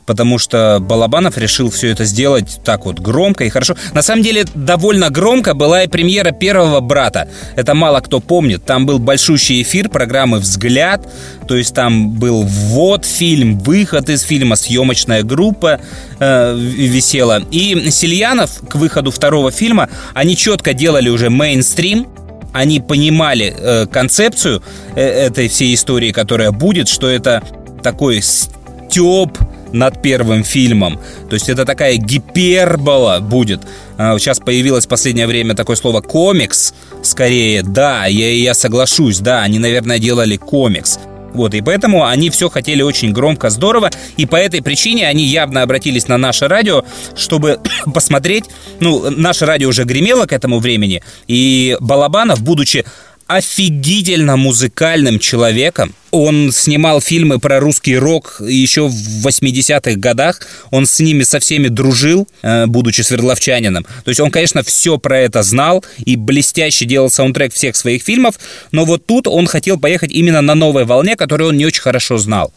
потому 0.09 0.39
что 0.39 0.79
Балабанов 0.81 1.37
решил 1.37 1.69
все 1.69 1.89
это 1.91 2.03
сделать 2.03 2.61
так 2.65 2.85
вот 2.85 2.99
громко 2.99 3.43
и 3.43 3.49
хорошо. 3.49 3.75
На 3.93 4.01
самом 4.01 4.23
деле, 4.23 4.43
довольно 4.55 5.11
громко 5.11 5.53
была 5.53 5.83
и 5.83 5.87
премьера 5.87 6.31
первого 6.31 6.79
брата. 6.79 7.29
Это 7.55 7.75
мало 7.75 7.99
кто 7.99 8.19
помнит. 8.19 8.65
Там 8.65 8.87
был 8.87 8.97
большущий 8.97 9.61
эфир 9.61 9.87
программы 9.87 10.39
«Взгляд», 10.39 11.07
то 11.47 11.55
есть 11.55 11.75
там 11.75 12.13
был 12.15 12.41
ввод 12.41 13.05
фильм, 13.05 13.59
выход 13.59 14.09
из 14.09 14.23
фильма, 14.23 14.55
съемочная 14.55 15.21
группа 15.21 15.79
э, 16.19 16.55
висела. 16.57 17.43
И 17.51 17.91
Сельянов 17.91 18.67
к 18.67 18.73
выходу 18.77 19.11
второго 19.11 19.51
фильма, 19.51 19.89
они 20.15 20.35
четко 20.35 20.73
делали 20.73 21.09
уже 21.09 21.29
мейнстрим, 21.29 22.07
они 22.51 22.79
понимали 22.79 23.55
э, 23.55 23.85
концепцию 23.85 24.63
э, 24.95 25.01
этой 25.01 25.49
всей 25.49 25.75
истории, 25.75 26.11
которая 26.11 26.49
будет, 26.49 26.87
что 26.87 27.07
это 27.07 27.43
такой 27.83 28.23
степ 28.23 29.37
над 29.73 30.01
первым 30.01 30.43
фильмом. 30.43 30.99
То 31.29 31.35
есть 31.35 31.49
это 31.49 31.65
такая 31.65 31.97
гипербола 31.97 33.19
будет. 33.19 33.61
А, 33.97 34.17
Сейчас 34.17 34.39
появилось 34.39 34.85
в 34.85 34.89
последнее 34.89 35.27
время 35.27 35.55
такое 35.55 35.75
слово 35.75 36.01
комикс. 36.01 36.73
Скорее, 37.03 37.63
да, 37.63 38.05
я, 38.05 38.31
я 38.31 38.53
соглашусь, 38.53 39.19
да, 39.19 39.41
они, 39.41 39.59
наверное, 39.59 39.99
делали 39.99 40.37
комикс. 40.37 40.99
Вот, 41.33 41.53
и 41.53 41.61
поэтому 41.61 42.05
они 42.05 42.29
все 42.29 42.49
хотели 42.49 42.81
очень 42.81 43.11
громко, 43.11 43.49
здорово, 43.49 43.89
и 44.17 44.25
по 44.25 44.35
этой 44.35 44.61
причине 44.61 45.07
они 45.07 45.25
явно 45.25 45.61
обратились 45.61 46.07
на 46.07 46.17
наше 46.17 46.47
радио, 46.47 46.83
чтобы 47.15 47.59
посмотреть, 47.93 48.45
ну, 48.79 49.09
наше 49.09 49.45
радио 49.45 49.69
уже 49.69 49.83
гремело 49.83 50.25
к 50.25 50.33
этому 50.33 50.59
времени, 50.59 51.03
и 51.27 51.77
Балабанов, 51.79 52.41
будучи 52.41 52.85
офигительно 53.29 54.37
музыкальным 54.37 55.19
человеком. 55.19 55.93
Он 56.09 56.51
снимал 56.51 56.99
фильмы 56.99 57.37
про 57.37 57.59
русский 57.59 57.95
рок 57.95 58.41
еще 58.43 58.87
в 58.87 59.27
80-х 59.27 59.99
годах. 59.99 60.41
Он 60.71 60.87
с 60.87 60.99
ними 60.99 61.21
со 61.21 61.39
всеми 61.39 61.67
дружил, 61.67 62.27
э, 62.41 62.65
будучи 62.65 63.01
свердловчанином. 63.01 63.83
То 63.83 64.09
есть 64.09 64.19
он, 64.19 64.31
конечно, 64.31 64.63
все 64.63 64.97
про 64.97 65.19
это 65.19 65.43
знал 65.43 65.85
и 66.03 66.15
блестяще 66.15 66.85
делал 66.85 67.11
саундтрек 67.11 67.53
всех 67.53 67.75
своих 67.75 68.01
фильмов. 68.01 68.39
Но 68.71 68.83
вот 68.83 69.05
тут 69.05 69.27
он 69.27 69.45
хотел 69.45 69.79
поехать 69.79 70.11
именно 70.11 70.41
на 70.41 70.55
новой 70.55 70.85
волне, 70.85 71.15
которую 71.15 71.49
он 71.49 71.57
не 71.57 71.67
очень 71.67 71.83
хорошо 71.83 72.17
знал. 72.17 72.51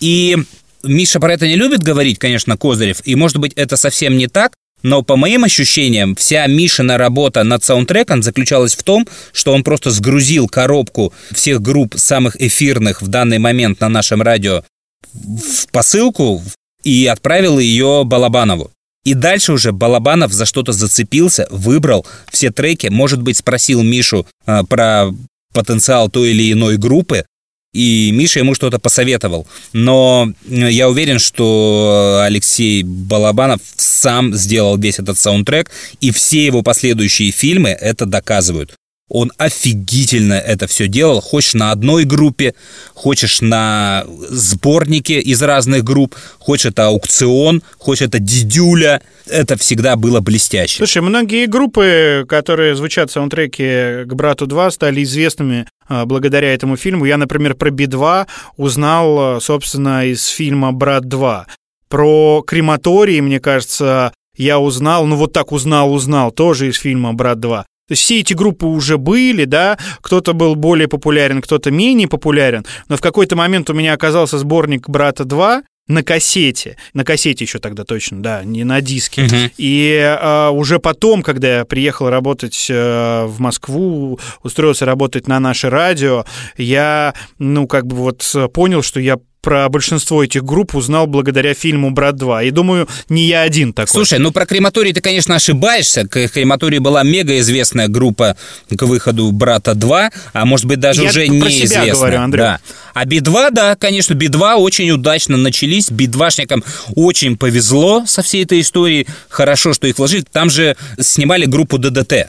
И 0.00 0.36
Миша 0.82 1.18
про 1.18 1.32
это 1.32 1.46
не 1.46 1.56
любит 1.56 1.82
говорить, 1.82 2.18
конечно, 2.18 2.58
Козырев. 2.58 3.00
И, 3.06 3.14
может 3.14 3.38
быть, 3.38 3.54
это 3.54 3.78
совсем 3.78 4.18
не 4.18 4.26
так. 4.26 4.52
Но 4.82 5.02
по 5.02 5.16
моим 5.16 5.44
ощущениям, 5.44 6.14
вся 6.14 6.46
Мишина 6.46 6.98
работа 6.98 7.44
над 7.44 7.62
саундтреком 7.64 8.22
заключалась 8.22 8.74
в 8.74 8.82
том, 8.82 9.06
что 9.32 9.52
он 9.52 9.62
просто 9.62 9.90
сгрузил 9.90 10.48
коробку 10.48 11.12
всех 11.32 11.60
групп 11.60 11.94
самых 11.96 12.40
эфирных 12.40 13.02
в 13.02 13.08
данный 13.08 13.38
момент 13.38 13.80
на 13.80 13.88
нашем 13.88 14.22
радио 14.22 14.64
в 15.12 15.66
посылку 15.70 16.42
и 16.82 17.06
отправил 17.06 17.58
ее 17.58 18.02
Балабанову. 18.04 18.70
И 19.04 19.14
дальше 19.14 19.52
уже 19.52 19.72
Балабанов 19.72 20.32
за 20.32 20.44
что-то 20.44 20.72
зацепился, 20.72 21.46
выбрал 21.50 22.06
все 22.30 22.50
треки, 22.50 22.88
может 22.88 23.22
быть, 23.22 23.38
спросил 23.38 23.82
Мишу 23.82 24.26
э, 24.46 24.62
про 24.68 25.10
потенциал 25.54 26.10
той 26.10 26.30
или 26.30 26.52
иной 26.52 26.76
группы, 26.76 27.24
и 27.72 28.10
Миша 28.12 28.40
ему 28.40 28.54
что-то 28.54 28.78
посоветовал. 28.78 29.46
Но 29.72 30.32
э, 30.48 30.70
я 30.70 30.88
уверен, 30.88 31.18
что 31.18 32.20
Алексей 32.24 32.82
Балабанов 32.82 33.60
сам 33.76 34.34
сделал 34.34 34.76
весь 34.78 34.98
этот 34.98 35.18
саундтрек, 35.18 35.70
и 36.00 36.10
все 36.10 36.44
его 36.44 36.62
последующие 36.62 37.30
фильмы 37.30 37.70
это 37.70 38.06
доказывают. 38.06 38.74
Он 39.10 39.32
офигительно 39.38 40.34
это 40.34 40.68
все 40.68 40.86
делал. 40.86 41.20
Хочешь 41.20 41.54
на 41.54 41.72
одной 41.72 42.04
группе, 42.04 42.54
хочешь 42.94 43.40
на 43.40 44.04
сборнике 44.06 45.20
из 45.20 45.42
разных 45.42 45.82
групп, 45.82 46.14
хочешь 46.38 46.66
это 46.66 46.86
аукцион, 46.86 47.62
хочешь 47.76 48.06
это 48.06 48.20
дидюля. 48.20 49.02
Это 49.26 49.56
всегда 49.56 49.96
было 49.96 50.20
блестяще. 50.20 50.78
Слушай, 50.78 51.02
многие 51.02 51.46
группы, 51.46 52.24
которые 52.28 52.74
звучат 52.76 53.10
в 53.10 53.12
саундтреке 53.12 54.04
к 54.06 54.14
«Брату 54.14 54.46
2», 54.46 54.70
стали 54.70 55.02
известными 55.02 55.66
а, 55.88 56.06
благодаря 56.06 56.54
этому 56.54 56.76
фильму. 56.76 57.04
Я, 57.04 57.16
например, 57.16 57.54
про 57.54 57.70
Би-2 57.70 58.26
узнал, 58.56 59.36
а, 59.36 59.40
собственно, 59.40 60.06
из 60.06 60.26
фильма 60.26 60.72
«Брат 60.72 61.04
2». 61.04 61.44
Про 61.88 62.44
крематорий, 62.46 63.20
мне 63.20 63.40
кажется, 63.40 64.12
я 64.36 64.60
узнал, 64.60 65.06
ну 65.06 65.16
вот 65.16 65.32
так 65.32 65.50
узнал-узнал, 65.50 66.30
тоже 66.30 66.68
из 66.68 66.76
фильма 66.76 67.12
«Брат 67.12 67.38
2». 67.38 67.64
То 67.90 67.94
есть 67.94 68.04
все 68.04 68.20
эти 68.20 68.34
группы 68.34 68.66
уже 68.66 68.98
были, 68.98 69.46
да, 69.46 69.76
кто-то 70.00 70.32
был 70.32 70.54
более 70.54 70.86
популярен, 70.86 71.42
кто-то 71.42 71.72
менее 71.72 72.06
популярен, 72.06 72.64
но 72.88 72.96
в 72.96 73.00
какой-то 73.00 73.34
момент 73.34 73.68
у 73.68 73.74
меня 73.74 73.94
оказался 73.94 74.38
сборник 74.38 74.88
«Брата 74.88 75.24
2», 75.24 75.62
на 75.88 76.04
кассете, 76.04 76.76
на 76.94 77.04
кассете 77.04 77.44
еще 77.44 77.58
тогда 77.58 77.82
точно, 77.82 78.22
да, 78.22 78.44
не 78.44 78.62
на 78.62 78.80
диске. 78.80 79.22
Мгм. 79.22 79.50
И 79.56 79.98
э, 79.98 80.48
уже 80.50 80.78
потом, 80.78 81.24
когда 81.24 81.58
я 81.58 81.64
приехал 81.64 82.10
работать 82.10 82.68
э, 82.70 83.24
в 83.26 83.40
Москву, 83.40 84.20
устроился 84.44 84.86
работать 84.86 85.26
на 85.26 85.40
наше 85.40 85.68
радио, 85.68 86.24
я, 86.56 87.12
ну, 87.40 87.66
как 87.66 87.88
бы 87.88 87.96
вот 87.96 88.30
э, 88.36 88.46
понял, 88.46 88.82
что 88.82 89.00
я 89.00 89.18
про 89.40 89.68
большинство 89.68 90.22
этих 90.22 90.44
групп 90.44 90.74
узнал 90.74 91.06
благодаря 91.06 91.54
фильму 91.54 91.90
«Брат 91.90 92.16
2». 92.16 92.48
И 92.48 92.50
думаю, 92.50 92.88
не 93.08 93.26
я 93.26 93.42
один 93.42 93.72
такой. 93.72 93.90
Слушай, 93.90 94.18
ну 94.18 94.32
про 94.32 94.46
крематорий 94.46 94.92
ты, 94.92 95.00
конечно, 95.00 95.34
ошибаешься. 95.34 96.06
К 96.06 96.28
крематории 96.28 96.78
была 96.78 97.02
мега 97.02 97.38
известная 97.38 97.88
группа 97.88 98.36
к 98.68 98.82
выходу 98.82 99.30
«Брата 99.32 99.72
2», 99.72 100.10
а 100.32 100.44
может 100.44 100.66
быть 100.66 100.80
даже 100.80 101.02
Я 101.02 101.10
уже 101.10 101.28
неизвестная. 101.28 101.92
говорю, 101.92 102.20
Андрей. 102.20 102.40
Да. 102.40 102.60
А 102.92 103.04
Би-2, 103.04 103.50
да, 103.52 103.76
конечно, 103.76 104.14
Би-2 104.14 104.56
очень 104.56 104.90
удачно 104.90 105.36
начались. 105.36 105.90
Би-2шникам 105.90 106.64
очень 106.94 107.36
повезло 107.36 108.04
со 108.06 108.22
всей 108.22 108.44
этой 108.44 108.60
историей. 108.60 109.06
Хорошо, 109.28 109.72
что 109.72 109.86
их 109.86 109.98
вложили. 109.98 110.24
Там 110.30 110.50
же 110.50 110.76
снимали 110.98 111.46
группу 111.46 111.78
ДДТ. 111.78 112.28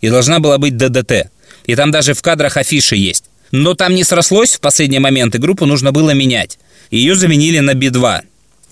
И 0.00 0.10
должна 0.10 0.38
была 0.40 0.58
быть 0.58 0.76
ДДТ. 0.76 1.28
И 1.66 1.74
там 1.74 1.90
даже 1.90 2.14
в 2.14 2.22
кадрах 2.22 2.56
афиши 2.56 2.96
есть. 2.96 3.24
Но 3.50 3.74
там 3.74 3.94
не 3.94 4.04
срослось 4.04 4.54
в 4.54 4.60
последний 4.60 4.98
момент, 4.98 5.34
и 5.34 5.38
группу 5.38 5.66
нужно 5.66 5.92
было 5.92 6.10
менять. 6.10 6.58
Ее 6.90 7.14
заменили 7.14 7.58
на 7.60 7.74
Би-2. 7.74 8.20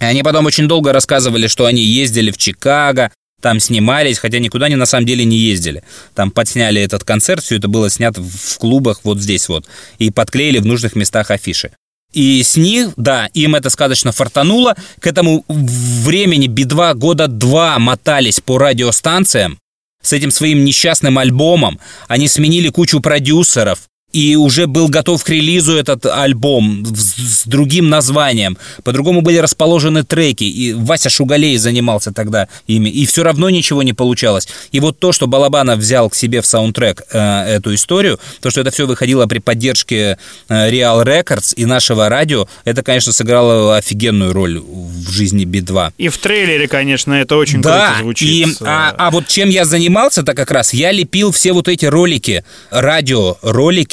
И 0.01 0.05
они 0.05 0.22
потом 0.22 0.47
очень 0.47 0.68
долго 0.68 0.93
рассказывали, 0.93 1.47
что 1.47 1.66
они 1.66 1.83
ездили 1.83 2.31
в 2.31 2.37
Чикаго, 2.37 3.11
там 3.41 3.61
снимались, 3.61 4.18
хотя 4.18 4.39
никуда 4.39 4.66
они 4.66 4.77
на 4.77 4.87
самом 4.87 5.07
деле 5.07 5.24
не 5.24 5.37
ездили. 5.37 5.83
Там 6.14 6.31
подсняли 6.31 6.81
этот 6.81 7.05
концерт, 7.05 7.43
все 7.43 7.57
это 7.57 7.68
было 7.68 7.91
снято 7.91 8.22
в 8.22 8.59
клубах 8.59 9.01
вот 9.05 9.20
здесь 9.20 9.49
вот. 9.49 9.66
И 9.99 10.11
подклеили 10.11 10.59
в 10.59 10.66
нужных 10.66 10.97
местах 10.97 11.31
афиши. 11.31 11.70
И 12.12 12.43
с 12.43 12.57
них, 12.57 12.95
да, 12.97 13.29
им 13.35 13.55
это 13.55 13.68
сказочно 13.68 14.11
фартануло. 14.11 14.74
К 15.01 15.07
этому 15.07 15.45
времени 15.49 16.47
Би-2 16.47 16.95
года 16.95 17.29
два 17.29 17.79
мотались 17.79 18.41
по 18.41 18.59
радиостанциям 18.59 19.59
с 20.03 20.12
этим 20.12 20.31
своим 20.31 20.64
несчастным 20.64 21.18
альбомом. 21.18 21.79
Они 22.09 22.29
сменили 22.29 22.70
кучу 22.70 23.01
продюсеров 23.01 23.81
и 24.13 24.35
уже 24.37 24.67
был 24.67 24.89
готов 24.89 25.23
к 25.23 25.29
релизу 25.29 25.77
этот 25.77 26.07
альбом 26.07 26.85
с, 26.87 27.43
с 27.43 27.47
другим 27.47 27.91
названием. 27.91 28.57
По-другому 28.83 29.21
были 29.21 29.37
расположены 29.39 30.05
треки, 30.05 30.45
и 30.45 30.73
Вася 30.73 31.11
Шугалей 31.11 31.59
занимался 31.59 32.13
тогда 32.13 32.49
ими, 32.67 32.89
и 32.89 33.05
все 33.05 33.23
равно 33.23 33.51
ничего 33.51 33.83
не 33.83 33.93
получалось. 33.93 34.49
И 34.73 34.81
вот 34.81 34.99
то, 34.99 35.13
что 35.13 35.27
Балабанов 35.27 35.81
взял 35.81 36.09
к 36.09 36.15
себе 36.15 36.41
в 36.41 36.47
саундтрек 36.47 37.03
э, 37.13 37.57
эту 37.57 37.75
историю, 37.75 38.19
то, 38.41 38.51
что 38.51 38.63
это 38.63 38.71
все 38.71 38.87
выходило 38.87 39.27
при 39.27 39.39
поддержке 39.39 40.19
э, 40.49 40.71
Real 40.71 41.05
Records 41.05 41.55
и 41.55 41.67
нашего 41.67 42.09
радио, 42.09 42.49
это, 42.65 42.83
конечно, 42.83 43.13
сыграло 43.13 43.77
офигенную 43.77 44.33
роль 44.33 44.61
в 44.61 45.11
жизни 45.11 45.45
Би-2. 45.45 45.93
И 45.99 46.09
в 46.09 46.17
трейлере, 46.17 46.69
конечно, 46.69 47.13
это 47.13 47.37
очень 47.37 47.61
да, 47.61 47.89
круто 47.89 48.03
звучит. 48.03 48.29
И, 48.29 48.57
а, 48.63 48.95
а 48.97 49.11
вот 49.11 49.27
чем 49.27 49.51
я 49.51 49.65
занимался-то 49.67 50.33
как 50.33 50.51
раз, 50.51 50.73
я 50.73 50.91
лепил 50.93 51.33
все 51.33 51.53
вот 51.53 51.69
эти 51.69 51.85
ролики, 51.85 52.45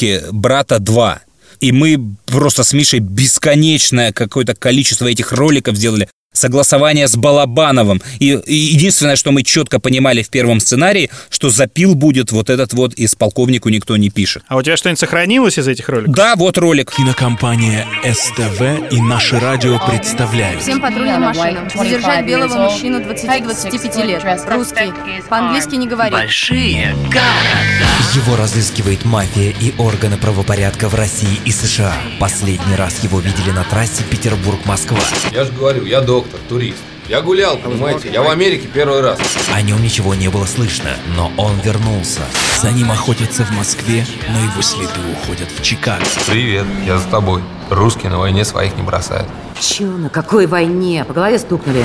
радиоролики, 0.03 0.31
«Брата 0.31 0.77
2». 0.77 1.19
И 1.61 1.71
мы 1.71 2.15
просто 2.25 2.63
с 2.63 2.73
Мишей 2.73 2.99
бесконечное 2.99 4.11
какое-то 4.11 4.53
количество 4.53 5.07
этих 5.07 5.31
роликов 5.31 5.77
сделали 5.77 6.09
согласование 6.33 7.07
с 7.07 7.15
Балабановым. 7.15 8.01
И, 8.19 8.33
и 8.33 8.55
единственное, 8.55 9.15
что 9.15 9.31
мы 9.31 9.43
четко 9.43 9.79
понимали 9.79 10.23
в 10.23 10.29
первом 10.29 10.59
сценарии, 10.59 11.09
что 11.29 11.49
запил 11.49 11.95
будет 11.95 12.31
вот 12.31 12.49
этот 12.49 12.73
вот 12.73 12.93
из 12.95 13.15
полковнику 13.15 13.69
никто 13.69 13.95
не 13.97 14.09
пишет. 14.09 14.43
А 14.47 14.57
у 14.57 14.61
тебя 14.61 14.75
что-нибудь 14.75 14.99
сохранилось 14.99 15.57
из 15.57 15.67
этих 15.67 15.87
роликов? 15.89 16.13
Да, 16.13 16.35
вот 16.35 16.57
ролик. 16.57 16.91
Кинокомпания 16.91 17.87
СТВ 18.03 18.91
и 18.91 19.01
наше 19.01 19.39
радио 19.39 19.79
представляют. 19.87 20.61
Всем 20.61 20.81
патрульным 20.81 21.21
машинам. 21.21 21.69
Задержать 21.73 22.25
белого 22.25 22.69
мужчину 22.69 22.99
20-25 22.99 24.05
лет. 24.05 24.23
Русский. 24.49 24.93
По-английски 25.29 25.75
не 25.75 25.87
говорит. 25.87 26.13
Большие 26.13 26.95
города. 27.05 27.93
Его 28.15 28.35
разыскивает 28.35 29.05
мафия 29.05 29.53
и 29.59 29.73
органы 29.77 30.17
правопорядка 30.17 30.89
в 30.89 30.95
России 30.95 31.39
и 31.45 31.51
США. 31.51 31.93
Последний 32.19 32.75
раз 32.75 33.03
его 33.03 33.19
видели 33.19 33.51
на 33.51 33.63
трассе 33.63 34.03
Петербург-Москва. 34.09 34.99
Я 35.31 35.45
же 35.45 35.51
говорю, 35.51 35.85
я 35.85 36.01
доктор, 36.23 36.39
турист. 36.47 36.77
Я 37.07 37.21
гулял, 37.21 37.57
понимаете, 37.57 38.09
я 38.11 38.21
в 38.21 38.29
Америке 38.29 38.67
первый 38.73 39.01
раз. 39.01 39.19
О 39.53 39.61
нем 39.61 39.81
ничего 39.81 40.15
не 40.15 40.29
было 40.29 40.45
слышно, 40.45 40.91
но 41.17 41.31
он 41.37 41.59
вернулся. 41.59 42.21
За 42.61 42.71
ним 42.71 42.91
охотятся 42.91 43.43
в 43.43 43.51
Москве, 43.51 44.05
но 44.29 44.39
его 44.39 44.61
следы 44.61 44.99
уходят 45.11 45.49
в 45.51 45.61
Чикаго. 45.61 46.03
Привет, 46.27 46.65
я 46.85 46.97
за 46.97 47.07
тобой. 47.09 47.41
Русские 47.69 48.09
на 48.09 48.19
войне 48.19 48.45
своих 48.45 48.75
не 48.77 48.83
бросают. 48.83 49.27
Че, 49.59 49.85
на 49.85 50.09
какой 50.09 50.47
войне? 50.47 51.03
По 51.05 51.13
голове 51.13 51.39
стукнули. 51.39 51.83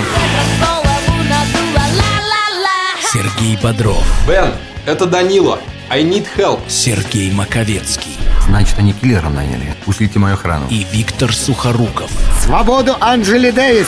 Сергей 3.12 3.56
Бодров. 3.62 4.04
Бен, 4.26 4.52
это 4.84 5.06
Данила. 5.06 5.58
I 5.88 6.02
need 6.04 6.26
help. 6.36 6.60
Сергей 6.68 7.32
Маковецкий. 7.32 8.14
Значит, 8.46 8.78
они 8.78 8.92
киллером 8.92 9.34
наняли. 9.34 9.74
Ушлите 9.86 10.18
мою 10.18 10.34
охрану. 10.34 10.66
И 10.68 10.84
Виктор 10.92 11.32
Сухоруков. 11.32 12.10
Свободу 12.44 12.96
Анджели 13.00 13.50
Дэвис! 13.50 13.86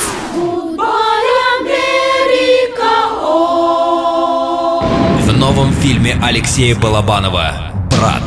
В 5.26 5.32
новом 5.36 5.72
фильме 5.74 6.18
Алексея 6.22 6.74
Балабанова 6.74 7.72
«Брат 7.90 8.22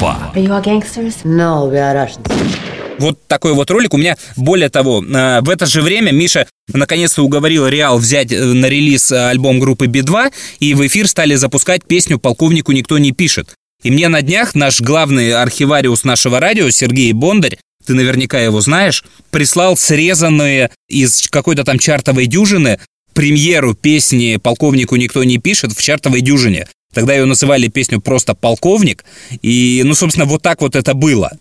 2». 0.00 0.34
Are 0.34 0.36
you 0.36 0.52
all 0.52 0.62
gangsters? 0.62 1.24
No, 1.24 1.68
we 1.68 1.76
are 1.78 1.94
Russians. 1.94 2.69
Вот 3.00 3.18
такой 3.26 3.54
вот 3.54 3.70
ролик. 3.70 3.94
У 3.94 3.96
меня, 3.96 4.16
более 4.36 4.68
того, 4.68 5.02
э, 5.02 5.40
в 5.40 5.48
это 5.48 5.66
же 5.66 5.80
время 5.80 6.12
Миша 6.12 6.46
наконец-то 6.72 7.22
уговорил 7.22 7.66
Реал 7.66 7.98
взять 7.98 8.30
э, 8.30 8.44
на 8.44 8.66
релиз 8.66 9.10
э, 9.10 9.28
альбом 9.30 9.58
группы 9.58 9.86
Би-2, 9.86 10.32
и 10.60 10.74
в 10.74 10.86
эфир 10.86 11.08
стали 11.08 11.34
запускать 11.34 11.84
песню 11.84 12.18
«Полковнику 12.18 12.72
никто 12.72 12.98
не 12.98 13.12
пишет». 13.12 13.54
И 13.82 13.90
мне 13.90 14.08
на 14.08 14.20
днях 14.20 14.54
наш 14.54 14.82
главный 14.82 15.32
архивариус 15.32 16.04
нашего 16.04 16.38
радио 16.38 16.68
Сергей 16.68 17.12
Бондарь 17.12 17.56
ты 17.86 17.94
наверняка 17.94 18.38
его 18.38 18.60
знаешь, 18.60 19.02
прислал 19.30 19.76
срезанные 19.76 20.70
из 20.88 21.28
какой-то 21.30 21.64
там 21.64 21.78
чартовой 21.78 22.26
дюжины 22.26 22.78
премьеру 23.14 23.74
песни 23.74 24.36
«Полковнику 24.36 24.96
никто 24.96 25.24
не 25.24 25.38
пишет» 25.38 25.72
в 25.72 25.82
чартовой 25.82 26.20
дюжине. 26.20 26.68
Тогда 26.92 27.14
ее 27.14 27.24
называли 27.24 27.68
песню 27.68 28.00
просто 28.00 28.34
«Полковник». 28.34 29.04
И, 29.42 29.82
ну, 29.84 29.94
собственно, 29.94 30.26
вот 30.26 30.42
так 30.42 30.60
вот 30.60 30.76
это 30.76 30.94
было. 30.94 31.32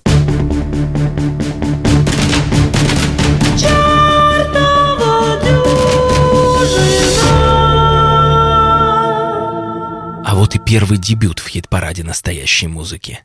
Первый 10.69 10.99
дебют 10.99 11.39
в 11.39 11.47
хит-параде 11.47 12.03
настоящей 12.03 12.67
музыки. 12.67 13.21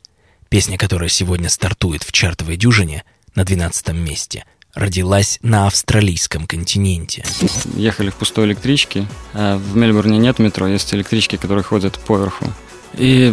Песня, 0.49 0.79
которая 0.79 1.09
сегодня 1.09 1.47
стартует 1.47 2.01
в 2.01 2.11
чартовой 2.11 2.57
дюжине 2.57 3.03
на 3.35 3.43
12 3.43 3.89
месте, 3.89 4.45
родилась 4.73 5.37
на 5.43 5.67
австралийском 5.67 6.47
континенте. 6.47 7.23
Ехали 7.75 8.09
в 8.09 8.15
пустой 8.15 8.47
электричке. 8.47 9.05
А 9.35 9.59
в 9.59 9.75
Мельбурне 9.75 10.17
нет 10.17 10.39
метро, 10.39 10.65
есть 10.65 10.91
электрички, 10.95 11.35
которые 11.35 11.63
ходят 11.63 11.99
поверху. 11.99 12.51
И 12.95 13.31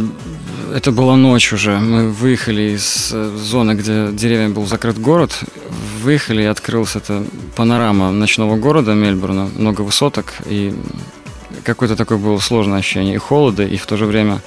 это 0.75 0.93
была 0.93 1.17
ночь 1.17 1.51
уже. 1.55 1.79
Мы 1.79 2.11
выехали 2.11 2.75
из 2.75 3.13
э, 3.15 3.35
зоны, 3.39 3.73
где 3.73 4.11
деревьями 4.13 4.53
был 4.53 4.67
закрыт 4.67 4.99
город. 4.99 5.43
Выехали, 6.03 6.43
и 6.43 6.47
открылась 6.47 6.97
эта 6.97 7.25
панорама 7.57 8.11
ночного 8.11 8.57
города 8.57 8.93
Мельбурна. 8.93 9.49
Много 9.57 9.81
высоток, 9.81 10.35
и 10.45 10.75
какое-то 11.63 11.97
такое 11.97 12.19
было 12.19 12.39
сложное 12.39 12.79
ощущение 12.79 13.15
и 13.15 13.19
холода, 13.19 13.65
и 13.65 13.77
в 13.77 13.87
то 13.87 13.97
же 13.97 14.07
время 14.07 14.41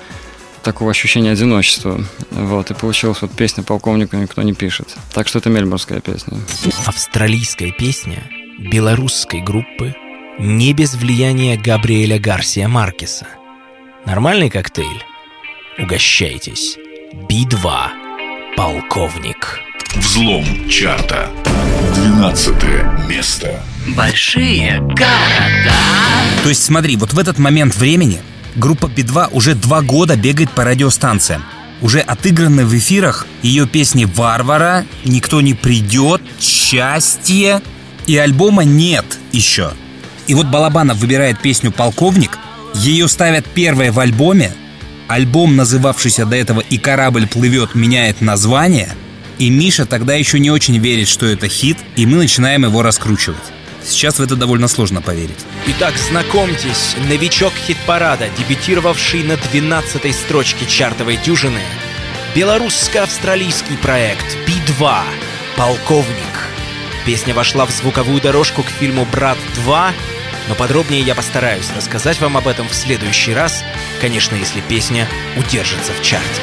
такого 0.64 0.92
ощущения 0.92 1.32
одиночества. 1.32 2.04
Вот, 2.32 2.72
и 2.72 2.74
получилась 2.74 3.22
вот 3.22 3.32
песня 3.32 3.64
«Полковнику 3.64 4.18
никто 4.18 4.42
не 4.42 4.54
пишет». 4.54 4.96
Так 5.14 5.28
что 5.28 5.40
это 5.40 5.50
мельбурнская 5.50 6.02
песня. 6.02 6.38
Австралийская 6.86 7.72
песня 7.72 8.24
белорусской 8.60 9.42
группы 9.42 9.96
не 10.40 10.74
без 10.74 10.96
влияния 10.96 11.58
Габриэля 11.58 12.20
Гарсия 12.20 12.68
Маркеса. 12.68 13.28
Нормальный 14.06 14.50
коктейль? 14.50 15.04
Угощайтесь. 15.78 16.78
Би-2. 17.30 18.56
Полковник. 18.58 19.65
Взлом 19.98 20.46
чарта. 20.70 21.30
12 21.96 22.54
место. 23.08 23.62
Большие 23.96 24.80
города. 24.80 25.74
То 26.44 26.50
есть 26.50 26.64
смотри, 26.64 26.98
вот 26.98 27.14
в 27.14 27.20
этот 27.20 27.38
момент 27.38 27.76
времени 27.76 28.20
группа 28.56 28.88
Би-2 28.88 29.30
уже 29.32 29.56
два 29.56 29.82
года 29.82 30.18
бегает 30.18 30.52
по 30.52 30.66
радиостанциям. 30.66 31.44
Уже 31.82 32.00
отыграны 32.00 32.66
в 32.66 32.78
эфирах 32.78 33.26
ее 33.42 33.68
песни 33.68 34.06
«Варвара», 34.06 34.86
«Никто 35.06 35.40
не 35.40 35.54
придет», 35.54 36.22
«Счастье» 36.42 37.62
и 38.06 38.18
альбома 38.18 38.64
нет 38.64 39.06
еще. 39.32 39.72
И 40.28 40.34
вот 40.34 40.48
Балабанов 40.48 40.98
выбирает 40.98 41.42
песню 41.42 41.72
«Полковник», 41.72 42.38
ее 42.74 43.08
ставят 43.08 43.46
первой 43.46 43.92
в 43.92 44.00
альбоме, 44.00 44.52
альбом, 45.08 45.56
называвшийся 45.56 46.26
до 46.26 46.36
этого 46.36 46.60
«И 46.60 46.78
корабль 46.78 47.28
плывет» 47.28 47.76
меняет 47.76 48.22
название, 48.22 48.90
и 49.38 49.50
Миша 49.50 49.86
тогда 49.86 50.16
еще 50.16 50.40
не 50.40 50.52
очень 50.52 50.78
верит, 50.78 51.08
что 51.08 51.26
это 51.26 51.48
хит, 51.48 51.78
и 51.96 52.06
мы 52.06 52.18
начинаем 52.18 52.64
его 52.64 52.82
раскручивать. 52.82 53.38
Сейчас 53.84 54.18
в 54.18 54.22
это 54.22 54.36
довольно 54.36 54.68
сложно 54.68 55.02
поверить. 55.02 55.46
Итак, 55.68 55.96
знакомьтесь, 55.98 56.96
новичок 57.08 57.54
хит-парада, 57.68 58.30
дебютировавший 58.38 59.24
на 59.24 59.34
12-й 59.34 60.14
строчке 60.14 60.66
чартовой 60.66 61.18
дюжины, 61.18 61.62
белорусско-австралийский 62.36 63.78
проект 63.78 64.26
Би-2 64.48 65.02
«Полковник». 65.56 66.50
Песня 67.06 67.36
вошла 67.36 67.68
в 67.68 67.72
звуковую 67.72 68.20
дорожку 68.22 68.64
к 68.64 68.70
фильму 68.70 69.06
«Брат 69.12 69.38
2», 69.66 69.92
но 70.48 70.56
подробнее 70.56 71.02
я 71.02 71.16
постараюсь 71.16 71.70
рассказать 71.76 72.20
вам 72.20 72.38
об 72.38 72.48
этом 72.48 72.68
в 72.68 72.74
следующий 72.74 73.34
раз, 73.34 73.64
конечно, 74.02 74.36
если 74.36 74.62
песня 74.62 75.08
удержится 75.38 75.92
в 75.94 76.02
чарте. 76.02 76.42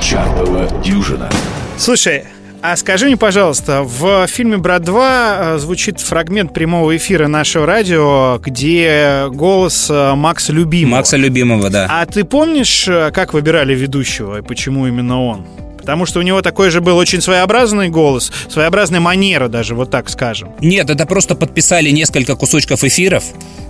Чартовая 0.00 0.68
дюжина. 0.82 1.28
Слушай, 1.76 2.24
а 2.60 2.76
скажи 2.76 3.06
мне, 3.06 3.16
пожалуйста, 3.16 3.82
в 3.82 4.26
фильме 4.26 4.56
«Брат 4.58 4.82
2» 4.82 5.56
э, 5.56 5.58
звучит 5.58 6.00
фрагмент 6.00 6.52
прямого 6.52 6.96
эфира 6.96 7.28
нашего 7.28 7.66
радио, 7.66 8.40
где 8.44 9.26
голос 9.30 9.88
э, 9.88 10.14
Макса 10.14 10.52
Любимого. 10.52 10.96
Макса 10.96 11.16
Любимого, 11.16 11.70
да. 11.70 11.86
А 11.88 12.04
ты 12.06 12.24
помнишь, 12.24 12.88
э, 12.88 13.10
как 13.12 13.32
выбирали 13.32 13.74
ведущего 13.74 14.38
и 14.38 14.42
почему 14.42 14.86
именно 14.88 15.22
он? 15.22 15.46
Потому 15.78 16.04
что 16.04 16.18
у 16.18 16.22
него 16.22 16.42
такой 16.42 16.70
же 16.70 16.80
был 16.80 16.96
очень 16.96 17.20
своеобразный 17.20 17.88
голос, 17.88 18.32
своеобразная 18.48 19.00
манера 19.00 19.48
даже, 19.48 19.74
вот 19.74 19.90
так 19.90 20.08
скажем. 20.10 20.50
Нет, 20.60 20.90
это 20.90 21.06
просто 21.06 21.34
подписали 21.34 21.90
несколько 21.90 22.34
кусочков 22.34 22.84
эфиров, 22.84 23.24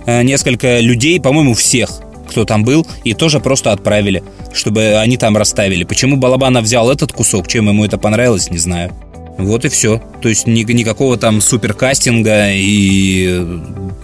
несколько 0.05 0.79
людей, 0.79 1.21
по-моему, 1.21 1.53
всех. 1.53 1.89
Кто 2.29 2.45
там 2.45 2.63
был, 2.63 2.85
и 3.03 3.13
тоже 3.13 3.39
просто 3.39 3.71
отправили, 3.71 4.23
чтобы 4.53 4.95
они 4.97 5.17
там 5.17 5.35
расставили. 5.37 5.83
Почему 5.83 6.17
Балабанов 6.17 6.63
взял 6.63 6.89
этот 6.91 7.11
кусок, 7.11 7.47
чем 7.47 7.67
ему 7.67 7.85
это 7.85 7.97
понравилось, 7.97 8.49
не 8.49 8.57
знаю. 8.57 8.91
Вот 9.37 9.63
и 9.63 9.69
все. 9.69 10.01
То 10.21 10.27
есть 10.29 10.47
ни, 10.47 10.63
никакого 10.63 11.17
там 11.17 11.39
суперкастинга 11.39 12.51
и 12.51 13.59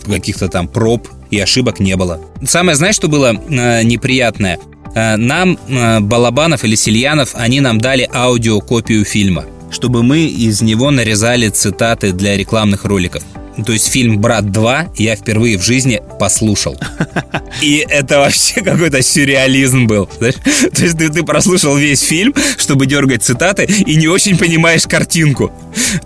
каких-то 0.06 0.48
там 0.48 0.68
проб 0.68 1.08
и 1.30 1.40
ошибок 1.40 1.80
не 1.80 1.96
было. 1.96 2.22
Самое, 2.46 2.76
знаешь, 2.78 2.96
что 2.96 3.10
было 3.10 3.34
э, 3.34 3.84
неприятное? 3.84 4.60
Э, 4.96 5.18
нам 5.18 5.60
э, 5.68 6.00
Балабанов 6.00 6.64
или 6.64 6.76
Сильянов, 6.76 7.32
они 7.34 7.60
нам 7.60 7.80
дали 7.80 8.10
аудиокопию 8.14 9.04
фильма, 9.04 9.46
чтобы 9.72 10.04
мы 10.04 10.26
из 10.26 10.62
него 10.62 10.90
нарезали 10.90 11.50
цитаты 11.50 12.14
для 12.14 12.38
рекламных 12.38 12.86
роликов. 12.86 13.24
То 13.64 13.72
есть 13.72 13.88
фильм 13.88 14.20
«Брат 14.20 14.46
2» 14.46 14.96
я 14.98 15.16
впервые 15.16 15.58
в 15.58 15.64
жизни 15.64 16.02
послушал. 16.20 16.78
И 17.62 17.86
это 17.90 18.20
вообще 18.20 18.62
какой-то 18.62 19.02
сюрреализм 19.02 19.88
был. 19.88 20.10
Знаешь? 20.18 20.36
То 20.36 20.84
есть 20.84 20.98
ты, 20.98 21.10
ты 21.10 21.24
прослушал 21.24 21.78
весь 21.78 22.02
фильм, 22.02 22.34
чтобы 22.58 22.86
дергать 22.86 23.24
цитаты, 23.24 23.64
и 23.64 23.96
не 23.96 24.08
очень 24.08 24.38
понимаешь 24.38 24.84
картинку. 24.84 25.52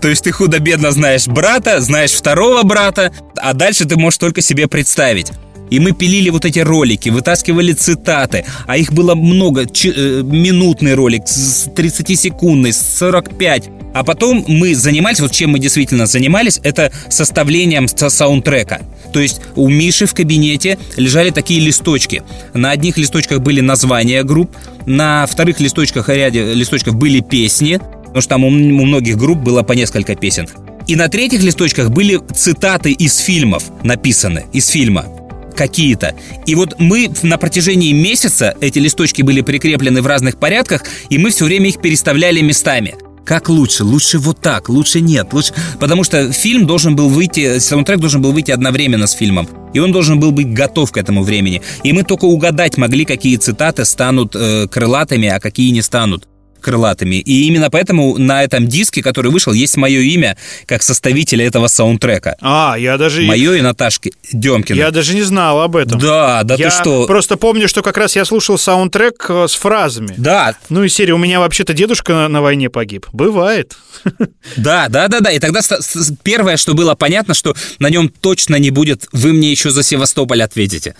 То 0.00 0.08
есть 0.08 0.24
ты 0.24 0.32
худо-бедно 0.32 0.92
знаешь 0.92 1.26
брата, 1.26 1.80
знаешь 1.80 2.12
второго 2.12 2.62
брата, 2.62 3.12
а 3.36 3.52
дальше 3.52 3.84
ты 3.84 3.96
можешь 3.96 4.18
только 4.18 4.40
себе 4.42 4.68
представить. 4.68 5.32
И 5.70 5.78
мы 5.78 5.92
пилили 5.92 6.30
вот 6.30 6.44
эти 6.44 6.58
ролики, 6.58 7.08
вытаскивали 7.08 7.72
цитаты, 7.72 8.44
а 8.66 8.76
их 8.76 8.92
было 8.92 9.14
много. 9.14 9.66
Ч- 9.66 9.92
э, 9.94 10.22
минутный 10.22 10.94
ролик, 10.94 11.22
30-секундный, 11.22 12.72
45. 12.72 13.70
А 13.92 14.04
потом 14.04 14.44
мы 14.46 14.74
занимались, 14.74 15.20
вот 15.20 15.32
чем 15.32 15.50
мы 15.50 15.58
действительно 15.58 16.06
занимались, 16.06 16.60
это 16.62 16.92
составлением 17.08 17.88
саундтрека. 17.88 18.82
То 19.12 19.20
есть 19.20 19.40
у 19.56 19.68
Миши 19.68 20.06
в 20.06 20.14
кабинете 20.14 20.78
лежали 20.96 21.30
такие 21.30 21.60
листочки. 21.60 22.22
На 22.54 22.70
одних 22.70 22.96
листочках 22.98 23.40
были 23.40 23.60
названия 23.60 24.22
групп, 24.22 24.56
на 24.86 25.26
вторых 25.26 25.60
листочках, 25.60 26.08
ряде 26.08 26.54
листочков 26.54 26.94
были 26.94 27.20
песни, 27.20 27.80
потому 28.04 28.20
что 28.20 28.28
там 28.30 28.44
у 28.44 28.50
многих 28.50 29.16
групп 29.16 29.38
было 29.38 29.62
по 29.62 29.72
несколько 29.72 30.14
песен. 30.14 30.48
И 30.86 30.96
на 30.96 31.08
третьих 31.08 31.42
листочках 31.42 31.90
были 31.90 32.20
цитаты 32.34 32.92
из 32.92 33.18
фильмов 33.18 33.64
написаны, 33.82 34.46
из 34.52 34.68
фильма 34.68 35.06
какие-то. 35.54 36.14
И 36.46 36.54
вот 36.54 36.76
мы 36.78 37.10
на 37.22 37.38
протяжении 37.38 37.92
месяца, 37.92 38.54
эти 38.60 38.78
листочки 38.78 39.22
были 39.22 39.40
прикреплены 39.40 40.02
в 40.02 40.06
разных 40.06 40.38
порядках, 40.38 40.84
и 41.08 41.18
мы 41.18 41.30
все 41.30 41.44
время 41.44 41.68
их 41.68 41.80
переставляли 41.80 42.40
местами. 42.40 42.94
Как 43.24 43.48
лучше? 43.48 43.84
Лучше 43.84 44.18
вот 44.18 44.40
так, 44.40 44.68
лучше 44.68 45.00
нет. 45.00 45.32
Лучше... 45.32 45.52
Потому 45.78 46.02
что 46.04 46.32
фильм 46.32 46.66
должен 46.66 46.96
был 46.96 47.08
выйти, 47.08 47.58
саундтрек 47.60 48.00
должен 48.00 48.20
был 48.22 48.32
выйти 48.32 48.50
одновременно 48.50 49.06
с 49.06 49.12
фильмом. 49.12 49.48
И 49.72 49.78
он 49.78 49.92
должен 49.92 50.18
был 50.18 50.32
быть 50.32 50.52
готов 50.52 50.90
к 50.90 50.96
этому 50.96 51.22
времени. 51.22 51.62
И 51.84 51.92
мы 51.92 52.02
только 52.02 52.24
угадать 52.24 52.76
могли, 52.76 53.04
какие 53.04 53.36
цитаты 53.36 53.84
станут 53.84 54.34
э, 54.34 54.66
крылатыми, 54.68 55.28
а 55.28 55.38
какие 55.38 55.70
не 55.70 55.82
станут 55.82 56.29
крылатыми. 56.60 57.16
И 57.16 57.46
именно 57.46 57.70
поэтому 57.70 58.18
на 58.18 58.44
этом 58.44 58.66
диске, 58.66 59.02
который 59.02 59.30
вышел, 59.30 59.52
есть 59.52 59.76
мое 59.76 60.00
имя 60.00 60.36
как 60.66 60.82
составителя 60.82 61.46
этого 61.46 61.66
саундтрека. 61.66 62.36
А, 62.40 62.76
я 62.78 62.96
даже... 62.98 63.22
Мое 63.22 63.54
и 63.54 63.60
Наташки 63.60 64.12
Демкина. 64.32 64.76
Я 64.76 64.90
даже 64.90 65.14
не 65.14 65.22
знал 65.22 65.60
об 65.60 65.76
этом. 65.76 65.98
Да, 65.98 66.42
да 66.44 66.54
я 66.56 66.70
ты 66.70 66.76
что? 66.76 67.06
просто 67.06 67.36
помню, 67.36 67.68
что 67.68 67.82
как 67.82 67.96
раз 67.96 68.16
я 68.16 68.24
слушал 68.24 68.58
саундтрек 68.58 69.26
э, 69.28 69.46
с 69.48 69.54
фразами. 69.54 70.14
Да. 70.16 70.56
Ну 70.68 70.84
и 70.84 70.88
серия 70.88 71.14
«У 71.14 71.18
меня 71.18 71.40
вообще-то 71.40 71.72
дедушка 71.72 72.12
на, 72.12 72.28
на 72.28 72.42
войне 72.42 72.70
погиб». 72.70 73.06
Бывает. 73.12 73.76
Да, 74.56 74.88
да, 74.88 75.08
да, 75.08 75.20
да. 75.20 75.30
И 75.30 75.38
тогда 75.38 75.60
первое, 76.22 76.56
что 76.56 76.74
было 76.74 76.94
понятно, 76.94 77.34
что 77.34 77.54
на 77.78 77.88
нем 77.88 78.08
точно 78.08 78.56
не 78.56 78.70
будет 78.70 79.06
«Вы 79.12 79.32
мне 79.32 79.50
еще 79.50 79.70
за 79.70 79.82
Севастополь 79.82 80.42
ответите» 80.42 80.94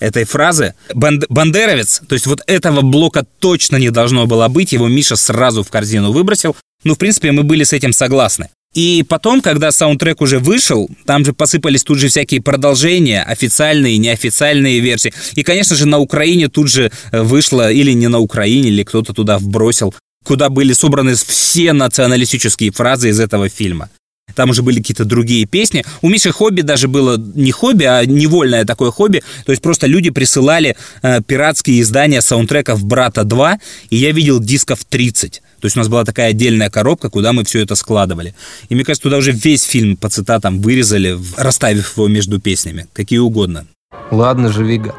этой 0.00 0.24
фразы. 0.24 0.74
Банд 0.94 1.24
Бандеровец, 1.28 2.02
то 2.08 2.14
есть 2.14 2.26
вот 2.26 2.42
этого 2.46 2.82
блока 2.82 3.24
точно 3.38 3.76
не 3.76 3.90
должно 3.90 4.26
было 4.26 4.48
быть, 4.48 4.72
его 4.72 4.88
Миша 4.88 5.16
сразу 5.16 5.62
в 5.62 5.70
корзину 5.70 6.12
выбросил. 6.12 6.56
Ну, 6.84 6.94
в 6.94 6.98
принципе, 6.98 7.32
мы 7.32 7.42
были 7.42 7.64
с 7.64 7.72
этим 7.72 7.92
согласны. 7.92 8.50
И 8.74 9.04
потом, 9.08 9.40
когда 9.40 9.72
саундтрек 9.72 10.20
уже 10.20 10.38
вышел, 10.38 10.90
там 11.06 11.24
же 11.24 11.32
посыпались 11.32 11.82
тут 11.82 11.98
же 11.98 12.08
всякие 12.08 12.42
продолжения, 12.42 13.22
официальные, 13.22 13.96
неофициальные 13.96 14.80
версии. 14.80 15.14
И, 15.34 15.42
конечно 15.42 15.74
же, 15.74 15.86
на 15.86 15.98
Украине 15.98 16.48
тут 16.48 16.68
же 16.68 16.92
э, 17.10 17.22
вышло, 17.22 17.72
или 17.72 17.92
не 17.92 18.08
на 18.08 18.18
Украине, 18.18 18.68
или 18.68 18.82
кто-то 18.82 19.14
туда 19.14 19.38
вбросил, 19.38 19.94
куда 20.26 20.50
были 20.50 20.74
собраны 20.74 21.14
все 21.14 21.72
националистические 21.72 22.70
фразы 22.70 23.08
из 23.08 23.18
этого 23.18 23.48
фильма. 23.48 23.88
Там 24.36 24.50
уже 24.50 24.62
были 24.62 24.78
какие-то 24.78 25.04
другие 25.04 25.46
песни. 25.46 25.84
У 26.02 26.08
Миши 26.08 26.30
хобби 26.30 26.60
даже 26.60 26.86
было 26.86 27.16
не 27.16 27.50
хобби, 27.50 27.84
а 27.84 28.04
невольное 28.04 28.64
такое 28.64 28.90
хобби. 28.90 29.22
То 29.44 29.52
есть 29.52 29.62
просто 29.62 29.86
люди 29.86 30.10
присылали 30.10 30.76
э, 31.02 31.22
пиратские 31.22 31.80
издания 31.80 32.20
саундтреков 32.20 32.84
«Брата 32.84 33.22
2», 33.22 33.56
и 33.90 33.96
я 33.96 34.12
видел 34.12 34.38
дисков 34.38 34.84
30. 34.84 35.42
То 35.60 35.64
есть 35.64 35.76
у 35.76 35.80
нас 35.80 35.88
была 35.88 36.04
такая 36.04 36.30
отдельная 36.30 36.68
коробка, 36.68 37.08
куда 37.08 37.32
мы 37.32 37.44
все 37.44 37.62
это 37.62 37.74
складывали. 37.74 38.34
И 38.68 38.74
мне 38.74 38.84
кажется, 38.84 39.04
туда 39.04 39.16
уже 39.16 39.32
весь 39.32 39.62
фильм 39.62 39.96
по 39.96 40.10
цитатам 40.10 40.60
вырезали, 40.60 41.18
расставив 41.38 41.96
его 41.96 42.08
между 42.08 42.38
песнями, 42.38 42.86
какие 42.92 43.18
угодно. 43.18 43.66
Ладно, 44.10 44.52
живи, 44.52 44.78
гад. 44.78 44.94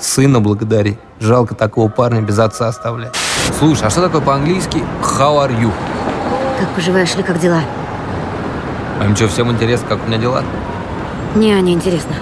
Сына 0.00 0.40
благодари. 0.40 0.98
Жалко 1.20 1.54
такого 1.54 1.88
парня 1.88 2.22
без 2.22 2.38
отца 2.38 2.68
оставлять. 2.68 3.14
Слушай, 3.58 3.86
а 3.86 3.90
что 3.90 4.02
такое 4.02 4.20
по-английски 4.20 4.78
«how 5.00 5.46
are 5.46 5.60
you»? 5.60 5.72
Как 6.58 6.74
поживаешь 6.74 7.14
ли, 7.14 7.22
как 7.22 7.40
дела? 7.40 7.62
А 9.00 9.06
им 9.06 9.16
что, 9.16 9.28
всем 9.28 9.50
интересно, 9.50 9.88
как 9.88 10.04
у 10.04 10.06
меня 10.06 10.18
дела? 10.18 10.44
Не, 11.34 11.58
не 11.62 11.72
интересно. 11.72 12.14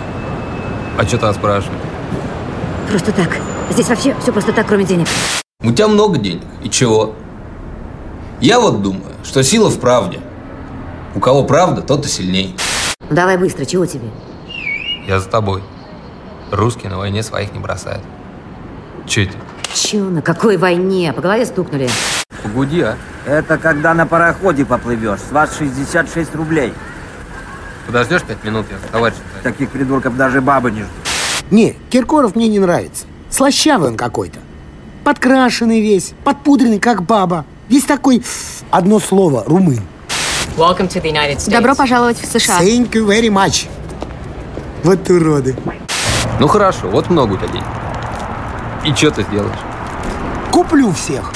А 0.97 1.05
что 1.05 1.19
ты 1.19 1.33
спрашиваешь? 1.33 1.81
Просто 2.89 3.11
так. 3.11 3.37
Здесь 3.71 3.89
вообще 3.89 4.15
все 4.21 4.31
просто 4.31 4.53
так, 4.53 4.69
кроме 4.69 4.85
денег. 4.85 5.09
У 5.61 5.73
тебя 5.73 5.89
много 5.89 6.19
денег. 6.19 6.45
И 6.63 6.71
чего? 6.71 7.15
Я 8.41 8.61
вот 8.61 8.81
думаю, 8.81 9.13
что 9.25 9.43
сила 9.43 9.71
в 9.71 9.81
правде. 9.81 10.21
У 11.17 11.21
кого 11.21 11.43
правда, 11.43 11.83
тот 11.83 12.07
и 12.07 12.09
сильней. 12.09 12.55
Давай 13.11 13.37
быстро, 13.39 13.65
чего 13.65 13.85
тебе? 13.85 14.09
Я 15.09 15.19
за 15.19 15.29
тобой. 15.29 15.65
Русские 16.53 16.91
на 16.91 16.99
войне 16.99 17.25
своих 17.25 17.53
не 17.55 17.59
бросают. 17.59 18.05
Че 19.05 19.29
это? 19.69 19.79
Че, 19.79 19.99
на 19.99 20.23
какой 20.23 20.57
войне? 20.57 21.13
По 21.13 21.21
голове 21.23 21.47
стукнули. 21.47 21.89
Погоди, 22.43 22.81
а? 22.83 22.97
Это 23.27 23.59
когда 23.59 23.95
на 23.95 24.07
пароходе 24.07 24.65
поплывешь. 24.65 25.21
С 25.21 25.33
вас 25.33 25.57
66 25.57 26.35
рублей. 26.35 26.73
Подождешь 27.87 28.23
пять 28.23 28.43
минут, 28.45 28.67
я 28.71 28.77
товарищ. 28.91 29.17
Таких 29.43 29.71
придурков 29.71 30.17
даже 30.17 30.41
бабы 30.41 30.71
не 30.71 30.81
ждут. 30.81 30.93
Не, 31.51 31.77
Киркоров 31.91 32.37
мне 32.37 32.49
не 32.49 32.59
нравится. 32.59 33.07
Слащавый 33.31 33.89
он 33.91 33.97
какой-то. 33.97 34.39
Подкрашенный 35.05 35.81
весь, 35.81 36.13
подпудренный, 36.25 36.81
как 36.81 37.03
баба. 37.03 37.47
Есть 37.69 37.87
такой, 37.87 38.23
одно 38.71 38.99
слово, 39.01 39.45
румын. 39.47 39.81
Добро 41.47 41.75
пожаловать 41.75 42.21
в 42.21 42.27
США. 42.27 42.61
Thank 42.61 42.91
you 42.93 43.07
very 43.07 43.29
much. 43.29 43.69
Вот 44.83 45.09
уроды. 45.09 45.57
Ну 46.41 46.47
хорошо, 46.47 46.89
вот 46.89 47.11
много 47.11 47.35
у 47.35 47.37
тебя 47.37 47.49
денег. 47.49 47.65
И 48.89 48.95
что 48.95 49.11
ты 49.11 49.23
сделаешь? 49.23 49.59
Куплю 50.51 50.93
всех. 50.93 51.31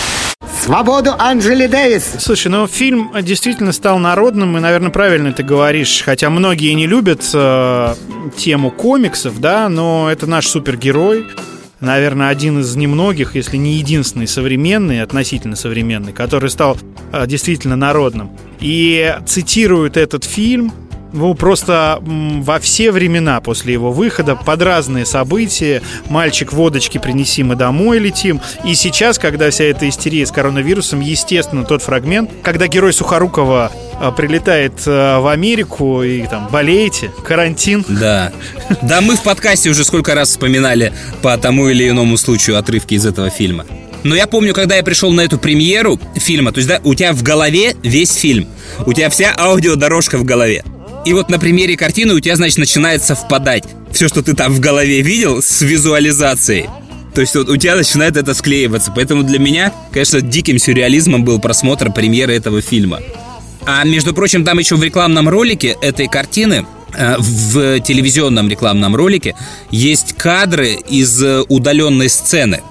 Свободу 0.62 1.10
Анджели 1.18 1.66
Дэвис! 1.66 2.14
Слушай, 2.18 2.48
ну 2.48 2.66
фильм 2.66 3.10
действительно 3.20 3.72
стал 3.72 3.98
народным, 3.98 4.56
и, 4.56 4.60
наверное, 4.60 4.90
правильно 4.90 5.32
ты 5.34 5.42
говоришь, 5.42 6.02
хотя 6.02 6.30
многие 6.30 6.72
не 6.72 6.86
любят 6.86 7.28
э, 7.34 7.94
тему 8.38 8.70
комиксов, 8.70 9.38
да, 9.38 9.68
но 9.68 10.08
это 10.10 10.26
наш 10.26 10.46
супергерой, 10.46 11.26
наверное, 11.80 12.28
один 12.28 12.60
из 12.60 12.74
немногих, 12.74 13.34
если 13.34 13.58
не 13.58 13.74
единственный 13.74 14.28
современный, 14.28 15.02
относительно 15.02 15.56
современный, 15.56 16.14
который 16.14 16.48
стал 16.48 16.78
э, 17.12 17.26
действительно 17.26 17.76
народным. 17.76 18.30
И 18.60 19.14
цитируют 19.26 19.98
этот 19.98 20.24
фильм 20.24 20.72
ну, 21.12 21.34
просто 21.34 21.98
во 22.02 22.58
все 22.58 22.90
времена 22.90 23.40
после 23.40 23.72
его 23.72 23.92
выхода, 23.92 24.36
под 24.36 24.62
разные 24.62 25.06
события. 25.06 25.82
Мальчик, 26.08 26.52
водочки 26.52 26.98
принеси, 26.98 27.42
мы 27.42 27.56
домой 27.56 27.98
летим. 27.98 28.40
И 28.64 28.74
сейчас, 28.74 29.18
когда 29.18 29.50
вся 29.50 29.64
эта 29.64 29.88
истерия 29.88 30.26
с 30.26 30.30
коронавирусом, 30.30 31.00
естественно, 31.00 31.64
тот 31.64 31.82
фрагмент, 31.82 32.30
когда 32.42 32.66
герой 32.66 32.92
Сухорукова 32.92 33.72
а, 34.00 34.10
прилетает 34.10 34.74
а, 34.86 35.20
в 35.20 35.26
Америку 35.28 36.02
и 36.02 36.26
там 36.26 36.48
болеете, 36.50 37.10
карантин. 37.24 37.84
Да. 37.88 38.32
Да, 38.82 39.00
мы 39.00 39.16
в 39.16 39.22
подкасте 39.22 39.70
уже 39.70 39.84
сколько 39.84 40.14
раз 40.14 40.30
вспоминали 40.30 40.92
по 41.22 41.36
тому 41.36 41.68
или 41.68 41.88
иному 41.88 42.16
случаю 42.16 42.58
отрывки 42.58 42.94
из 42.94 43.06
этого 43.06 43.30
фильма. 43.30 43.66
Но 44.02 44.16
я 44.16 44.26
помню, 44.26 44.52
когда 44.52 44.76
я 44.76 44.82
пришел 44.82 45.12
на 45.12 45.20
эту 45.20 45.38
премьеру 45.38 46.00
фильма, 46.16 46.52
то 46.52 46.58
есть, 46.58 46.68
да, 46.68 46.80
у 46.82 46.94
тебя 46.94 47.12
в 47.12 47.22
голове 47.22 47.76
весь 47.82 48.12
фильм. 48.12 48.48
У 48.84 48.92
тебя 48.92 49.08
вся 49.10 49.32
аудиодорожка 49.36 50.18
в 50.18 50.24
голове. 50.24 50.64
И 51.04 51.12
вот 51.12 51.30
на 51.30 51.38
примере 51.38 51.76
картины 51.76 52.14
у 52.14 52.20
тебя, 52.20 52.36
значит, 52.36 52.58
начинает 52.58 53.02
совпадать 53.02 53.64
все, 53.92 54.08
что 54.08 54.22
ты 54.22 54.34
там 54.34 54.52
в 54.52 54.60
голове 54.60 55.02
видел, 55.02 55.42
с 55.42 55.60
визуализацией. 55.62 56.68
То 57.14 57.20
есть 57.20 57.34
вот 57.34 57.48
у 57.48 57.56
тебя 57.56 57.76
начинает 57.76 58.16
это 58.16 58.34
склеиваться. 58.34 58.92
Поэтому 58.94 59.22
для 59.22 59.38
меня, 59.38 59.72
конечно, 59.92 60.20
диким 60.20 60.58
сюрреализмом 60.58 61.24
был 61.24 61.40
просмотр 61.40 61.92
премьеры 61.92 62.34
этого 62.34 62.62
фильма. 62.62 63.00
А 63.66 63.84
между 63.84 64.14
прочим, 64.14 64.44
там 64.44 64.58
еще 64.58 64.76
в 64.76 64.82
рекламном 64.82 65.28
ролике 65.28 65.76
этой 65.82 66.08
картины 66.08 66.66
э, 66.94 67.16
в 67.18 67.80
телевизионном 67.80 68.48
рекламном 68.48 68.96
ролике 68.96 69.34
есть 69.70 70.14
кадры 70.14 70.72
из 70.88 71.22
э, 71.22 71.42
удаленной 71.48 72.08
сцены. 72.08 72.62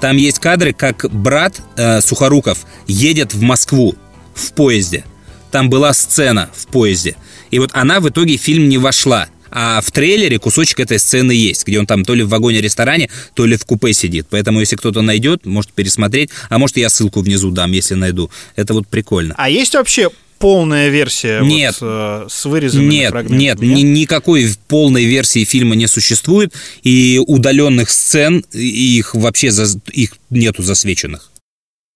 Там 0.00 0.16
есть 0.16 0.38
кадры, 0.38 0.72
как 0.72 1.06
брат 1.10 1.60
э, 1.76 2.00
Сухоруков 2.00 2.58
едет 2.86 3.34
в 3.34 3.40
Москву 3.42 3.96
в 4.34 4.52
поезде. 4.52 5.04
Там 5.50 5.70
была 5.70 5.92
сцена 5.92 6.50
в 6.54 6.66
поезде. 6.66 7.16
И 7.50 7.58
вот 7.58 7.70
она 7.72 8.00
в 8.00 8.08
итоге 8.08 8.36
в 8.36 8.40
фильм 8.40 8.68
не 8.68 8.78
вошла. 8.78 9.28
А 9.50 9.80
в 9.80 9.90
трейлере 9.90 10.38
кусочек 10.38 10.80
этой 10.80 10.98
сцены 10.98 11.32
есть, 11.32 11.66
где 11.66 11.78
он 11.78 11.86
там 11.86 12.04
то 12.04 12.14
ли 12.14 12.22
в 12.22 12.28
вагоне-ресторане, 12.28 13.08
то 13.34 13.46
ли 13.46 13.56
в 13.56 13.64
купе 13.64 13.94
сидит. 13.94 14.26
Поэтому, 14.28 14.60
если 14.60 14.76
кто-то 14.76 15.00
найдет, 15.00 15.46
может 15.46 15.72
пересмотреть. 15.72 16.30
А 16.50 16.58
может, 16.58 16.76
я 16.76 16.90
ссылку 16.90 17.20
внизу 17.22 17.50
дам, 17.50 17.72
если 17.72 17.94
найду. 17.94 18.30
Это 18.56 18.74
вот 18.74 18.86
прикольно. 18.86 19.34
А 19.38 19.48
есть 19.48 19.74
вообще 19.74 20.10
полная 20.38 20.88
версия 20.90 21.40
Нет. 21.40 21.76
вот, 21.80 21.88
э, 21.90 22.26
с 22.30 22.44
вырезанными 22.44 22.90
Нет, 22.94 23.10
фрагментами? 23.10 23.66
нет, 23.68 23.76
ни- 23.78 23.80
никакой 24.00 24.48
полной 24.68 25.04
версии 25.06 25.44
фильма 25.44 25.74
не 25.74 25.86
существует, 25.88 26.52
и 26.82 27.20
удаленных 27.26 27.90
сцен, 27.90 28.44
их 28.52 29.14
вообще 29.14 29.50
за- 29.50 29.80
их 29.92 30.12
нету 30.30 30.62
засвеченных. 30.62 31.30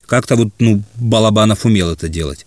Как-то 0.06 0.36
вот, 0.36 0.48
ну, 0.58 0.82
Балабанов 0.96 1.64
умел 1.66 1.90
это 1.92 2.08
делать. 2.08 2.46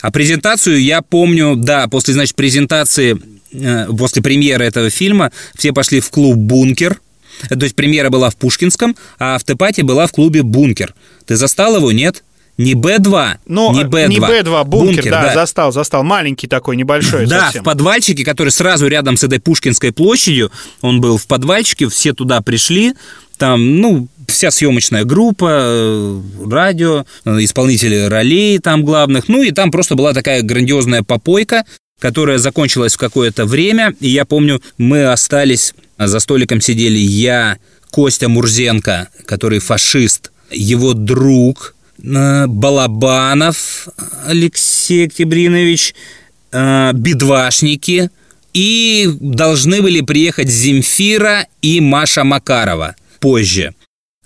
А 0.00 0.10
презентацию 0.10 0.80
я 0.82 1.02
помню, 1.02 1.56
да, 1.56 1.88
после, 1.88 2.14
значит, 2.14 2.36
презентации, 2.36 3.20
э, 3.52 3.86
после 3.86 4.22
премьеры 4.22 4.64
этого 4.64 4.88
фильма 4.88 5.32
все 5.56 5.72
пошли 5.72 6.00
в 6.00 6.10
клуб 6.10 6.36
«Бункер», 6.36 7.00
то 7.48 7.62
есть 7.62 7.74
премьера 7.74 8.10
была 8.10 8.30
в 8.30 8.36
Пушкинском, 8.36 8.96
а 9.18 9.34
автопати 9.34 9.80
была 9.80 10.06
в 10.06 10.12
клубе 10.12 10.42
«Бункер». 10.42 10.94
Ты 11.26 11.36
застал 11.36 11.76
его, 11.76 11.90
нет? 11.92 12.22
Не 12.56 12.74
Б2, 12.74 13.38
Ну, 13.46 13.72
не 13.72 13.84
Б2. 13.84 14.08
не 14.08 14.18
Б2, 14.18 14.64
бункер, 14.64 15.10
да, 15.10 15.32
застал, 15.32 15.72
застал. 15.72 16.02
Маленький 16.02 16.46
такой, 16.46 16.76
небольшой 16.76 17.26
Да, 17.26 17.46
совсем. 17.46 17.62
в 17.62 17.64
подвальчике, 17.64 18.22
который 18.22 18.50
сразу 18.50 18.86
рядом 18.86 19.16
с 19.16 19.24
этой 19.24 19.40
Пушкинской 19.40 19.92
площадью, 19.92 20.52
он 20.82 21.00
был 21.00 21.16
в 21.16 21.26
подвальчике, 21.26 21.88
все 21.88 22.12
туда 22.12 22.42
пришли, 22.42 22.94
там, 23.38 23.78
ну, 23.78 24.08
вся 24.32 24.50
съемочная 24.50 25.04
группа, 25.04 25.48
э, 25.50 26.20
радио, 26.48 27.04
э, 27.24 27.38
исполнители 27.40 28.06
ролей 28.08 28.58
там 28.58 28.84
главных, 28.84 29.28
ну 29.28 29.42
и 29.42 29.50
там 29.50 29.70
просто 29.70 29.94
была 29.94 30.12
такая 30.12 30.42
грандиозная 30.42 31.02
попойка, 31.02 31.64
которая 31.98 32.38
закончилась 32.38 32.94
в 32.94 32.98
какое-то 32.98 33.44
время, 33.44 33.94
и 34.00 34.08
я 34.08 34.24
помню, 34.24 34.62
мы 34.78 35.06
остались, 35.06 35.74
а 35.96 36.08
за 36.08 36.20
столиком 36.20 36.60
сидели 36.60 36.98
я, 36.98 37.58
Костя 37.90 38.28
Мурзенко, 38.28 39.08
который 39.26 39.58
фашист, 39.58 40.30
его 40.50 40.94
друг, 40.94 41.74
э, 42.02 42.46
Балабанов 42.46 43.88
Алексей 44.26 45.06
Октябринович, 45.06 45.94
бедвашники, 46.52 48.10
и 48.52 49.08
должны 49.20 49.82
были 49.82 50.00
приехать 50.00 50.48
Земфира 50.48 51.46
и 51.62 51.80
Маша 51.80 52.24
Макарова 52.24 52.96
позже. 53.20 53.74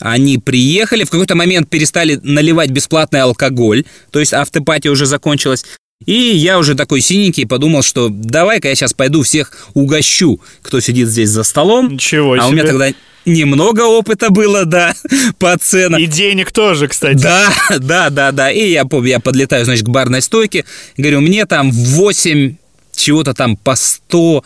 Они 0.05 0.37
приехали, 0.37 1.05
в 1.05 1.11
какой-то 1.11 1.35
момент 1.35 1.71
перестали 1.71 2.21
наливать 2.23 2.69
бесплатный 2.69 3.23
алкоголь, 3.23 3.85
то 4.11 4.21
есть 4.21 4.35
автопатия 4.35 4.91
уже 4.91 5.07
закончилась. 5.07 5.65
И 6.05 6.13
я 6.13 6.59
уже 6.59 6.75
такой 6.75 7.01
синенький 7.01 7.47
подумал, 7.47 7.83
что 7.83 8.11
давай-ка 8.11 8.69
я 8.69 8.75
сейчас 8.75 8.93
пойду 8.93 9.23
всех 9.23 9.57
угощу, 9.73 10.43
кто 10.61 10.81
сидит 10.81 11.09
здесь 11.09 11.31
за 11.31 11.43
столом. 11.43 11.95
Ничего 11.95 12.37
А 12.39 12.49
у 12.49 12.53
меня 12.53 12.65
себе. 12.65 12.73
тогда 12.73 12.89
немного 13.25 13.81
опыта 13.87 14.29
было, 14.29 14.67
да, 14.67 14.95
по 15.39 15.57
ценам. 15.57 15.99
И 15.99 16.05
денег 16.05 16.53
тоже, 16.53 16.87
кстати. 16.89 17.23
Да, 17.23 17.51
да, 17.79 18.11
да, 18.11 18.31
да. 18.31 18.51
И 18.51 18.73
я 18.73 18.85
помню, 18.85 19.09
я 19.09 19.21
подлетаю, 19.21 19.65
значит, 19.65 19.87
к 19.87 19.89
барной 19.89 20.21
стойке, 20.21 20.67
говорю, 20.99 21.23
мне 21.23 21.47
там 21.47 21.71
8 21.71 22.57
чего-то 22.95 23.33
там 23.33 23.57
по 23.57 23.75
100 23.75 24.45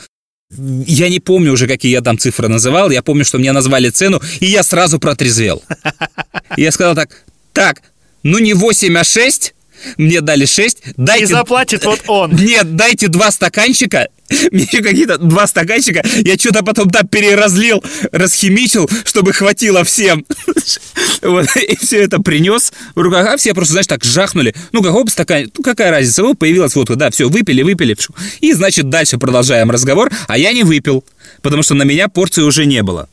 я 0.51 1.09
не 1.09 1.21
помню 1.21 1.53
уже, 1.53 1.67
какие 1.67 1.93
я 1.93 2.01
там 2.01 2.19
цифры 2.19 2.49
называл. 2.49 2.91
Я 2.91 3.03
помню, 3.03 3.25
что 3.25 3.39
мне 3.39 3.53
назвали 3.53 3.91
цену, 3.91 4.21
и 4.41 4.47
я 4.47 4.63
сразу 4.63 4.99
протрезвел. 4.99 5.63
Я 6.57 6.73
сказал 6.73 6.95
так, 6.95 7.25
так, 7.53 7.83
ну 8.23 8.39
не 8.39 8.55
8, 8.55 8.99
а 8.99 9.05
6. 9.05 9.55
Мне 9.97 10.21
дали 10.21 10.45
6. 10.45 10.79
Дайте... 10.97 11.25
И 11.25 11.27
заплатит 11.27 11.85
вот 11.85 12.03
он. 12.07 12.33
Нет, 12.37 12.77
дайте 12.77 13.09
два 13.09 13.31
стаканчика. 13.31 14.09
Мне 14.53 14.67
какие-то 14.67 15.19
два 15.19 15.47
стаканчика. 15.47 16.03
Я 16.25 16.37
что-то 16.37 16.63
потом 16.63 16.91
там 16.91 17.07
переразлил, 17.07 17.83
расхимичил, 18.13 18.89
чтобы 19.05 19.33
хватило 19.33 19.85
всем. 19.85 20.25
Вот, 21.21 21.47
и 21.57 21.77
все 21.77 22.03
это 22.03 22.21
принес 22.21 22.73
в 22.95 23.01
руках. 23.01 23.27
А 23.27 23.37
все 23.37 23.53
просто, 23.53 23.73
знаешь, 23.73 23.87
так 23.89 24.05
жахнули. 24.05 24.55
Ну, 24.71 24.83
как 24.83 24.95
оба 24.95 25.11
стакан, 25.11 25.51
ну, 25.57 25.65
какая 25.65 25.91
разница? 25.91 26.23
Ну, 26.23 26.35
появилась 26.35 26.77
водка, 26.77 26.95
да, 26.95 27.11
все, 27.11 27.29
выпили, 27.29 27.63
выпили. 27.63 27.97
И, 28.41 28.53
значит, 28.53 28.89
дальше 28.89 29.19
продолжаем 29.19 29.71
разговор. 29.71 30.11
А 30.29 30.39
я 30.39 30.53
не 30.53 30.63
выпил, 30.63 31.05
потому 31.43 31.65
что 31.65 31.75
на 31.75 31.83
меня 31.83 32.09
порции 32.09 32.43
уже 32.43 32.67
не 32.67 32.83
было. 32.83 33.09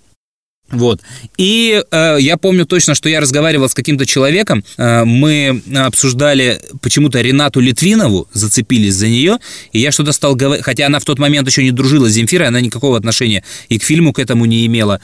Вот. 0.71 1.01
И 1.37 1.83
э, 1.91 2.17
я 2.19 2.37
помню 2.37 2.65
точно, 2.65 2.95
что 2.95 3.07
я 3.07 3.19
разговаривал 3.19 3.69
с 3.69 3.73
каким-то 3.73 4.05
человеком. 4.05 4.63
Э, 4.77 5.03
мы 5.05 5.61
обсуждали 5.75 6.59
почему-то 6.81 7.21
Ренату 7.21 7.59
Литвинову, 7.59 8.27
зацепились 8.33 8.95
за 8.95 9.07
нее. 9.07 9.37
И 9.73 9.79
я 9.79 9.91
что-то 9.91 10.11
стал 10.11 10.35
говорить, 10.35 10.65
хотя 10.65 10.87
она 10.87 10.99
в 10.99 11.05
тот 11.05 11.19
момент 11.19 11.47
еще 11.47 11.63
не 11.63 11.71
дружила 11.71 12.09
с 12.09 12.13
Земфирой, 12.13 12.47
она 12.47 12.61
никакого 12.61 12.97
отношения 12.97 13.43
и 13.69 13.77
к 13.77 13.83
фильму 13.83 14.11
к 14.11 14.19
этому 14.19 14.45
не 14.45 14.65
имела. 14.65 15.01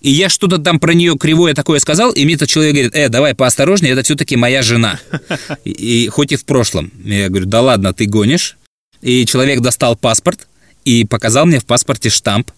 И 0.00 0.10
я 0.10 0.28
что-то 0.28 0.58
там 0.58 0.80
про 0.80 0.94
нее 0.94 1.16
кривое 1.16 1.54
такое 1.54 1.78
сказал, 1.78 2.10
и 2.10 2.24
мне 2.24 2.34
этот 2.34 2.48
человек 2.48 2.74
говорит, 2.74 2.96
э, 2.96 3.08
давай 3.08 3.34
поосторожнее, 3.34 3.92
это 3.92 4.02
все-таки 4.02 4.36
моя 4.36 4.62
жена. 4.62 4.98
И, 5.64 6.04
и 6.04 6.08
хоть 6.08 6.32
и 6.32 6.36
в 6.36 6.44
прошлом. 6.44 6.90
Я 7.04 7.28
говорю, 7.28 7.46
да 7.46 7.60
ладно, 7.60 7.92
ты 7.94 8.06
гонишь. 8.06 8.56
И 9.00 9.26
человек 9.26 9.60
достал 9.60 9.96
паспорт 9.96 10.48
и 10.84 11.04
показал 11.04 11.46
мне 11.46 11.60
в 11.60 11.64
паспорте 11.64 12.10
штамп, 12.10 12.50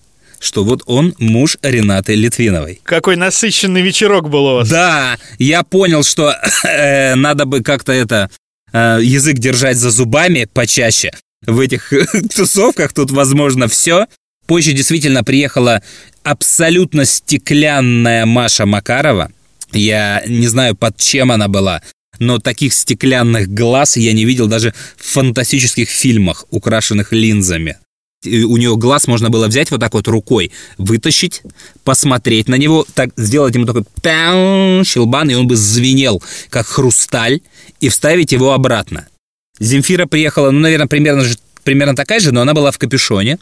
что 0.44 0.64
вот 0.64 0.82
он 0.86 1.14
муж 1.18 1.56
Ренаты 1.62 2.14
Литвиновой. 2.14 2.80
Какой 2.84 3.16
насыщенный 3.16 3.82
вечерок 3.82 4.28
был 4.28 4.44
у 4.46 4.54
вас. 4.56 4.68
Да, 4.68 5.18
я 5.38 5.62
понял, 5.62 6.04
что 6.04 6.34
э, 6.64 7.14
надо 7.14 7.46
бы 7.46 7.62
как-то 7.62 7.92
это 7.92 8.30
э, 8.72 8.98
язык 9.02 9.38
держать 9.38 9.76
за 9.76 9.90
зубами 9.90 10.48
почаще 10.52 11.12
в 11.46 11.60
этих 11.60 11.92
тусовках. 12.34 12.92
Тут 12.92 13.10
возможно 13.10 13.68
все. 13.68 14.06
Позже 14.46 14.72
действительно 14.72 15.24
приехала 15.24 15.82
абсолютно 16.22 17.04
стеклянная 17.04 18.26
Маша 18.26 18.66
Макарова. 18.66 19.30
Я 19.72 20.22
не 20.26 20.46
знаю, 20.46 20.76
под 20.76 20.98
чем 20.98 21.32
она 21.32 21.48
была, 21.48 21.82
но 22.18 22.38
таких 22.38 22.74
стеклянных 22.74 23.48
глаз 23.48 23.96
я 23.96 24.12
не 24.12 24.24
видел 24.24 24.46
даже 24.46 24.74
в 24.96 25.04
фантастических 25.04 25.88
фильмах, 25.88 26.44
украшенных 26.50 27.12
линзами. 27.12 27.78
И 28.26 28.44
у 28.44 28.56
нее 28.56 28.76
глаз 28.76 29.06
можно 29.06 29.30
было 29.30 29.46
взять 29.46 29.70
вот 29.70 29.80
так 29.80 29.94
вот 29.94 30.08
рукой, 30.08 30.52
вытащить, 30.78 31.42
посмотреть 31.84 32.48
на 32.48 32.56
него, 32.56 32.86
так 32.94 33.10
сделать 33.16 33.54
ему 33.54 33.66
такой 33.66 33.84
щелбан, 34.84 35.30
и 35.30 35.34
он 35.34 35.46
бы 35.46 35.56
звенел, 35.56 36.22
как 36.50 36.66
хрусталь, 36.66 37.40
и 37.80 37.88
вставить 37.88 38.32
его 38.32 38.52
обратно. 38.52 39.06
Земфира 39.60 40.06
приехала, 40.06 40.50
ну, 40.50 40.60
наверное, 40.60 40.86
примерно, 40.86 41.24
примерно 41.62 41.94
такая 41.94 42.20
же, 42.20 42.32
но 42.32 42.40
она 42.40 42.54
была 42.54 42.70
в 42.70 42.78
капюшоне, 42.78 43.38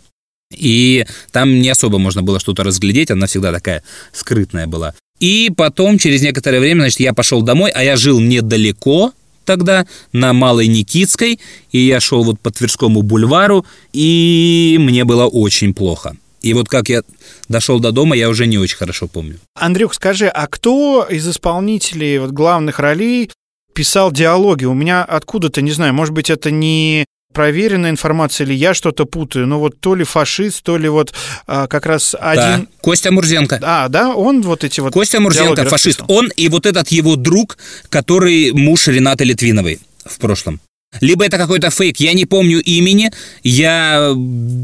и 0.53 1.07
там 1.31 1.61
не 1.61 1.71
особо 1.71 1.99
можно 1.99 2.23
было 2.23 2.39
что-то 2.41 2.63
разглядеть, 2.63 3.11
она 3.11 3.27
всегда 3.27 3.53
такая 3.53 3.83
скрытная 4.13 4.67
была. 4.67 4.95
И 5.19 5.51
потом, 5.57 5.99
через 5.99 6.21
некоторое 6.21 6.61
время, 6.61 6.81
значит, 6.81 7.01
я 7.01 7.15
пошел 7.15 7.43
домой, 7.43 7.71
а 7.71 7.85
я 7.85 7.97
жил 7.97 8.21
недалеко 8.21 9.13
тогда, 9.45 9.87
на 10.13 10.33
Малой 10.33 10.67
Никитской, 10.67 11.41
и 11.71 11.79
я 11.79 12.01
шел 12.01 12.25
вот 12.25 12.41
по 12.41 12.51
Тверскому 12.51 13.03
бульвару, 13.03 13.65
и 13.93 14.77
мне 14.81 15.05
было 15.05 15.27
очень 15.27 15.75
плохо. 15.75 16.17
И 16.43 16.55
вот 16.55 16.69
как 16.69 16.89
я 16.89 17.03
дошел 17.49 17.79
до 17.79 17.93
дома, 17.93 18.17
я 18.17 18.29
уже 18.29 18.47
не 18.47 18.59
очень 18.59 18.77
хорошо 18.77 19.07
помню. 19.07 19.39
Андрюх, 19.55 19.95
скажи, 19.95 20.27
а 20.27 20.47
кто 20.49 21.07
из 21.09 21.29
исполнителей 21.29 22.19
вот, 22.19 22.31
главных 22.33 22.81
ролей 22.81 23.31
писал 23.75 24.11
диалоги? 24.11 24.65
У 24.65 24.75
меня 24.75 25.05
откуда-то, 25.05 25.63
не 25.63 25.71
знаю, 25.71 25.95
может 25.95 26.13
быть, 26.13 26.31
это 26.31 26.51
не 26.51 27.07
проверенная 27.33 27.91
информация, 27.91 28.47
или 28.47 28.55
я 28.55 28.75
что-то 28.75 29.05
путаю, 29.07 29.47
но 29.47 29.59
вот 29.59 29.81
то 29.81 29.95
ли 29.95 30.05
фашист, 30.05 30.63
то 30.63 30.77
ли 30.77 30.89
вот 30.89 31.13
а, 31.47 31.67
как 31.67 31.87
раз 31.87 32.15
один... 32.19 32.63
Да, 32.63 32.67
Костя 32.81 33.13
Мурзенко. 33.13 33.61
А, 33.63 33.89
да, 33.89 34.15
он 34.15 34.43
вот 34.43 34.65
эти 34.65 34.81
вот... 34.81 34.93
Костя 34.93 35.21
Мурзенко, 35.21 35.65
фашист. 35.67 36.03
Он 36.09 36.29
и 36.37 36.49
вот 36.49 36.67
этот 36.67 36.89
его 36.89 37.17
друг, 37.17 37.59
который 37.89 38.53
муж 38.53 38.89
Ренаты 38.89 39.25
Литвиновой 39.25 39.81
в 40.05 40.19
прошлом. 40.19 40.61
Либо 41.01 41.25
это 41.25 41.39
какой-то 41.39 41.71
фейк, 41.71 41.99
я 42.01 42.13
не 42.13 42.27
помню 42.27 42.61
имени, 42.61 43.11
я 43.43 44.15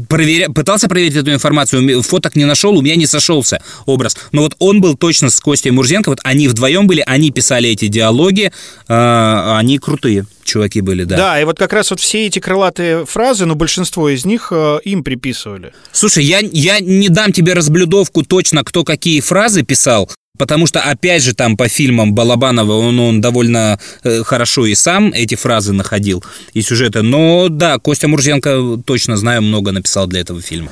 проверя... 0.07 0.49
пытался 0.49 0.87
проверить 0.87 1.15
эту 1.15 1.33
информацию, 1.33 2.01
фоток 2.03 2.35
не 2.35 2.45
нашел, 2.45 2.77
у 2.77 2.81
меня 2.81 2.95
не 2.95 3.07
сошелся 3.07 3.61
образ. 3.85 4.15
Но 4.31 4.43
вот 4.43 4.55
он 4.59 4.79
был 4.81 4.95
точно 4.95 5.29
с 5.29 5.39
Костей 5.39 5.71
Мурзенко, 5.71 6.09
вот 6.09 6.19
они 6.23 6.47
вдвоем 6.47 6.87
были, 6.87 7.03
они 7.05 7.31
писали 7.31 7.69
эти 7.69 7.87
диалоги, 7.87 8.51
а, 8.87 9.57
они 9.59 9.79
крутые 9.79 10.25
чуваки 10.43 10.81
были, 10.81 11.03
да. 11.03 11.17
Да. 11.17 11.41
и 11.41 11.45
вот 11.45 11.57
как 11.57 11.73
раз 11.73 11.91
вот 11.91 11.99
все 11.99 12.25
эти 12.25 12.39
крылатые 12.39 13.05
фразы, 13.05 13.45
ну, 13.45 13.55
большинство 13.55 14.09
из 14.09 14.25
них 14.25 14.49
э, 14.51 14.79
им 14.83 15.03
приписывали. 15.03 15.73
Слушай, 15.91 16.23
я, 16.23 16.39
я 16.39 16.79
не 16.79 17.09
дам 17.09 17.31
тебе 17.31 17.53
разблюдовку 17.53 18.23
точно, 18.23 18.63
кто 18.63 18.83
какие 18.83 19.21
фразы 19.21 19.61
писал, 19.61 20.09
Потому 20.39 20.67
что, 20.67 20.79
опять 20.79 21.21
же, 21.21 21.35
там 21.35 21.57
по 21.57 21.67
фильмам 21.67 22.13
Балабанова 22.15 22.71
он, 22.71 22.97
он 22.97 23.19
довольно 23.19 23.77
э, 24.03 24.23
хорошо 24.23 24.65
и 24.65 24.73
сам 24.73 25.11
эти 25.13 25.35
фразы 25.35 25.73
находил, 25.73 26.23
и 26.53 26.61
сюжеты. 26.61 27.01
Но 27.01 27.49
да, 27.49 27.77
Костя 27.77 28.07
Мурзенко, 28.07 28.77
точно 28.85 29.17
знаю, 29.17 29.41
много 29.41 29.73
написал 29.73 30.07
для 30.07 30.21
этого 30.21 30.41
фильма. 30.41 30.71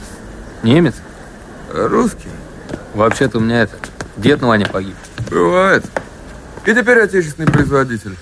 Немец? 0.63 0.95
Русский. 1.73 2.29
Вообще-то 2.93 3.39
у 3.39 3.41
меня 3.41 3.63
это, 3.63 3.75
дед 4.15 4.41
на 4.41 4.47
войне 4.47 4.65
погиб. 4.65 4.95
Бывает. 5.29 5.83
И 6.65 6.73
теперь 6.73 6.99
отечественный 6.99 7.51
производитель. 7.51 8.15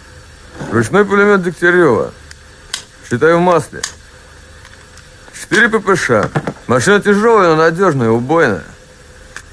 Ручной 0.72 1.06
пулемет 1.06 1.43
Дегтярева. 1.43 2.12
Считаю 3.08 3.38
в 3.38 3.41
масле. 3.41 3.82
4 5.48 5.70
ППШ. 5.70 6.10
Машина 6.66 7.00
тяжелая, 7.02 7.50
но 7.50 7.58
надежная, 7.58 8.10
убойная. 8.10 8.64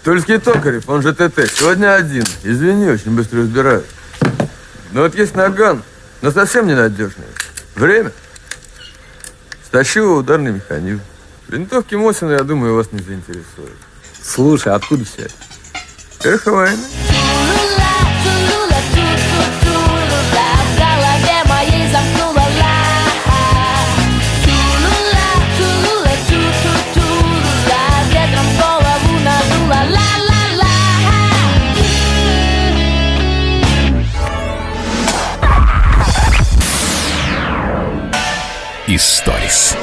Тульский 0.04 0.38
Токарев, 0.38 0.88
он 0.88 1.00
же 1.02 1.14
ТТ, 1.14 1.48
сегодня 1.54 1.94
один. 1.94 2.24
Извини, 2.42 2.88
очень 2.88 3.12
быстро 3.12 3.40
разбираюсь. 3.40 3.84
Но 4.90 5.02
вот 5.02 5.14
есть 5.14 5.36
наган, 5.36 5.82
но 6.22 6.32
совсем 6.32 6.66
ненадежный. 6.66 7.24
Время. 7.76 8.12
Стащил 9.64 10.16
ударный 10.18 10.52
механизм. 10.52 11.02
Винтовки 11.48 11.94
Мосина, 11.94 12.32
я 12.32 12.42
думаю, 12.42 12.74
вас 12.74 12.90
не 12.90 13.00
заинтересует. 13.00 13.76
Слушай, 14.22 14.72
откуда 14.72 15.04
все 15.04 15.22
это? 15.22 15.34
Эхо 16.24 16.50
Историс. 38.94 39.74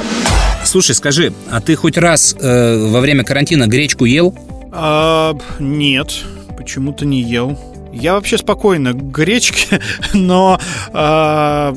Слушай, 0.64 0.94
скажи, 0.94 1.32
а 1.50 1.60
ты 1.60 1.74
хоть 1.74 1.98
раз 1.98 2.36
э, 2.38 2.86
во 2.90 3.00
время 3.00 3.24
карантина 3.24 3.66
гречку 3.66 4.04
ел? 4.04 4.32
А, 4.70 5.36
нет, 5.58 6.14
почему-то 6.56 7.04
не 7.04 7.20
ел. 7.20 7.58
Я 7.92 8.14
вообще 8.14 8.38
спокойно 8.38 8.92
к 8.92 9.02
гречке, 9.10 9.80
но 10.14 10.60
а, 10.92 11.74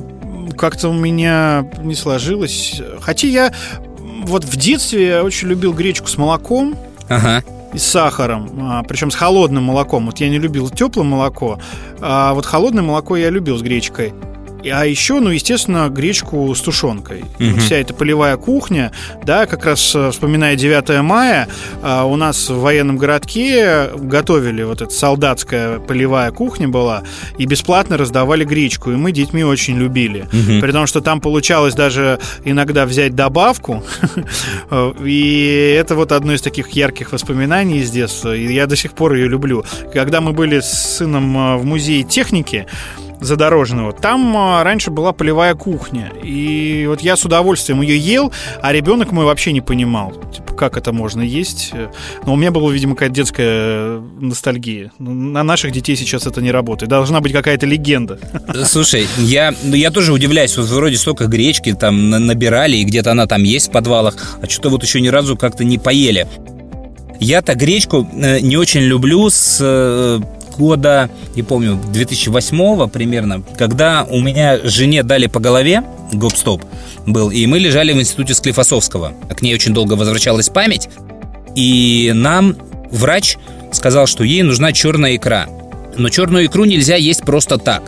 как-то 0.56 0.90
у 0.90 0.94
меня 0.94 1.68
не 1.80 1.96
сложилось. 1.96 2.80
Хотя 3.02 3.28
я 3.28 3.52
вот 3.98 4.44
в 4.44 4.56
детстве 4.56 5.22
очень 5.22 5.48
любил 5.48 5.74
гречку 5.74 6.08
с 6.10 6.18
молоком. 6.20 6.78
Ага. 7.10 7.44
И 7.74 7.80
с 7.80 7.84
сахаром, 7.84 8.52
а, 8.62 8.84
причем 8.84 9.10
с 9.10 9.16
холодным 9.16 9.64
молоком. 9.64 10.06
Вот 10.06 10.20
я 10.20 10.30
не 10.30 10.38
любил 10.38 10.70
теплое 10.70 11.04
молоко, 11.04 11.60
а 12.00 12.36
вот 12.36 12.46
холодное 12.46 12.84
молоко 12.84 13.18
я 13.18 13.32
любил 13.32 13.58
с 13.58 13.64
гречкой. 13.64 14.14
А 14.70 14.86
еще, 14.86 15.20
ну, 15.20 15.30
естественно, 15.30 15.90
гречку 15.90 16.54
с 16.54 16.62
тушенкой. 16.62 17.26
Мгм. 17.40 17.60
Вся 17.60 17.78
эта 17.78 17.94
полевая 17.94 18.38
кухня, 18.38 18.92
да, 19.24 19.46
как 19.46 19.66
раз 19.66 19.94
э, 19.96 20.12
вспоминая 20.12 20.56
9 20.56 21.02
мая, 21.02 21.48
а, 21.82 22.06
у 22.06 22.16
нас 22.16 22.50
в 22.50 22.60
военном 22.60 22.98
городке 22.98 23.90
готовили 23.96 24.64
вот 24.64 24.82
эта 24.82 24.94
солдатская 24.94 25.80
полевая 25.80 26.32
кухня 26.32 26.68
была, 26.68 27.04
и 27.38 27.46
бесплатно 27.46 27.98
раздавали 27.98 28.44
гречку, 28.46 28.92
и 28.92 28.96
мы 28.96 29.12
детьми 29.12 29.44
очень 29.44 29.78
любили. 29.78 30.28
Мгм. 30.32 30.62
При 30.62 30.72
том, 30.72 30.88
что 30.88 31.02
там 31.02 31.22
получалось 31.22 31.74
даже 31.74 32.20
иногда 32.46 32.86
взять 32.86 33.16
добавку, 33.16 33.84
и 35.04 35.78
это 35.78 35.96
вот 35.96 36.12
одно 36.12 36.34
из 36.34 36.42
таких 36.42 36.70
ярких 36.72 37.12
воспоминаний 37.12 37.80
из 37.80 37.92
детства, 37.92 38.36
и 38.36 38.54
я 38.54 38.68
до 38.68 38.76
сих 38.76 38.94
пор 38.94 39.14
ее 39.14 39.28
люблю. 39.28 39.64
Когда 39.94 40.22
мы 40.22 40.34
были 40.34 40.60
с 40.60 40.98
сыном 40.98 41.38
э, 41.38 41.58
в 41.58 41.66
музее 41.66 42.04
техники, 42.04 42.68
задорожного. 43.24 43.92
Там 43.94 44.36
а, 44.38 44.64
раньше 44.64 44.92
была 44.92 45.12
полевая 45.14 45.56
кухня. 45.56 46.12
И 46.24 46.86
вот 46.88 47.02
я 47.02 47.16
с 47.16 47.26
удовольствием 47.26 47.82
ее 47.82 47.98
ел, 47.98 48.32
а 48.62 48.72
ребенок 48.74 49.12
мой 49.12 49.26
вообще 49.26 49.52
не 49.54 49.62
понимал, 49.62 50.14
типа, 50.34 50.54
как 50.54 50.78
это 50.78 50.92
можно 50.94 51.22
есть. 51.22 51.72
Но 52.26 52.34
у 52.34 52.36
меня 52.36 52.52
была, 52.52 52.72
видимо, 52.72 52.94
какая-то 52.96 53.16
детская 53.16 53.46
э, 53.48 54.02
ностальгия. 54.20 54.92
Ну, 55.00 55.14
На 55.14 55.44
наших 55.44 55.72
детей 55.72 55.96
сейчас 55.96 56.28
это 56.28 56.42
не 56.42 56.52
работает. 56.52 56.90
Должна 56.90 57.20
быть 57.22 57.32
какая-то 57.32 57.66
легенда. 57.66 58.20
Слушай, 58.66 59.08
я, 59.18 59.54
ну, 59.64 59.76
я 59.76 59.92
тоже 59.92 60.14
удивляюсь, 60.14 60.58
вот 60.58 60.68
вроде 60.68 60.98
столько 60.98 61.28
гречки 61.28 61.74
там 61.74 62.10
на- 62.10 62.20
набирали, 62.20 62.78
и 62.78 62.84
где-то 62.84 63.12
она 63.12 63.26
там 63.28 63.44
есть 63.44 63.70
в 63.70 63.72
подвалах, 63.72 64.38
а 64.42 64.50
что-то 64.50 64.70
вот 64.70 64.84
еще 64.84 65.02
ни 65.02 65.08
разу 65.08 65.38
как-то 65.38 65.64
не 65.64 65.78
поели. 65.78 66.28
Я-то 67.20 67.56
гречку 67.56 68.08
э, 68.14 68.40
не 68.42 68.58
очень 68.58 68.82
люблю 68.82 69.30
с 69.30 69.60
э, 69.62 70.20
года, 70.58 71.10
не 71.36 71.44
помню, 71.44 71.80
2008 71.92 72.90
примерно, 72.90 73.44
когда 73.58 74.06
у 74.10 74.20
меня 74.22 74.60
жене 74.64 75.04
дали 75.04 75.28
по 75.28 75.40
голове, 75.40 75.84
гоп-стоп 76.12 76.64
был, 77.06 77.32
и 77.32 77.46
мы 77.46 77.60
лежали 77.60 77.94
в 77.94 78.00
институте 78.00 78.34
Склифосовского. 78.34 79.14
К 79.30 79.42
ней 79.42 79.54
очень 79.54 79.74
долго 79.74 79.94
возвращалась 79.94 80.50
память, 80.50 80.90
и 81.56 82.12
нам 82.14 82.56
врач 82.92 83.38
сказал, 83.72 84.08
что 84.08 84.24
ей 84.24 84.44
нужна 84.44 84.72
черная 84.72 85.16
икра. 85.16 85.48
Но 85.98 86.10
черную 86.10 86.46
икру 86.46 86.66
нельзя 86.66 86.96
есть 86.96 87.24
просто 87.24 87.58
так. 87.58 87.84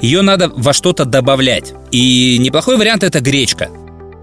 Ее 0.00 0.22
надо 0.22 0.50
во 0.54 0.72
что-то 0.72 1.04
добавлять. 1.04 1.72
И 1.90 2.36
неплохой 2.38 2.76
вариант 2.76 3.02
это 3.02 3.20
гречка. 3.20 3.68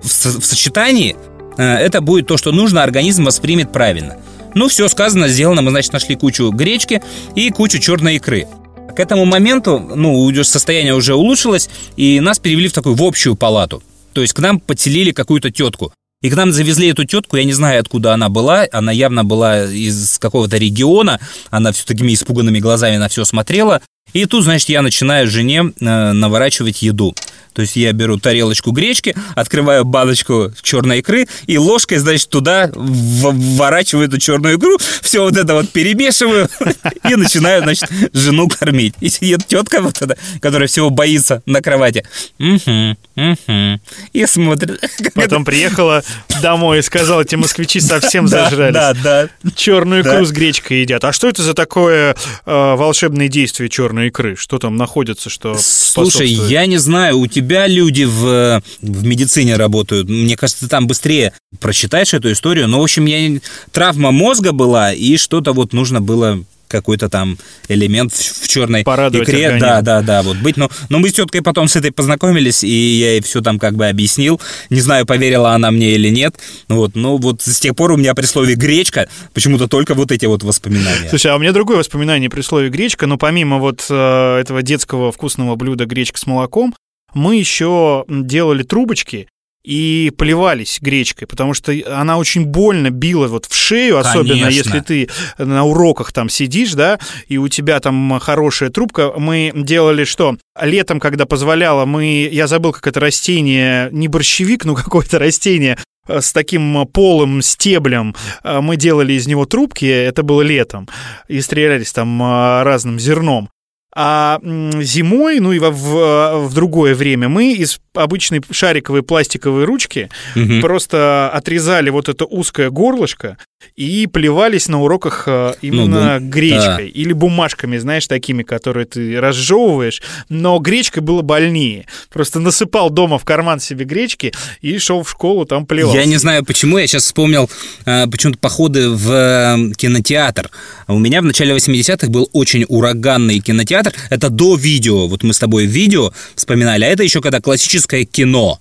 В, 0.01 0.07
в 0.07 0.45
сочетании 0.45 1.15
э, 1.57 1.63
это 1.63 2.01
будет 2.01 2.27
то, 2.27 2.37
что 2.37 2.51
нужно, 2.51 2.83
организм 2.83 3.25
воспримет 3.25 3.71
правильно. 3.71 4.17
Ну, 4.55 4.67
все 4.67 4.87
сказано, 4.87 5.27
сделано. 5.27 5.61
Мы, 5.61 5.71
значит, 5.71 5.93
нашли 5.93 6.15
кучу 6.15 6.49
гречки 6.51 7.01
и 7.35 7.49
кучу 7.49 7.79
черной 7.79 8.15
икры. 8.15 8.47
К 8.95 8.99
этому 8.99 9.25
моменту, 9.25 9.79
ну, 9.79 10.43
состояние 10.43 10.93
уже 10.93 11.15
улучшилось, 11.15 11.69
и 11.97 12.19
нас 12.19 12.39
перевели 12.39 12.67
в 12.67 12.73
такую 12.73 12.95
в 12.95 13.03
общую 13.03 13.35
палату. 13.35 13.81
То 14.13 14.21
есть 14.21 14.33
к 14.33 14.39
нам 14.39 14.59
подселили 14.59 15.11
какую-то 15.11 15.51
тетку. 15.51 15.91
И 16.21 16.29
к 16.29 16.35
нам 16.35 16.53
завезли 16.53 16.87
эту 16.87 17.03
тетку, 17.03 17.35
я 17.35 17.43
не 17.43 17.51
знаю, 17.51 17.81
откуда 17.81 18.13
она 18.13 18.29
была, 18.29 18.65
она 18.71 18.93
явно 18.93 19.25
была 19.25 19.65
из 19.65 20.17
какого-то 20.19 20.57
региона, 20.57 21.19
она 21.49 21.73
все 21.73 21.83
такими 21.85 22.13
испуганными 22.13 22.59
глазами 22.59 22.95
на 22.95 23.09
все 23.09 23.25
смотрела. 23.25 23.81
И 24.13 24.25
тут, 24.25 24.43
значит, 24.43 24.69
я 24.69 24.81
начинаю 24.81 25.29
жене 25.29 25.73
э, 25.81 26.11
наворачивать 26.13 26.81
еду. 26.81 27.13
То 27.53 27.61
есть 27.61 27.75
я 27.75 27.91
беру 27.93 28.17
тарелочку 28.17 28.71
гречки, 28.71 29.15
открываю 29.35 29.85
баночку 29.85 30.51
черной 30.61 30.99
икры 30.99 31.27
и 31.45 31.57
ложкой, 31.57 31.97
значит, 31.97 32.29
туда 32.29 32.71
вворачиваю 32.73 34.07
эту 34.07 34.17
черную 34.17 34.57
икру, 34.57 34.77
все 35.01 35.21
вот 35.21 35.37
это 35.37 35.53
вот 35.53 35.69
перемешиваю 35.69 36.49
и 37.09 37.15
начинаю, 37.15 37.63
значит, 37.63 37.89
жену 38.13 38.47
кормить. 38.47 38.95
И 38.99 39.09
сидит 39.09 39.45
тетка 39.47 39.81
вот 39.81 40.01
эта, 40.01 40.17
которая 40.41 40.67
всего 40.67 40.89
боится 40.89 41.41
на 41.45 41.61
кровати. 41.61 42.05
Мгм, 42.39 42.97
мгм. 43.15 43.81
И 44.13 44.25
смотрит. 44.25 44.83
Потом 45.13 45.45
приехала 45.45 46.03
домой 46.41 46.79
и 46.79 46.81
сказала, 46.81 47.21
эти 47.21 47.35
москвичи 47.35 47.79
совсем 47.79 48.27
зажрались. 48.33 48.73
да, 48.73 48.93
да. 48.93 49.29
Черную 49.55 50.01
икру 50.01 50.25
с 50.25 50.31
гречкой 50.31 50.81
едят. 50.81 51.03
А 51.03 51.13
что 51.13 51.27
это 51.27 51.43
за 51.43 51.53
такое 51.53 52.15
э, 52.45 52.75
волшебное 52.75 53.27
действие 53.27 53.69
черной 53.69 54.07
икры? 54.07 54.35
Что 54.35 54.57
там 54.57 54.75
находится, 54.75 55.29
что 55.29 55.55
Слушай, 55.57 56.27
я 56.29 56.65
не 56.65 56.77
знаю, 56.77 57.19
у 57.19 57.27
тебя 57.27 57.42
люди 57.67 58.03
в, 58.03 58.61
в 58.81 59.05
медицине 59.05 59.55
работают. 59.55 60.09
Мне 60.09 60.35
кажется, 60.37 60.65
ты 60.65 60.69
там 60.69 60.87
быстрее 60.87 61.33
прочитаешь 61.59 62.13
эту 62.13 62.31
историю. 62.31 62.67
Но, 62.67 62.79
в 62.79 62.83
общем, 62.83 63.05
я... 63.05 63.39
травма 63.71 64.11
мозга 64.11 64.51
была, 64.51 64.93
и 64.93 65.17
что-то 65.17 65.53
вот 65.53 65.73
нужно 65.73 66.01
было 66.01 66.43
какой-то 66.73 67.07
там 67.07 67.37
элемент 67.67 68.11
в, 68.11 68.43
в 68.43 68.47
черной 68.47 68.83
Порадовать 68.83 69.29
икре. 69.29 69.47
организм. 69.47 69.67
Да, 69.67 69.81
да, 69.81 70.01
да, 70.01 70.23
вот 70.23 70.37
быть. 70.37 70.57
Но, 70.57 70.69
но 70.89 70.97
мы 70.97 71.09
с 71.09 71.13
теткой 71.13 71.43
потом 71.43 71.67
с 71.67 71.75
этой 71.75 71.91
познакомились, 71.91 72.63
и 72.63 72.67
я 72.67 73.11
ей 73.11 73.21
все 73.21 73.41
там 73.41 73.59
как 73.59 73.75
бы 73.75 73.87
объяснил. 73.87 74.41
Не 74.71 74.81
знаю, 74.81 75.05
поверила 75.05 75.51
она 75.51 75.69
мне 75.69 75.93
или 75.93 76.09
нет. 76.09 76.35
Вот, 76.67 76.95
но 76.95 77.17
вот 77.17 77.43
с 77.43 77.59
тех 77.59 77.75
пор 77.75 77.91
у 77.91 77.97
меня 77.97 78.15
при 78.15 78.25
слове 78.25 78.55
гречка 78.55 79.07
почему-то 79.33 79.67
только 79.67 79.93
вот 79.93 80.11
эти 80.11 80.25
вот 80.25 80.41
воспоминания. 80.41 81.09
Слушай, 81.09 81.31
а 81.31 81.35
у 81.35 81.39
меня 81.39 81.51
другое 81.51 81.77
воспоминание 81.77 82.29
при 82.29 82.41
слове 82.41 82.69
гречка, 82.69 83.05
но 83.05 83.17
помимо 83.17 83.59
вот 83.59 83.85
э, 83.89 84.39
этого 84.39 84.63
детского 84.63 85.11
вкусного 85.11 85.55
блюда 85.55 85.85
гречка 85.85 86.17
с 86.17 86.25
молоком, 86.25 86.73
мы 87.13 87.37
еще 87.37 88.05
делали 88.07 88.63
трубочки 88.63 89.27
и 89.63 90.11
поливались 90.17 90.79
гречкой, 90.81 91.27
потому 91.27 91.53
что 91.53 91.73
она 91.87 92.17
очень 92.17 92.45
больно 92.45 92.89
била 92.89 93.27
вот 93.27 93.45
в 93.45 93.55
шею, 93.55 93.97
особенно 93.97 94.45
Конечно. 94.45 94.75
если 94.75 94.79
ты 94.81 95.09
на 95.37 95.63
уроках 95.63 96.11
там 96.11 96.27
сидишь, 96.27 96.73
да, 96.73 96.99
и 97.27 97.37
у 97.37 97.47
тебя 97.47 97.79
там 97.79 98.19
хорошая 98.19 98.69
трубка. 98.69 99.13
Мы 99.17 99.51
делали 99.55 100.03
что? 100.03 100.37
Летом, 100.61 100.99
когда 100.99 101.25
позволяло, 101.25 101.85
мы, 101.85 102.27
я 102.31 102.47
забыл, 102.47 102.73
как 102.73 102.87
это 102.87 102.99
растение, 102.99 103.89
не 103.91 104.09
борщевик, 104.09 104.65
но 104.65 104.75
какое-то 104.75 105.17
растение, 105.17 105.77
э, 106.07 106.19
с 106.19 106.33
таким 106.33 106.85
полым 106.87 107.41
стеблем. 107.41 108.15
Э, 108.43 108.59
Мы 108.59 108.75
делали 108.75 109.13
из 109.13 109.27
него 109.27 109.45
трубки, 109.45 109.85
это 109.85 110.23
было 110.23 110.41
летом, 110.41 110.89
и 111.29 111.39
стрелялись 111.39 111.93
там 111.93 112.21
э, 112.21 112.63
разным 112.63 112.99
зерном. 112.99 113.49
А 113.95 114.39
зимой, 114.81 115.39
ну 115.39 115.51
и 115.51 115.59
во- 115.59 115.69
в, 115.71 116.47
в 116.47 116.53
другое 116.53 116.95
время, 116.95 117.29
мы 117.29 117.53
из 117.53 117.79
обычной 117.93 118.41
шариковой 118.49 119.03
пластиковой 119.03 119.65
ручки 119.65 120.09
Мгм. 120.35 120.61
просто 120.61 121.29
отрезали 121.31 121.91
вот 121.91 122.09
это 122.09 122.25
узкое 122.25 122.71
горлышко 122.71 123.37
и 123.75 124.07
плевались 124.07 124.67
на 124.67 124.81
уроках 124.81 125.23
э, 125.27 125.53
именно 125.61 126.15
Ну, 126.15 126.19
бум- 126.19 126.29
гречкой 126.31 126.89
или 126.89 127.13
бумажками, 127.13 127.77
знаешь, 127.77 128.07
такими, 128.07 128.41
которые 128.43 128.85
ты 128.85 129.19
разжевываешь, 129.21 130.01
но 130.27 130.57
гречкой 130.59 131.01
было 131.03 131.21
больнее. 131.21 131.85
Просто 132.11 132.39
насыпал 132.39 132.89
дома 132.89 133.19
в 133.19 133.23
карман 133.25 133.59
себе 133.59 133.85
гречки 133.85 134.33
и 134.61 134.77
шел 134.79 135.03
в 135.03 135.09
школу, 135.11 135.45
там 135.45 135.65
плевался. 135.67 135.99
Я 135.99 136.05
не 136.05 136.17
знаю 136.17 136.43
почему, 136.43 136.77
я 136.79 136.87
сейчас 136.87 137.03
вспомнил 137.03 137.49
э, 137.85 138.07
почему-то 138.07 138.39
походы 138.39 138.89
в 138.89 139.11
э, 139.11 139.71
кинотеатр. 139.77 140.49
У 140.87 140.97
меня 140.99 141.21
в 141.21 141.25
начале 141.25 141.55
80-х 141.55 142.07
был 142.09 142.27
очень 142.33 142.65
ураганный 142.67 143.39
кинотеатр. 143.39 143.82
Это 144.09 144.29
до 144.29 144.55
видео. 144.55 145.07
Вот 145.07 145.23
мы 145.23 145.33
с 145.33 145.39
тобой 145.39 145.65
видео 145.65 146.13
вспоминали, 146.35 146.85
а 146.85 146.87
это 146.87 147.03
еще 147.03 147.21
когда 147.21 147.41
классическое 147.41 148.05
кино. 148.05 148.59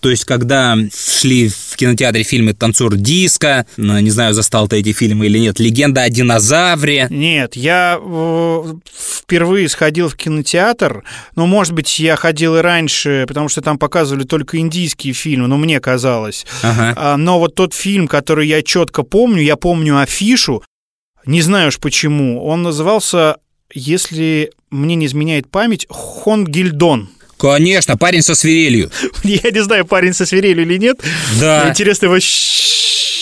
То 0.00 0.08
есть, 0.08 0.24
когда 0.24 0.76
шли 0.94 1.48
в 1.48 1.76
кинотеатре 1.76 2.22
фильмы 2.22 2.54
«Танцор 2.54 2.96
диска», 2.96 3.66
ну, 3.76 3.98
не 3.98 4.10
знаю, 4.10 4.32
застал 4.32 4.66
ты 4.66 4.78
эти 4.78 4.92
фильмы 4.92 5.26
или 5.26 5.38
нет, 5.38 5.60
«Легенда 5.60 6.02
о 6.02 6.08
динозавре». 6.08 7.06
Нет, 7.10 7.54
я 7.54 7.98
э, 8.00 8.74
впервые 8.90 9.68
сходил 9.68 10.08
в 10.08 10.16
кинотеатр, 10.16 11.04
ну, 11.36 11.46
может 11.46 11.74
быть, 11.74 11.98
я 11.98 12.16
ходил 12.16 12.56
и 12.56 12.60
раньше, 12.60 13.26
потому 13.28 13.50
что 13.50 13.60
там 13.60 13.78
показывали 13.78 14.24
только 14.24 14.58
индийские 14.58 15.12
фильмы, 15.12 15.48
ну, 15.48 15.58
мне 15.58 15.80
казалось. 15.80 16.46
Ага. 16.62 16.94
А, 16.96 17.16
Но 17.18 17.38
вот 17.38 17.54
тот 17.54 17.74
фильм, 17.74 18.08
который 18.08 18.48
я 18.48 18.62
четко 18.62 19.02
помню, 19.02 19.42
я 19.42 19.56
помню 19.56 20.00
афишу, 20.00 20.62
не 21.26 21.42
знаю 21.42 21.68
уж 21.68 21.78
почему, 21.78 22.42
он 22.42 22.62
назывался, 22.62 23.36
если 23.72 24.52
мне 24.70 24.94
не 24.94 25.06
изменяет 25.06 25.50
память, 25.50 25.86
Хонгильдон. 25.90 27.08
Конечно, 27.38 27.96
парень 27.96 28.22
со 28.22 28.34
свирелью. 28.34 28.90
Я 29.24 29.50
не 29.50 29.62
знаю, 29.62 29.86
парень 29.86 30.12
со 30.12 30.26
свирелью 30.26 30.64
или 30.64 30.76
нет. 30.76 31.00
Да. 31.40 31.68
Интересно 31.70 32.06
его 32.06 32.18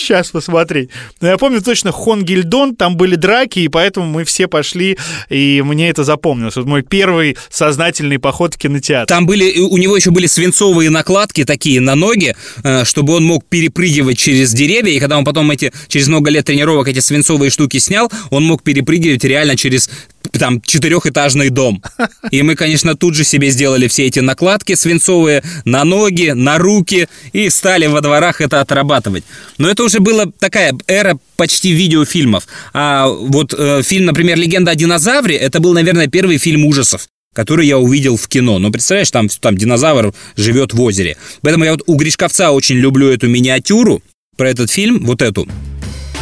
сейчас 0.09 0.31
посмотреть. 0.31 0.89
Но 1.21 1.27
я 1.27 1.37
помню 1.37 1.61
точно 1.61 1.91
Хонгильдон, 1.91 2.75
там 2.75 2.97
были 2.97 3.15
драки, 3.15 3.59
и 3.59 3.67
поэтому 3.67 4.07
мы 4.07 4.23
все 4.23 4.47
пошли, 4.47 4.97
и 5.29 5.61
мне 5.63 5.89
это 5.89 6.03
запомнилось. 6.03 6.55
Вот 6.55 6.65
мой 6.65 6.81
первый 6.81 7.37
сознательный 7.51 8.17
поход 8.17 8.55
в 8.55 8.57
кинотеатр. 8.57 9.07
Там 9.07 9.27
были, 9.27 9.59
у 9.59 9.77
него 9.77 9.95
еще 9.95 10.09
были 10.09 10.25
свинцовые 10.25 10.89
накладки 10.89 11.45
такие 11.45 11.79
на 11.79 11.93
ноги, 11.93 12.35
э, 12.63 12.85
чтобы 12.85 13.13
он 13.13 13.23
мог 13.23 13.45
перепрыгивать 13.45 14.17
через 14.17 14.51
деревья, 14.51 14.91
и 14.91 14.99
когда 14.99 15.15
он 15.17 15.25
потом 15.25 15.51
эти, 15.51 15.71
через 15.87 16.07
много 16.07 16.31
лет 16.31 16.45
тренировок 16.45 16.87
эти 16.87 16.99
свинцовые 16.99 17.51
штуки 17.51 17.77
снял, 17.77 18.11
он 18.31 18.43
мог 18.45 18.63
перепрыгивать 18.63 19.23
реально 19.23 19.55
через 19.55 19.91
там 20.31 20.61
четырехэтажный 20.61 21.49
дом. 21.49 21.83
И 22.31 22.41
мы, 22.41 22.55
конечно, 22.55 22.95
тут 22.95 23.15
же 23.15 23.23
себе 23.23 23.49
сделали 23.49 23.87
все 23.87 24.05
эти 24.05 24.19
накладки 24.19 24.75
свинцовые 24.75 25.43
на 25.65 25.83
ноги, 25.83 26.31
на 26.31 26.57
руки 26.57 27.07
и 27.33 27.49
стали 27.49 27.87
во 27.87 28.01
дворах 28.01 28.41
это 28.41 28.61
отрабатывать. 28.61 29.23
Но 29.57 29.69
это 29.69 29.83
уже 29.83 29.99
была 29.99 30.25
такая 30.39 30.73
эра 30.87 31.17
почти 31.35 31.71
видеофильмов. 31.71 32.47
А 32.73 33.07
вот 33.07 33.53
э, 33.57 33.81
фильм, 33.83 34.05
например, 34.05 34.37
«Легенда 34.37 34.71
о 34.71 34.75
динозавре» 34.75 35.35
это 35.35 35.59
был, 35.59 35.73
наверное, 35.73 36.07
первый 36.07 36.37
фильм 36.37 36.65
ужасов 36.65 37.07
который 37.31 37.67
я 37.67 37.77
увидел 37.77 38.17
в 38.17 38.27
кино. 38.27 38.59
Ну, 38.59 38.71
представляешь, 38.71 39.11
там, 39.11 39.29
там 39.29 39.55
динозавр 39.55 40.13
живет 40.35 40.73
в 40.73 40.81
озере. 40.81 41.15
Поэтому 41.41 41.63
я 41.63 41.71
вот 41.71 41.83
у 41.85 41.95
Гришковца 41.95 42.51
очень 42.51 42.75
люблю 42.75 43.07
эту 43.07 43.29
миниатюру 43.29 44.01
про 44.35 44.49
этот 44.49 44.69
фильм, 44.71 45.05
вот 45.05 45.21
эту. 45.21 45.47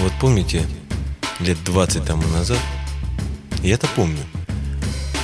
Вот 0.01 0.11
помните, 0.19 0.61
лет 1.39 1.57
20 1.65 2.05
тому 2.05 2.27
назад, 2.27 2.59
я 3.63 3.75
это 3.75 3.87
помню, 3.95 4.19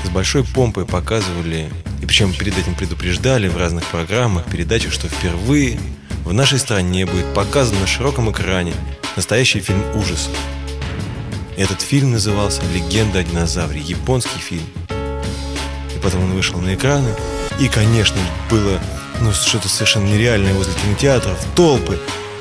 с 0.03 0.09
большой 0.09 0.43
помпой 0.43 0.85
показывали, 0.85 1.69
и 2.01 2.05
причем 2.05 2.33
перед 2.33 2.57
этим 2.57 2.75
предупреждали 2.75 3.47
в 3.47 3.57
разных 3.57 3.85
программах, 3.85 4.45
передачах, 4.45 4.91
что 4.91 5.07
впервые 5.07 5.79
в 6.25 6.33
нашей 6.33 6.59
стране 6.59 7.05
будет 7.05 7.33
показан 7.33 7.79
на 7.79 7.87
широком 7.87 8.31
экране 8.31 8.73
настоящий 9.15 9.59
фильм 9.59 9.83
ужасов. 9.95 10.33
Этот 11.57 11.81
фильм 11.81 12.11
назывался 12.11 12.61
«Легенда 12.73 13.19
о 13.19 13.23
динозавре», 13.23 13.79
японский 13.79 14.39
фильм. 14.39 14.65
И 15.95 15.99
потом 16.01 16.23
он 16.23 16.33
вышел 16.33 16.59
на 16.59 16.73
экраны, 16.73 17.09
и, 17.59 17.67
конечно, 17.67 18.17
было 18.49 18.79
ну, 19.21 19.31
что-то 19.31 19.69
совершенно 19.69 20.05
нереальное 20.05 20.53
возле 20.53 20.73
кинотеатров, 20.73 21.37
толпы, 21.55 21.99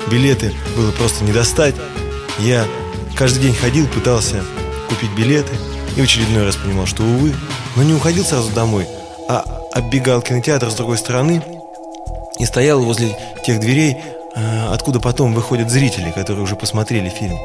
билеты 0.09 0.53
было 0.75 0.91
просто 0.91 1.23
не 1.23 1.31
достать. 1.31 1.75
Я 2.39 2.65
каждый 3.15 3.43
день 3.43 3.55
ходил, 3.55 3.87
пытался 3.87 4.43
купить 4.89 5.11
билеты, 5.11 5.53
и 5.95 6.01
в 6.01 6.03
очередной 6.03 6.45
раз 6.45 6.55
понимал, 6.55 6.85
что, 6.85 7.03
увы, 7.03 7.33
но 7.75 7.83
не 7.83 7.93
уходил 7.93 8.25
сразу 8.25 8.51
домой, 8.51 8.87
а 9.27 9.43
оббегал 9.73 10.21
кинотеатр 10.21 10.69
с 10.69 10.75
другой 10.75 10.97
стороны 10.97 11.41
и 12.39 12.45
стоял 12.45 12.81
возле 12.81 13.17
тех 13.45 13.59
дверей, 13.59 13.97
э, 14.35 14.67
откуда 14.71 14.99
потом 14.99 15.33
выходят 15.33 15.69
зрители, 15.69 16.11
которые 16.11 16.43
уже 16.43 16.55
посмотрели 16.55 17.09
фильм. 17.09 17.37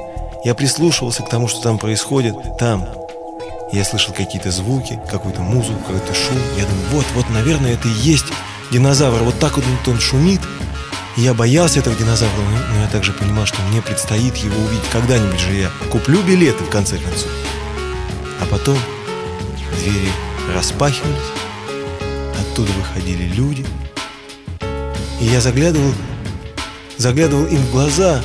Я 0.45 0.55
прислушивался 0.55 1.23
к 1.23 1.29
тому, 1.29 1.49
что 1.49 1.61
там 1.61 1.79
происходит, 1.79 2.37
там. 2.59 2.87
Я 3.71 3.85
слышал 3.85 4.15
какие-то 4.15 4.51
звуки, 4.51 4.99
какую-то 5.11 5.43
музыку, 5.43 5.81
какой-то 5.87 6.15
шум. 6.15 6.39
Я 6.57 6.65
думаю, 6.65 6.87
вот, 6.93 7.05
вот, 7.15 7.29
наверное, 7.29 7.75
это 7.75 7.87
и 7.87 7.93
есть 7.93 8.25
динозавр. 8.71 9.23
Вот 9.25 9.39
так 9.39 9.57
вот 9.57 9.65
он, 9.87 10.01
шумит. 10.01 10.41
И 11.19 11.21
я 11.21 11.35
боялся 11.35 11.81
этого 11.81 11.95
динозавра, 11.97 12.41
но, 12.41 12.75
но 12.75 12.83
я 12.83 12.89
также 12.89 13.13
понимал, 13.13 13.45
что 13.45 13.61
мне 13.63 13.83
предстоит 13.83 14.37
его 14.37 14.57
увидеть. 14.59 14.89
Когда-нибудь 14.91 15.41
же 15.41 15.53
я 15.53 15.71
куплю 15.91 16.23
билеты, 16.23 16.65
в 16.65 16.71
конце 16.71 16.97
концов. 16.97 17.31
А 18.41 18.47
потом 18.51 18.79
двери 19.81 20.11
распахивались, 20.55 21.33
оттуда 22.39 22.71
выходили 22.73 23.25
люди. 23.35 23.65
И 25.21 25.25
я 25.25 25.41
заглядывал, 25.41 25.93
заглядывал 26.97 27.47
им 27.47 27.59
в 27.59 27.73
глаза 27.73 28.23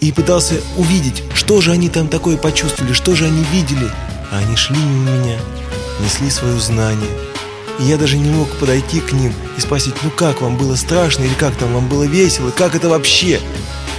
и 0.00 0.10
пытался 0.12 0.56
увидеть, 0.76 1.22
что 1.34 1.60
же 1.60 1.70
они 1.70 1.88
там 1.88 2.08
такое 2.08 2.36
почувствовали, 2.36 2.92
что 2.92 3.14
же 3.14 3.26
они 3.26 3.44
видели. 3.52 3.88
А 4.30 4.38
они 4.38 4.56
шли 4.56 4.78
мимо 4.78 5.10
меня, 5.10 5.38
несли 6.00 6.30
свое 6.30 6.58
знание. 6.58 7.10
И 7.78 7.84
я 7.84 7.96
даже 7.96 8.16
не 8.16 8.30
мог 8.30 8.48
подойти 8.58 9.00
к 9.00 9.12
ним 9.12 9.32
и 9.56 9.60
спросить, 9.60 9.94
ну 10.02 10.10
как 10.10 10.40
вам 10.40 10.56
было 10.56 10.76
страшно 10.76 11.24
или 11.24 11.34
как 11.34 11.54
там 11.56 11.72
вам 11.74 11.88
было 11.88 12.04
весело, 12.04 12.50
как 12.50 12.74
это 12.74 12.88
вообще? 12.88 13.40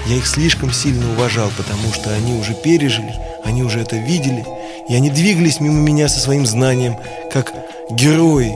Я 0.08 0.16
их 0.16 0.28
слишком 0.28 0.72
сильно 0.72 1.10
уважал, 1.12 1.50
потому 1.56 1.94
что 1.94 2.14
они 2.14 2.34
уже 2.34 2.54
пережили, 2.54 3.14
они 3.46 3.64
уже 3.64 3.80
это 3.80 3.96
видели, 3.96 4.46
и 4.90 4.96
они 4.96 5.10
двигались 5.10 5.60
мимо 5.60 5.80
меня 5.80 6.10
со 6.10 6.20
своим 6.20 6.46
знанием, 6.46 6.98
как 7.32 7.54
герои, 7.92 8.54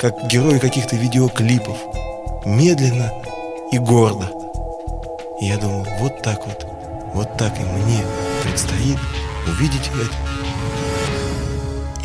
как 0.00 0.26
герои 0.28 0.58
каких-то 0.58 0.96
видеоклипов, 0.96 1.76
медленно 2.44 3.12
и 3.72 3.78
гордо. 3.78 4.30
И 5.40 5.46
я 5.46 5.56
думал, 5.56 5.86
вот 5.98 6.22
так 6.22 6.46
вот, 6.46 6.66
вот 7.14 7.36
так 7.36 7.58
и 7.58 7.62
мне 7.62 8.02
предстоит 8.42 8.98
увидеть 9.48 9.90
это 9.94 10.14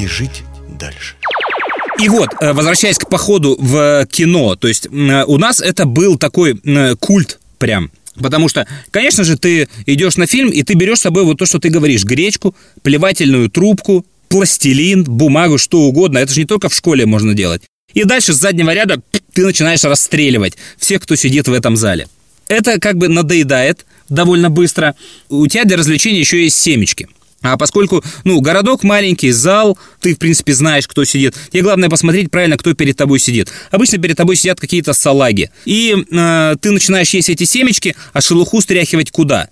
и 0.01 0.07
жить 0.07 0.43
дальше. 0.69 1.15
И 2.01 2.09
вот, 2.09 2.29
э, 2.41 2.53
возвращаясь 2.53 2.97
к 2.97 3.09
походу 3.09 3.55
в 3.59 4.05
кино, 4.07 4.55
то 4.55 4.67
есть 4.67 4.87
м, 4.87 5.23
у 5.27 5.37
нас 5.37 5.61
это 5.61 5.85
был 5.85 6.17
такой 6.17 6.59
культ 6.99 7.39
прям. 7.57 7.91
Потому 8.15 8.49
что, 8.49 8.65
конечно 8.91 9.23
же, 9.23 9.37
ты 9.37 9.67
идешь 9.85 10.17
на 10.17 10.27
фильм, 10.27 10.49
и 10.49 10.63
ты 10.63 10.73
берешь 10.73 10.99
с 10.99 11.01
собой 11.01 11.23
вот 11.23 11.37
то, 11.37 11.45
что 11.45 11.59
ты 11.59 11.69
говоришь, 11.69 12.03
гречку, 12.03 12.55
плевательную 12.81 13.49
трубку, 13.49 14.05
пластилин, 14.29 15.03
бумагу, 15.03 15.57
что 15.57 15.81
угодно. 15.81 16.19
Это 16.19 16.33
же 16.33 16.41
не 16.41 16.45
только 16.45 16.69
в 16.69 16.73
школе 16.73 17.05
можно 17.05 17.33
делать. 17.33 17.61
И 17.93 18.03
дальше 18.03 18.33
с 18.33 18.37
заднего 18.37 18.73
ряда 18.73 19.01
ты 19.33 19.45
начинаешь 19.45 19.83
расстреливать 19.83 20.57
всех, 20.77 21.01
кто 21.01 21.15
сидит 21.15 21.47
в 21.47 21.53
этом 21.53 21.77
зале. 21.77 22.07
Это 22.47 22.79
как 22.79 22.97
бы 22.97 23.07
надоедает 23.07 23.85
довольно 24.09 24.49
быстро. 24.49 24.95
У 25.29 25.47
тебя 25.47 25.63
для 25.63 25.77
развлечения 25.77 26.19
еще 26.19 26.43
есть 26.43 26.59
семечки. 26.59 27.07
А 27.53 27.57
поскольку, 27.57 28.03
ну, 28.23 28.41
городок 28.41 28.83
маленький, 28.83 29.31
зал, 29.31 29.77
ты, 30.01 30.15
в 30.15 30.17
принципе, 30.17 30.53
знаешь, 30.53 30.87
кто 30.87 31.03
сидит. 31.03 31.35
Тебе 31.51 31.61
главное 31.61 31.89
посмотреть 31.89 32.31
правильно, 32.31 32.57
кто 32.57 32.73
перед 32.73 32.97
тобой 32.97 33.19
сидит. 33.19 33.51
Обычно 33.71 33.99
перед 33.99 34.17
тобой 34.17 34.35
сидят 34.35 34.59
какие-то 34.59 34.93
салаги. 34.93 35.51
И 35.65 35.95
э, 35.95 36.55
ты 36.59 36.71
начинаешь 36.71 37.09
есть 37.11 37.29
эти 37.29 37.43
семечки, 37.43 37.95
а 38.13 38.21
шелуху 38.21 38.61
стряхивать 38.61 39.11
куда? 39.11 39.49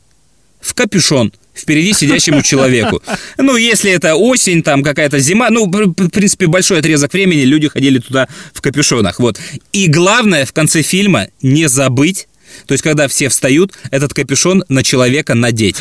В 0.60 0.74
капюшон 0.74 1.34
впереди 1.56 1.94
сидящему 1.94 2.42
человеку. 2.42 3.04
Ну, 3.38 3.58
если 3.58 3.92
это 3.92 4.16
осень, 4.16 4.64
там 4.64 4.82
какая-то 4.82 5.20
зима, 5.20 5.50
ну, 5.52 5.68
в 5.68 6.10
принципе, 6.10 6.48
большой 6.48 6.80
отрезок 6.80 7.14
времени 7.14 7.42
люди 7.42 7.68
ходили 7.68 8.00
туда 8.00 8.28
в 8.54 8.62
капюшонах, 8.62 9.20
вот. 9.20 9.40
И 9.72 9.88
главное 9.88 10.46
в 10.46 10.54
конце 10.54 10.82
фильма 10.82 11.28
не 11.42 11.70
забыть 11.70 12.28
то 12.68 12.74
есть, 12.74 12.84
когда 12.84 13.08
все 13.08 13.30
встают, 13.30 13.74
этот 13.92 14.14
капюшон 14.14 14.64
на 14.70 14.84
человека 14.84 15.34
надеть. 15.34 15.78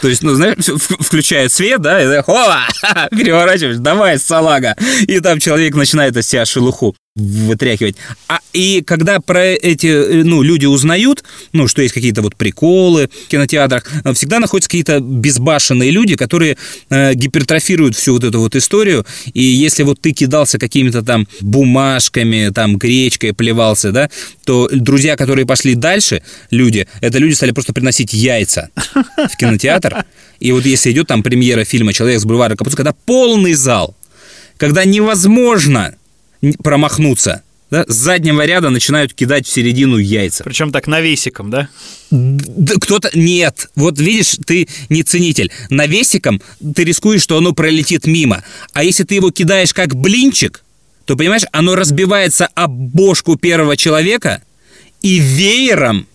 То 0.00 0.08
есть, 0.08 0.22
ну, 0.22 0.34
знаешь, 0.34 0.56
включает 1.00 1.52
свет, 1.52 1.80
да, 1.80 2.18
и 2.18 2.22
хова, 2.22 2.60
переворачиваешь, 3.10 3.76
давай, 3.78 4.18
салага. 4.18 4.76
И 5.02 5.20
там 5.20 5.38
человек 5.38 5.74
начинает 5.74 6.16
из 6.16 6.28
себя 6.28 6.44
шелуху. 6.44 6.94
Вытряхивать. 7.16 7.96
А 8.28 8.40
и 8.52 8.82
когда 8.82 9.20
про 9.20 9.42
эти, 9.42 9.86
э, 9.86 10.22
ну, 10.22 10.42
люди 10.42 10.66
узнают, 10.66 11.24
ну, 11.52 11.66
что 11.66 11.80
есть 11.80 11.94
какие-то 11.94 12.20
вот 12.20 12.36
приколы 12.36 13.08
в 13.24 13.28
кинотеатрах, 13.28 13.90
э, 14.04 14.12
всегда 14.12 14.38
находятся 14.38 14.68
какие-то 14.68 15.00
безбашенные 15.00 15.90
люди, 15.90 16.14
которые 16.14 16.58
э, 16.90 17.14
гипертрофируют 17.14 17.96
всю 17.96 18.12
вот 18.12 18.24
эту 18.24 18.40
вот 18.40 18.54
историю, 18.54 19.06
и 19.32 19.42
если 19.42 19.82
вот 19.82 20.00
ты 20.00 20.12
кидался 20.12 20.58
какими-то 20.58 21.02
там 21.02 21.26
бумажками, 21.40 22.50
там, 22.54 22.76
гречкой 22.76 23.32
плевался, 23.32 23.92
да, 23.92 24.10
то 24.44 24.68
друзья, 24.70 25.16
которые 25.16 25.46
пошли 25.46 25.74
дальше, 25.74 26.22
люди, 26.50 26.86
это 27.00 27.18
люди 27.18 27.32
стали 27.32 27.52
просто 27.52 27.72
приносить 27.72 28.12
яйца 28.12 28.68
в 29.16 29.36
кинотеатр, 29.38 30.04
и 30.38 30.52
вот 30.52 30.66
если 30.66 30.92
идет 30.92 31.06
там 31.06 31.22
премьера 31.22 31.64
фильма 31.64 31.94
«Человек 31.94 32.20
с 32.20 32.24
бульвара 32.24 32.56
Капуцина», 32.56 32.76
когда 32.76 32.94
полный 33.06 33.54
зал, 33.54 33.96
когда 34.58 34.84
невозможно 34.84 35.94
промахнуться, 36.62 37.42
да, 37.70 37.84
с 37.88 37.94
заднего 37.94 38.44
ряда 38.44 38.70
начинают 38.70 39.12
кидать 39.12 39.46
в 39.46 39.52
середину 39.52 39.96
яйца. 39.96 40.44
Причем 40.44 40.70
так 40.70 40.86
навесиком, 40.86 41.50
да? 41.50 41.68
Да 42.10 42.74
кто-то... 42.80 43.10
Нет. 43.14 43.70
Вот 43.74 43.98
видишь, 43.98 44.36
ты 44.46 44.68
не 44.88 45.02
ценитель. 45.02 45.50
Навесиком 45.68 46.40
ты 46.74 46.84
рискуешь, 46.84 47.22
что 47.22 47.36
оно 47.36 47.52
пролетит 47.52 48.06
мимо. 48.06 48.44
А 48.72 48.84
если 48.84 49.02
ты 49.02 49.16
его 49.16 49.32
кидаешь 49.32 49.74
как 49.74 49.96
блинчик, 49.96 50.62
то, 51.06 51.16
понимаешь, 51.16 51.42
оно 51.50 51.74
разбивается 51.74 52.46
об 52.54 52.70
бошку 52.70 53.36
первого 53.36 53.76
человека 53.76 54.42
и 55.02 55.18
веером 55.18 56.06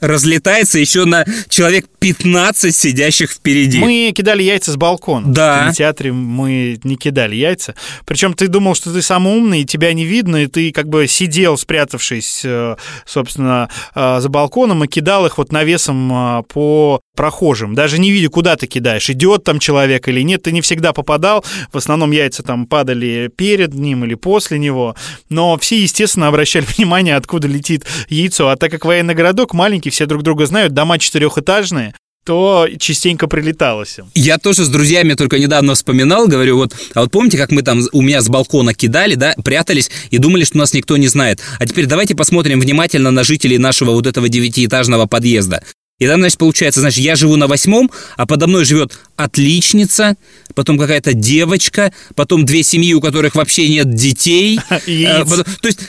разлетается 0.00 0.78
еще 0.78 1.04
на 1.04 1.24
человек 1.48 1.86
15 2.00 2.74
сидящих 2.74 3.30
впереди. 3.30 3.78
Мы 3.78 4.12
кидали 4.16 4.42
яйца 4.42 4.72
с 4.72 4.76
балкона. 4.76 5.32
Да. 5.32 5.56
В 5.56 5.60
кинотеатре 5.60 6.12
мы 6.12 6.80
не 6.82 6.96
кидали 6.96 7.36
яйца. 7.36 7.74
Причем 8.06 8.32
ты 8.32 8.48
думал, 8.48 8.74
что 8.74 8.92
ты 8.92 9.02
самый 9.02 9.36
умный, 9.36 9.60
и 9.62 9.64
тебя 9.66 9.92
не 9.92 10.06
видно, 10.06 10.44
и 10.44 10.46
ты 10.46 10.72
как 10.72 10.88
бы 10.88 11.06
сидел, 11.06 11.58
спрятавшись, 11.58 12.40
э, 12.44 12.76
собственно, 13.04 13.68
э, 13.94 14.20
за 14.20 14.28
балконом, 14.30 14.84
и 14.84 14.88
кидал 14.88 15.26
их 15.26 15.36
вот 15.36 15.52
навесом 15.52 16.10
э, 16.12 16.42
по 16.44 17.00
прохожим, 17.20 17.74
даже 17.74 17.98
не 17.98 18.10
видя, 18.10 18.30
куда 18.30 18.56
ты 18.56 18.66
кидаешь, 18.66 19.10
идет 19.10 19.44
там 19.44 19.58
человек 19.58 20.08
или 20.08 20.22
нет, 20.22 20.44
ты 20.44 20.52
не 20.52 20.62
всегда 20.62 20.94
попадал, 20.94 21.44
в 21.70 21.76
основном 21.76 22.12
яйца 22.12 22.42
там 22.42 22.66
падали 22.66 23.30
перед 23.36 23.74
ним 23.74 24.06
или 24.06 24.14
после 24.14 24.58
него, 24.58 24.96
но 25.28 25.58
все, 25.58 25.82
естественно, 25.82 26.28
обращали 26.28 26.64
внимание, 26.76 27.16
откуда 27.16 27.46
летит 27.46 27.84
яйцо, 28.08 28.48
а 28.48 28.56
так 28.56 28.70
как 28.70 28.86
военный 28.86 29.12
городок 29.12 29.52
маленький, 29.52 29.90
все 29.90 30.06
друг 30.06 30.22
друга 30.22 30.46
знают, 30.46 30.72
дома 30.72 30.98
четырехэтажные, 30.98 31.89
то 32.24 32.68
частенько 32.78 33.26
прилеталось 33.26 33.98
им. 33.98 34.06
Я 34.14 34.38
тоже 34.38 34.64
с 34.64 34.68
друзьями 34.68 35.14
только 35.14 35.38
недавно 35.38 35.74
вспоминал, 35.74 36.28
говорю, 36.28 36.56
вот, 36.56 36.74
а 36.94 37.00
вот 37.00 37.10
помните, 37.10 37.38
как 37.38 37.50
мы 37.50 37.62
там 37.62 37.80
у 37.92 38.02
меня 38.02 38.20
с 38.20 38.28
балкона 38.28 38.74
кидали, 38.74 39.14
да, 39.14 39.34
прятались 39.42 39.90
и 40.10 40.18
думали, 40.18 40.44
что 40.44 40.58
нас 40.58 40.74
никто 40.74 40.96
не 40.96 41.08
знает. 41.08 41.40
А 41.58 41.66
теперь 41.66 41.86
давайте 41.86 42.14
посмотрим 42.14 42.60
внимательно 42.60 43.10
на 43.10 43.24
жителей 43.24 43.58
нашего 43.58 43.92
вот 43.92 44.06
этого 44.06 44.28
девятиэтажного 44.28 45.06
подъезда. 45.06 45.62
И 46.00 46.06
там, 46.06 46.20
значит, 46.20 46.38
получается, 46.38 46.80
значит, 46.80 47.04
я 47.04 47.14
живу 47.14 47.36
на 47.36 47.46
восьмом, 47.46 47.90
а 48.16 48.26
подо 48.26 48.46
мной 48.46 48.64
живет 48.64 48.98
отличница, 49.16 50.16
потом 50.54 50.78
какая-то 50.78 51.12
девочка, 51.12 51.92
потом 52.14 52.46
две 52.46 52.62
семьи, 52.62 52.94
у 52.94 53.02
которых 53.02 53.34
вообще 53.34 53.68
нет 53.68 53.94
детей. 53.94 54.58
Э, 54.70 55.24
то 55.24 55.68
есть, 55.68 55.80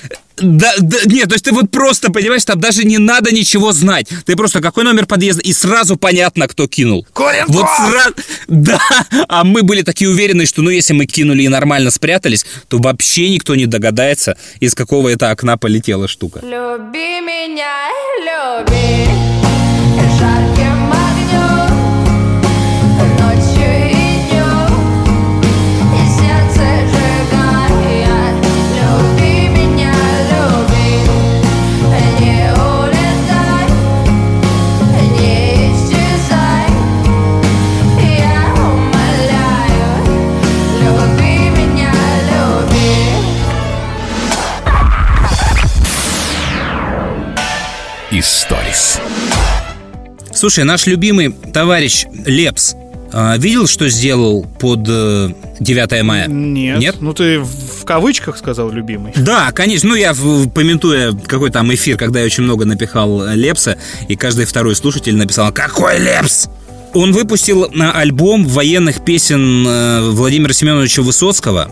да, 0.42 0.74
да, 0.80 0.98
нет, 1.06 1.30
то 1.30 1.36
есть 1.36 1.46
ты 1.46 1.52
вот 1.52 1.70
просто, 1.72 2.12
понимаешь, 2.12 2.46
там 2.46 2.60
даже 2.60 2.84
не 2.84 2.98
надо 2.98 3.34
ничего 3.34 3.72
знать. 3.72 4.08
Ты 4.26 4.36
просто 4.36 4.62
какой 4.62 4.84
номер 4.84 5.06
подъезда, 5.06 5.42
и 5.42 5.54
сразу 5.54 5.96
понятно, 5.96 6.48
кто 6.48 6.68
кинул. 6.68 7.08
Вот 7.48 7.66
сразу, 7.78 8.14
да, 8.48 8.80
а 9.28 9.44
мы 9.44 9.64
были 9.64 9.82
такие 9.82 10.10
уверены, 10.10 10.46
что 10.46 10.62
ну 10.62 10.70
если 10.70 10.94
мы 10.94 11.06
кинули 11.06 11.44
и 11.44 11.48
нормально 11.48 11.92
спрятались, 11.92 12.46
то 12.68 12.78
вообще 12.80 13.30
никто 13.30 13.56
не 13.56 13.66
догадается, 13.66 14.38
из 14.60 14.76
какого 14.76 15.10
это 15.10 15.32
окна 15.32 15.58
полетела 15.58 16.08
штука. 16.08 16.40
Люби 16.44 17.22
меня, 17.22 17.90
люби 18.26 19.71
Слушай, 50.42 50.64
наш 50.64 50.88
любимый 50.88 51.30
товарищ 51.54 52.08
Лепс 52.26 52.74
а, 53.14 53.38
видел, 53.38 53.68
что 53.68 53.88
сделал 53.90 54.44
под 54.60 54.88
э, 54.90 55.30
9 55.60 56.02
мая? 56.02 56.26
Нет. 56.28 56.80
Нет? 56.80 56.96
Ну 57.00 57.14
ты 57.14 57.42
в 57.42 57.86
кавычках 57.86 58.40
сказал 58.40 58.72
любимый. 58.72 59.14
Да, 59.16 59.52
конечно. 59.52 59.90
Ну, 59.90 59.96
я, 59.96 60.16
помятуя 60.16 61.12
какой 61.12 61.52
там 61.52 61.72
эфир, 61.72 61.96
когда 61.96 62.22
я 62.22 62.26
очень 62.26 62.44
много 62.44 62.66
напихал 62.66 63.24
э, 63.24 63.36
Лепса, 63.36 63.78
и 64.08 64.16
каждый 64.16 64.46
второй 64.46 64.76
слушатель 64.76 65.16
написал 65.16 65.52
«Какой 65.52 66.00
Лепс?» 66.00 66.50
Он 66.96 67.12
выпустил 67.12 67.70
на 67.72 67.92
альбом 67.92 68.48
военных 68.48 69.06
песен 69.06 69.64
э, 69.68 70.10
Владимира 70.10 70.54
Семеновича 70.54 71.04
Высоцкого 71.04 71.70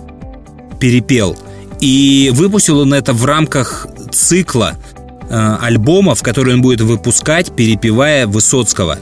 «Перепел». 0.80 1.36
И 1.80 2.30
выпустил 2.36 2.82
он 2.82 2.94
это 2.94 3.14
в 3.14 3.26
рамках 3.26 3.88
цикла 4.12 4.78
э, 5.30 5.58
альбомов, 5.62 6.22
которые 6.22 6.56
он 6.56 6.62
будет 6.62 6.82
выпускать, 6.82 7.56
перепевая 7.56 8.28
Высоцкого. 8.28 9.00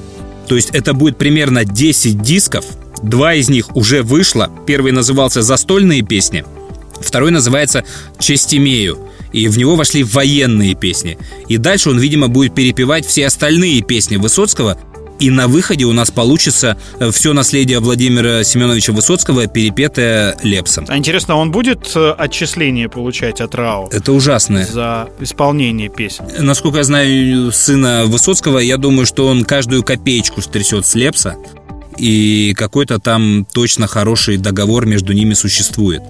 То 0.47 0.55
есть 0.55 0.69
это 0.71 0.93
будет 0.93 1.17
примерно 1.17 1.65
10 1.65 2.21
дисков, 2.21 2.65
два 3.01 3.33
из 3.33 3.49
них 3.49 3.75
уже 3.75 4.03
вышло. 4.03 4.49
Первый 4.65 4.91
назывался 4.91 5.41
«Застольные 5.41 6.01
песни», 6.01 6.43
Второй 6.99 7.31
называется 7.31 7.83
«Честь 8.19 8.53
имею». 8.53 8.99
И 9.33 9.47
в 9.47 9.57
него 9.57 9.75
вошли 9.75 10.03
военные 10.03 10.73
песни. 10.73 11.17
И 11.47 11.57
дальше 11.57 11.89
он, 11.89 11.99
видимо, 11.99 12.27
будет 12.27 12.55
перепевать 12.55 13.05
все 13.05 13.27
остальные 13.27 13.81
песни 13.81 14.15
Высоцкого. 14.15 14.77
И 15.19 15.29
на 15.29 15.47
выходе 15.47 15.85
у 15.85 15.93
нас 15.93 16.11
получится 16.11 16.77
все 17.11 17.33
наследие 17.33 17.79
Владимира 17.79 18.43
Семеновича 18.43 18.93
Высоцкого, 18.93 19.47
перепетое 19.47 20.37
Лепсом. 20.43 20.85
А 20.87 20.97
интересно, 20.97 21.35
он 21.35 21.51
будет 21.51 21.91
э, 21.95 22.11
отчисление 22.11 22.87
получать 22.89 23.41
от 23.41 23.55
РАО 23.55 23.89
Это 23.91 24.11
ужасно. 24.11 24.63
за 24.65 25.09
исполнение 25.19 25.89
песен? 25.89 26.25
Насколько 26.39 26.77
я 26.79 26.83
знаю 26.83 27.51
сына 27.51 28.03
Высоцкого, 28.05 28.59
я 28.59 28.77
думаю, 28.77 29.05
что 29.05 29.27
он 29.27 29.43
каждую 29.43 29.83
копеечку 29.83 30.41
стрясет 30.41 30.85
с 30.85 30.95
Лепса. 30.95 31.35
И 31.97 32.53
какой-то 32.55 32.99
там 32.99 33.45
точно 33.51 33.87
хороший 33.87 34.37
договор 34.37 34.85
между 34.85 35.13
ними 35.13 35.33
существует. 35.33 36.01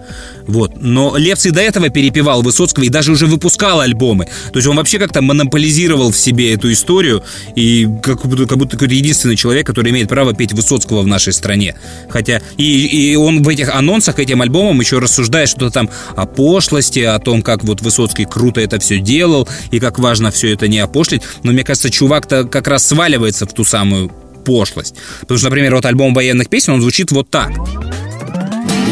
Вот. 0.47 0.81
Но 0.81 1.15
Лепс 1.17 1.45
и 1.45 1.51
до 1.51 1.61
этого 1.61 1.89
перепевал 1.89 2.41
Высоцкого 2.41 2.83
и 2.83 2.89
даже 2.89 3.11
уже 3.11 3.25
выпускал 3.25 3.81
альбомы. 3.81 4.25
То 4.51 4.59
есть 4.59 4.67
он 4.67 4.77
вообще 4.77 4.99
как-то 4.99 5.21
монополизировал 5.21 6.11
в 6.11 6.17
себе 6.17 6.53
эту 6.53 6.71
историю 6.71 7.23
и 7.55 7.87
как 8.01 8.25
будто, 8.25 8.45
как 8.45 8.57
будто 8.57 8.71
какой-то 8.71 8.93
единственный 8.93 9.35
человек, 9.35 9.67
который 9.67 9.91
имеет 9.91 10.09
право 10.09 10.33
петь 10.33 10.53
Высоцкого 10.53 11.01
в 11.01 11.07
нашей 11.07 11.33
стране. 11.33 11.75
Хотя 12.09 12.41
и, 12.57 13.11
и 13.11 13.15
он 13.15 13.43
в 13.43 13.49
этих 13.49 13.73
анонсах 13.73 14.15
к 14.15 14.19
этим 14.19 14.41
альбомам 14.41 14.79
еще 14.79 14.99
рассуждает 14.99 15.49
что-то 15.49 15.71
там 15.71 15.89
о 16.15 16.25
пошлости, 16.25 16.99
о 16.99 17.19
том, 17.19 17.41
как 17.41 17.63
вот 17.63 17.81
Высоцкий 17.81 18.25
круто 18.25 18.61
это 18.61 18.79
все 18.79 18.99
делал 18.99 19.47
и 19.71 19.79
как 19.79 19.99
важно 19.99 20.31
все 20.31 20.53
это 20.53 20.67
не 20.67 20.79
опошлить. 20.79 21.21
Но 21.43 21.51
мне 21.51 21.63
кажется, 21.63 21.89
чувак-то 21.89 22.45
как 22.45 22.67
раз 22.67 22.85
сваливается 22.87 23.45
в 23.45 23.53
ту 23.53 23.63
самую 23.63 24.11
пошлость. 24.47 24.95
Потому 25.19 25.37
что, 25.37 25.47
например, 25.47 25.75
вот 25.75 25.85
альбом 25.85 26.13
военных 26.13 26.49
песен, 26.49 26.73
он 26.73 26.81
звучит 26.81 27.11
вот 27.11 27.29
так. 27.29 27.51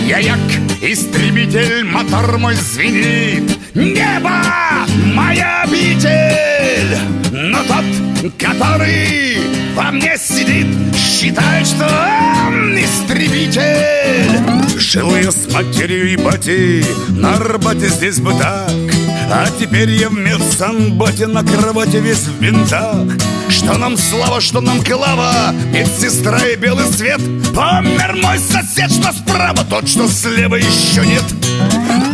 Я 0.06 0.20
як 0.20 0.38
истребитель, 0.82 1.86
мотор 1.86 2.38
мой 2.38 2.56
звенит 2.56 3.58
Небо 3.74 4.44
моя 5.14 5.64
обитель 5.64 6.98
Но 7.32 7.58
тот, 7.64 8.32
который 8.38 9.40
во 9.76 9.92
мне 9.92 10.16
сидит 10.18 10.68
Считает, 10.96 11.66
что 11.66 11.86
он 12.48 12.78
истребитель 12.78 13.75
Жил 14.96 15.14
я 15.18 15.30
с 15.30 15.52
матерью 15.52 16.14
и 16.14 16.16
батей 16.16 16.86
На 17.10 17.36
Арбате 17.36 17.90
здесь 17.90 18.22
бы 18.22 18.32
так. 18.32 18.72
А 19.30 19.46
теперь 19.60 19.90
я 19.90 20.08
в 20.08 20.14
медсанбате 20.14 21.28
На 21.28 21.44
кровати 21.44 21.98
весь 21.98 22.20
в 22.20 22.40
бинтах. 22.40 23.06
Что 23.50 23.78
нам 23.78 23.98
слава, 23.98 24.40
что 24.40 24.62
нам 24.62 24.82
клава 24.82 25.52
Медсестра 25.74 26.40
и 26.48 26.56
белый 26.56 26.86
свет. 26.86 27.20
Помер 27.54 28.16
мой 28.24 28.40
сосед, 28.40 28.90
что 28.90 29.12
справа 29.12 29.66
Тот, 29.70 29.90
что 29.90 30.08
слева 30.08 30.56
еще 30.56 31.06
нет. 31.06 31.26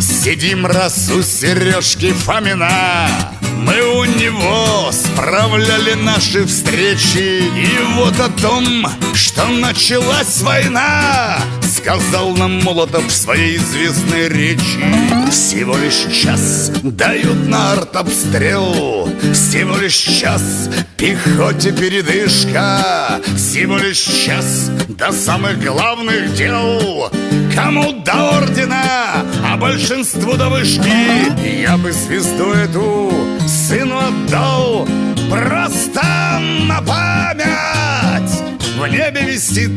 Сидим 0.00 0.66
раз 0.66 1.08
у 1.16 1.22
Сережки 1.22 2.10
Фомина. 2.10 3.08
Мы 3.58 3.80
у 3.96 4.04
него 4.04 4.90
справляли 4.90 5.94
наши 5.94 6.44
встречи. 6.46 7.44
И 7.44 7.78
вот 7.94 8.18
о 8.18 8.28
том, 8.28 8.88
что 9.14 9.46
началась 9.46 10.42
война 10.42 11.38
Сказал 11.82 12.36
нам 12.36 12.62
Молотов 12.62 13.08
в 13.08 13.10
своей 13.10 13.56
известной 13.56 14.28
речи. 14.28 14.78
Всего 15.32 15.76
лишь 15.76 16.06
час 16.14 16.70
дают 16.84 17.48
на 17.48 17.72
артобстрел 17.72 19.08
Всего 19.32 19.76
лишь 19.78 19.96
час 19.96 20.70
пехоте 20.96 21.72
передышка 21.72 23.20
Всего 23.36 23.78
лишь 23.78 23.98
час 23.98 24.70
до 24.90 25.10
самых 25.10 25.60
главных 25.60 26.32
дел. 26.34 27.10
Кому 27.52 28.04
до 28.04 28.38
ордена, 28.38 29.24
а 29.44 29.56
большинству 29.56 30.34
до 30.36 30.50
вышки 30.50 31.60
Я 31.60 31.76
бы 31.78 31.90
звезду 31.90 32.52
эту 32.52 33.12
сыну 33.48 33.98
отдал. 33.98 34.86
Просто 35.28 36.38
на 36.68 36.80
память 36.82 38.30
В 38.78 38.86
небе 38.86 39.22
висит, 39.22 39.72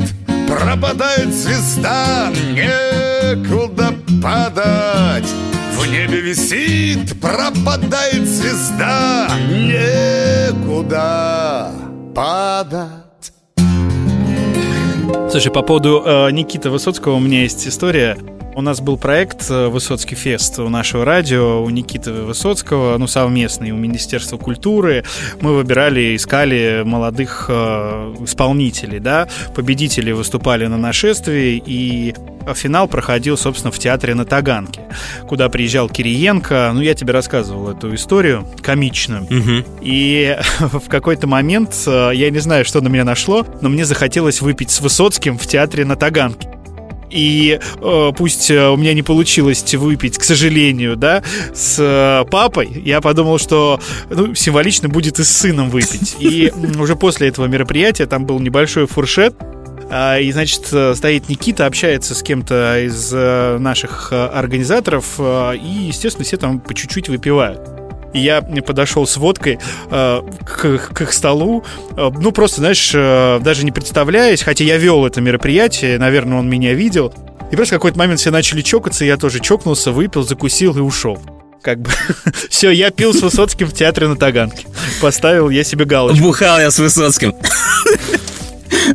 пропадает 0.59 1.33
звезда 1.33 2.31
Некуда 2.51 3.93
падать 4.21 5.27
В 5.77 5.85
небе 5.87 6.21
висит, 6.21 7.19
пропадает 7.19 8.27
звезда 8.27 9.27
Некуда 9.49 10.91
падать 12.15 13.01
Слушай, 15.29 15.51
по 15.51 15.61
поводу 15.63 16.01
э, 16.05 16.31
Никиты 16.31 16.69
Высоцкого 16.69 17.15
у 17.15 17.19
меня 17.19 17.41
есть 17.41 17.67
история. 17.67 18.17
У 18.55 18.61
нас 18.61 18.79
был 18.79 18.95
проект 18.95 19.51
э, 19.51 19.67
«Высоцкий 19.67 20.15
фест» 20.15 20.59
у 20.59 20.69
нашего 20.69 21.03
радио, 21.03 21.61
у 21.61 21.69
Никиты 21.69 22.13
Высоцкого, 22.13 22.97
ну, 22.97 23.05
совместный, 23.05 23.71
у 23.71 23.75
Министерства 23.75 24.37
культуры. 24.37 25.03
Мы 25.41 25.53
выбирали, 25.53 26.15
искали 26.15 26.83
молодых 26.85 27.47
э, 27.49 28.15
исполнителей, 28.21 28.99
да. 28.99 29.27
Победители 29.53 30.13
выступали 30.13 30.67
на 30.67 30.77
нашествии, 30.77 31.61
и 31.65 32.15
финал 32.53 32.87
проходил, 32.87 33.37
собственно, 33.37 33.73
в 33.73 33.79
театре 33.79 34.15
на 34.15 34.23
Таганке, 34.23 34.83
куда 35.27 35.49
приезжал 35.49 35.89
Кириенко. 35.89 36.71
Ну, 36.73 36.79
я 36.79 36.93
тебе 36.93 37.11
рассказывал 37.11 37.71
эту 37.71 37.93
историю 37.93 38.47
комичную. 38.61 39.27
И 39.81 40.37
в 40.59 40.87
какой-то 40.87 41.27
момент, 41.27 41.75
э, 41.87 42.11
я 42.13 42.29
не 42.29 42.39
знаю, 42.39 42.63
что 42.63 42.79
на 42.79 42.87
меня 42.87 43.03
нашло, 43.03 43.45
но 43.59 43.67
мне 43.67 43.83
захотелось 43.83 44.39
выпить 44.39 44.71
с 44.71 44.79
Высоцким 44.79 45.37
в 45.37 45.45
театре 45.45 45.83
на 45.83 45.97
Таганке. 45.97 46.55
И 47.09 47.59
э, 47.81 48.11
пусть 48.17 48.49
э, 48.49 48.69
у 48.69 48.77
меня 48.77 48.93
не 48.93 49.03
получилось 49.03 49.73
выпить, 49.75 50.17
к 50.17 50.23
сожалению, 50.23 50.95
да, 50.95 51.23
с 51.53 51.77
э, 51.79 52.29
папой, 52.29 52.81
я 52.83 53.01
подумал, 53.01 53.37
что 53.37 53.79
ну, 54.09 54.33
символично 54.35 54.89
будет 54.89 55.19
и 55.19 55.23
с 55.23 55.29
сыном 55.29 55.69
выпить. 55.69 56.15
И 56.19 56.51
уже 56.79 56.95
после 56.95 57.27
этого 57.27 57.45
мероприятия 57.45 58.05
там 58.05 58.25
был 58.25 58.39
небольшой 58.39 58.87
фуршет, 58.87 59.35
а, 59.89 60.17
И, 60.17 60.31
значит, 60.31 60.67
э, 60.71 60.95
стоит 60.95 61.29
Никита, 61.29 61.67
общается 61.67 62.15
с 62.15 62.23
кем-то 62.23 62.79
из 62.79 63.11
э, 63.13 63.57
наших 63.59 64.11
организаторов, 64.11 65.19
и, 65.19 65.87
естественно, 65.87 66.25
все 66.25 66.37
там 66.37 66.59
по 66.59 66.73
чуть-чуть 66.73 67.09
выпивают. 67.09 67.84
И 68.15 68.19
я 68.19 68.41
подошел 68.41 69.05
с 69.05 69.17
водкой 69.17 69.59
э, 69.91 70.21
к, 70.45 70.77
к 70.77 71.01
их 71.01 71.11
столу, 71.11 71.65
э, 71.97 72.11
ну, 72.17 72.31
просто, 72.31 72.61
знаешь, 72.61 72.91
э, 72.95 73.41
даже 73.41 73.65
не 73.65 73.73
представляясь, 73.73 74.41
хотя 74.41 74.63
я 74.63 74.77
вел 74.77 75.05
это 75.05 75.19
мероприятие, 75.19 75.99
наверное, 75.99 76.39
он 76.39 76.49
меня 76.49 76.73
видел. 76.73 77.13
И 77.51 77.57
просто 77.57 77.75
в 77.75 77.77
какой-то 77.79 77.97
момент 77.99 78.21
все 78.21 78.31
начали 78.31 78.61
чокаться, 78.61 79.03
я 79.03 79.17
тоже 79.17 79.41
чокнулся, 79.41 79.91
выпил, 79.91 80.23
закусил 80.23 80.77
и 80.77 80.79
ушел. 80.79 81.19
Как 81.61 81.81
бы, 81.81 81.89
все, 82.49 82.71
я 82.71 82.89
пил 82.89 83.13
с 83.13 83.21
Высоцким 83.21 83.67
в 83.67 83.73
театре 83.73 84.07
на 84.07 84.15
Таганке. 84.15 84.65
Поставил 85.01 85.49
я 85.49 85.65
себе 85.65 85.83
галочку. 85.83 86.23
Бухал 86.23 86.57
я 86.57 86.71
с 86.71 86.79
Высоцким. 86.79 87.35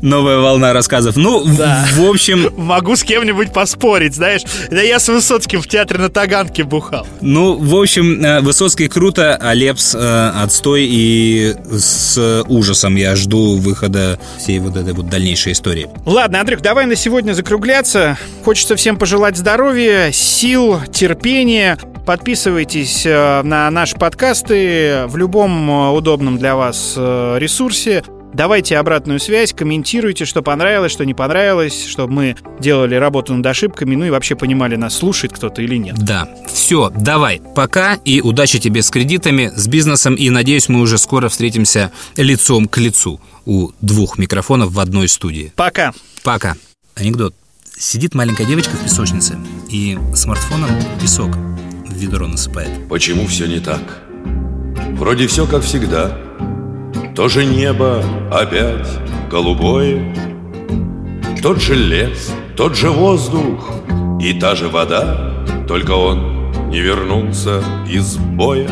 Новая 0.03 0.39
волна 0.39 0.73
рассказов. 0.73 1.17
Ну, 1.17 1.41
в- 1.45 1.57
Да. 1.59 1.85
в 1.95 2.09
общем, 2.09 2.51
Могу 2.57 2.97
с 2.97 3.03
кем-нибудь 3.03 3.53
поспорить, 3.53 4.15
знаешь. 4.15 4.43
Да 4.71 4.81
я 4.81 4.99
с 4.99 5.09
Высоцким 5.09 5.61
в 5.63 5.67
театре 5.69 5.99
на 6.01 6.09
Таганке 6.09 6.65
бухал. 6.65 7.07
Ну, 7.21 7.57
в 7.57 7.75
общем, 7.77 8.25
э, 8.25 8.41
Высоцкий 8.41 8.89
круто, 8.89 9.37
а 9.41 9.55
Лепс 9.55 9.95
э, 9.95 10.33
отстой 10.43 10.87
и 10.89 11.55
с 11.71 12.43
ужасом 12.49 12.97
я 12.97 13.17
жду 13.17 13.57
выхода 13.57 14.19
всей 14.39 14.59
вот 14.61 14.77
этой 14.77 14.93
вот 14.93 15.09
дальнейшей 15.09 15.53
истории. 15.53 15.89
Ладно, 16.07 16.41
Андрюх, 16.41 16.61
давай 16.61 16.87
на 16.87 16.97
сегодня 16.97 17.33
закругляться. 17.33 18.17
Хочется 18.45 18.77
всем 18.77 18.97
пожелать 18.97 19.37
здоровья, 19.37 20.11
сил, 20.13 20.81
терпения. 20.93 21.79
Подписывайтесь 22.07 23.05
э, 23.07 23.43
на 23.43 23.71
наши 23.71 23.97
подкасты 23.97 25.05
в 25.07 25.17
любом 25.17 25.71
э, 25.71 25.91
удобном 25.91 26.39
для 26.39 26.55
вас 26.57 26.95
ресурсе. 26.97 28.03
Давайте 28.33 28.79
обратную 28.79 29.19
связь, 29.19 29.53
комментируйте, 29.53 30.25
что 30.25 30.43
понравилось, 30.43 30.93
что 30.93 31.05
не 31.05 31.15
понравилось, 31.15 31.87
чтобы 31.87 32.13
мы 32.13 32.37
делали 32.61 32.95
работу 32.95 33.35
над 33.35 33.45
ошибками, 33.47 33.97
ну 33.97 34.05
и 34.05 34.11
вообще 34.11 34.37
понимали, 34.37 34.77
нас 34.77 34.95
слушает 34.95 35.33
кто-то 35.33 35.63
или 35.63 35.77
нет. 35.77 35.97
Да, 35.99 36.29
все, 36.47 36.91
давай, 36.91 37.43
пока 37.55 37.95
и 38.05 38.21
удачи 38.21 38.59
тебе 38.59 38.83
с 38.83 38.91
кредитами, 38.91 39.51
с 39.55 39.67
бизнесом, 39.67 40.15
и 40.15 40.31
надеюсь, 40.31 40.69
мы 40.69 40.81
уже 40.81 40.97
скоро 40.99 41.29
встретимся 41.29 41.91
лицом 42.17 42.69
к 42.69 42.79
лицу 42.79 43.21
у 43.47 43.71
двух 43.81 44.19
микрофонов 44.19 44.73
в 44.73 44.79
одной 44.79 45.09
студии. 45.09 45.53
Пока. 45.57 45.93
Пока. 46.23 46.55
Анекдот. 46.95 47.35
Сидит 47.79 48.15
маленькая 48.15 48.45
девочка 48.45 48.77
в 48.77 48.85
песочнице 48.85 49.39
и 49.71 49.99
смартфоном 50.15 50.71
песок 51.01 51.31
в 51.35 51.95
ведро 51.95 52.27
насыпает. 52.27 52.89
Почему 52.89 53.27
все 53.27 53.47
не 53.47 53.59
так? 53.59 53.81
Вроде 54.93 55.27
все 55.27 55.47
как 55.47 55.65
всегда. 55.65 56.30
То 57.21 57.29
же 57.29 57.45
небо 57.45 58.03
опять 58.33 58.89
голубое, 59.31 60.17
Тот 61.43 61.61
же 61.61 61.75
лес, 61.75 62.33
тот 62.57 62.75
же 62.75 62.89
воздух 62.89 63.71
и 64.19 64.33
та 64.33 64.55
же 64.55 64.69
вода, 64.69 65.45
Только 65.69 65.91
он 65.91 66.51
не 66.71 66.81
вернулся 66.81 67.63
из 67.87 68.17
боя. 68.17 68.71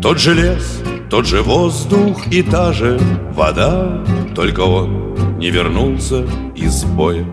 Тот 0.00 0.20
же 0.20 0.34
лес, 0.34 0.80
тот 1.10 1.26
же 1.26 1.42
воздух 1.42 2.28
и 2.30 2.44
та 2.44 2.72
же 2.72 2.96
вода, 3.32 4.04
Только 4.36 4.60
он 4.60 5.16
не 5.38 5.50
вернулся 5.50 6.24
из 6.54 6.84
боя. 6.84 7.26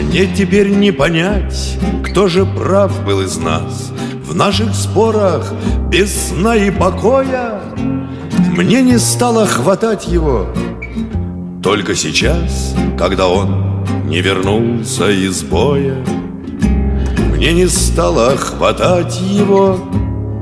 Мне 0.00 0.26
теперь 0.26 0.68
не 0.68 0.92
понять, 0.92 1.76
кто 2.04 2.28
же 2.28 2.46
прав 2.46 3.04
был 3.04 3.20
из 3.20 3.36
нас 3.36 3.92
В 4.22 4.36
наших 4.36 4.76
спорах 4.76 5.52
без 5.90 6.28
сна 6.28 6.54
и 6.54 6.70
покоя 6.70 7.60
Мне 8.58 8.82
не 8.82 8.98
стало 8.98 9.46
хватать 9.46 10.08
его. 10.08 10.48
Только 11.62 11.94
сейчас, 11.94 12.74
когда 12.98 13.28
он 13.28 13.84
не 14.08 14.20
вернулся 14.20 15.08
из 15.10 15.44
боя 15.44 16.04
Мне 17.36 17.52
не 17.52 17.68
стало 17.68 18.36
хватать 18.36 19.20
его. 19.20 19.78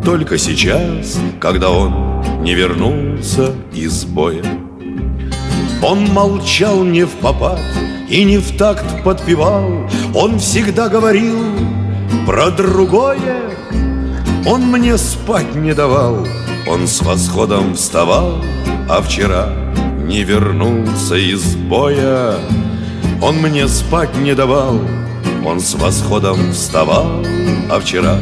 Только 0.03 0.39
сейчас, 0.39 1.19
когда 1.41 1.71
он 1.71 2.23
не 2.41 2.55
вернулся 2.55 3.53
из 3.75 4.07
боя. 4.07 4.45
Он 5.83 6.07
молчал 6.07 6.85
не 6.85 7.05
в 7.05 7.11
попад 7.17 7.61
и 8.09 8.25
не 8.25 8.39
в 8.39 8.57
такт 8.57 9.05
подпевал. 9.05 9.91
Он 10.15 10.39
всегда 10.39 10.89
говорил 10.89 11.37
про 12.25 12.51
другое. 12.51 13.43
Он 14.47 14.63
мне 14.63 14.97
спать 14.97 15.55
не 15.55 15.75
давал 15.75 16.27
Он 16.69 16.89
с 16.89 17.01
восходом 17.01 17.75
вставал 17.75 18.43
А 18.89 19.01
вчера 19.01 19.49
не 20.05 20.23
вернулся 20.25 21.15
из 21.15 21.55
боя. 21.55 22.35
Он 23.23 23.37
мне 23.37 23.69
спать 23.69 24.17
не 24.17 24.35
давал 24.35 24.81
Он 25.45 25.61
с 25.61 25.75
восходом 25.75 26.53
вставал 26.53 27.25
А 27.71 27.79
вчера 27.81 28.19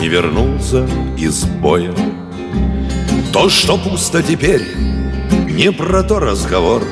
не 0.00 0.08
вернулся 0.08 0.86
из 1.16 1.44
боя. 1.44 1.94
То, 3.32 3.48
что 3.48 3.78
пусто 3.78 4.22
теперь 4.22 4.62
не 5.48 5.72
про 5.72 6.02
то 6.02 6.20
разговор. 6.20 6.82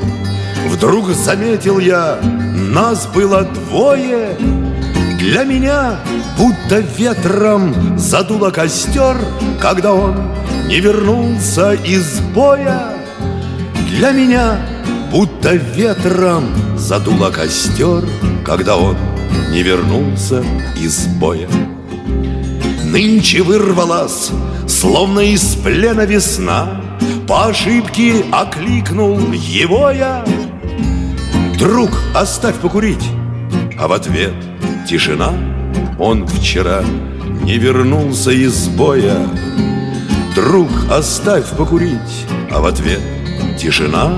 Вдруг 0.68 1.11
заметил 1.11 1.78
я, 1.78 2.18
нас 2.22 3.07
было 3.07 3.42
двое. 3.42 4.36
Для 5.18 5.44
меня 5.44 6.01
будто 6.36 6.80
ветром 6.80 7.99
задуло 7.99 8.51
костер 8.51 9.16
Когда 9.61 9.94
он 9.94 10.14
не 10.66 10.80
вернулся 10.80 11.74
из 11.74 12.20
боя. 12.34 12.94
Для 13.88 14.10
меня 14.10 14.58
будто 15.12 15.54
ветром 15.54 16.44
задуло 16.76 17.30
костер 17.30 18.02
Когда 18.44 18.76
он 18.76 18.96
не 19.50 19.62
вернулся 19.62 20.44
из 20.76 21.06
боя. 21.06 21.48
Нынче 22.84 23.42
вырвалась, 23.42 24.30
словно 24.66 25.20
из 25.20 25.54
плена 25.56 26.04
весна. 26.04 26.80
По 27.28 27.46
ошибке 27.46 28.24
окликнул 28.32 29.32
его 29.32 29.90
я. 29.90 30.24
Друг, 31.58 31.90
оставь 32.14 32.56
покурить! 32.56 33.04
А 33.78 33.88
в 33.88 33.92
ответ 33.92 34.34
тишина. 34.88 35.32
Он 35.99 36.26
вчера 36.26 36.82
не 37.45 37.58
вернулся 37.58 38.30
из 38.30 38.68
боя 38.68 39.16
Друг, 40.37 40.68
оставь 40.91 41.49
покурить 41.57 42.26
А 42.50 42.61
в 42.61 42.67
ответ 42.67 43.00
тишина 43.58 44.13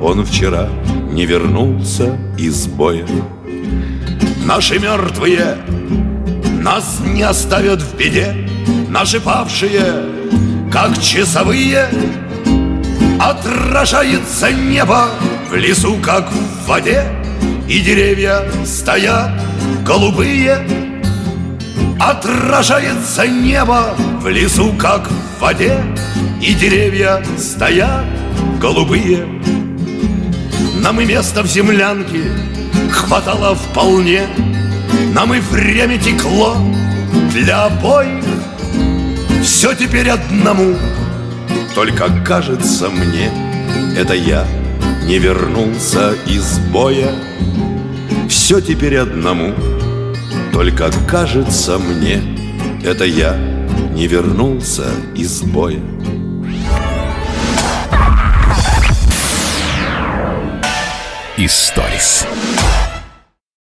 Он 0.00 0.24
вчера 0.24 0.70
не 1.12 1.26
вернулся 1.26 2.18
из 2.38 2.66
боя. 2.66 3.06
Наши 4.42 4.78
мертвые 4.78 5.58
нас 6.62 7.00
не 7.04 7.20
оставят 7.20 7.82
в 7.82 7.94
беде, 7.94 8.48
Наши 8.88 9.20
павшие, 9.20 10.06
как 10.72 10.98
часовые, 10.98 11.90
Отражается 13.20 14.50
небо 14.50 15.10
в 15.50 15.54
лесу, 15.56 15.98
как 16.02 16.32
в 16.32 16.68
воде, 16.68 17.04
И 17.68 17.80
деревья 17.80 18.44
стоят 18.64 19.32
голубые. 19.84 20.66
Отражается 22.00 23.26
небо 23.26 23.94
в 24.20 24.28
лесу, 24.28 24.74
как 24.78 25.08
в 25.10 25.40
воде, 25.40 25.82
И 26.42 26.54
деревья 26.54 27.22
стоят 27.38 28.04
голубые. 28.60 29.26
Нам 30.82 31.00
и 31.00 31.04
место 31.04 31.42
в 31.42 31.46
землянке 31.46 32.24
хватало 32.90 33.54
вполне, 33.54 34.26
Нам 35.14 35.34
и 35.34 35.40
время 35.40 35.98
текло 35.98 36.56
для 37.32 37.64
обоих. 37.64 38.24
Все 39.42 39.74
теперь 39.74 40.10
одному, 40.10 40.76
только 41.74 42.08
кажется 42.24 42.90
мне, 42.90 43.30
это 43.96 44.14
я 44.14 44.46
не 45.04 45.18
вернулся 45.18 46.12
из 46.26 46.58
боя. 46.70 47.10
Все 48.28 48.60
теперь 48.60 48.96
одному, 48.98 49.54
только 50.52 50.90
кажется 51.08 51.78
мне, 51.78 52.22
это 52.84 53.04
я 53.04 53.59
не 54.00 54.06
вернулся 54.06 54.90
из 55.14 55.42
боя. 55.42 55.78
Историс. 61.36 62.26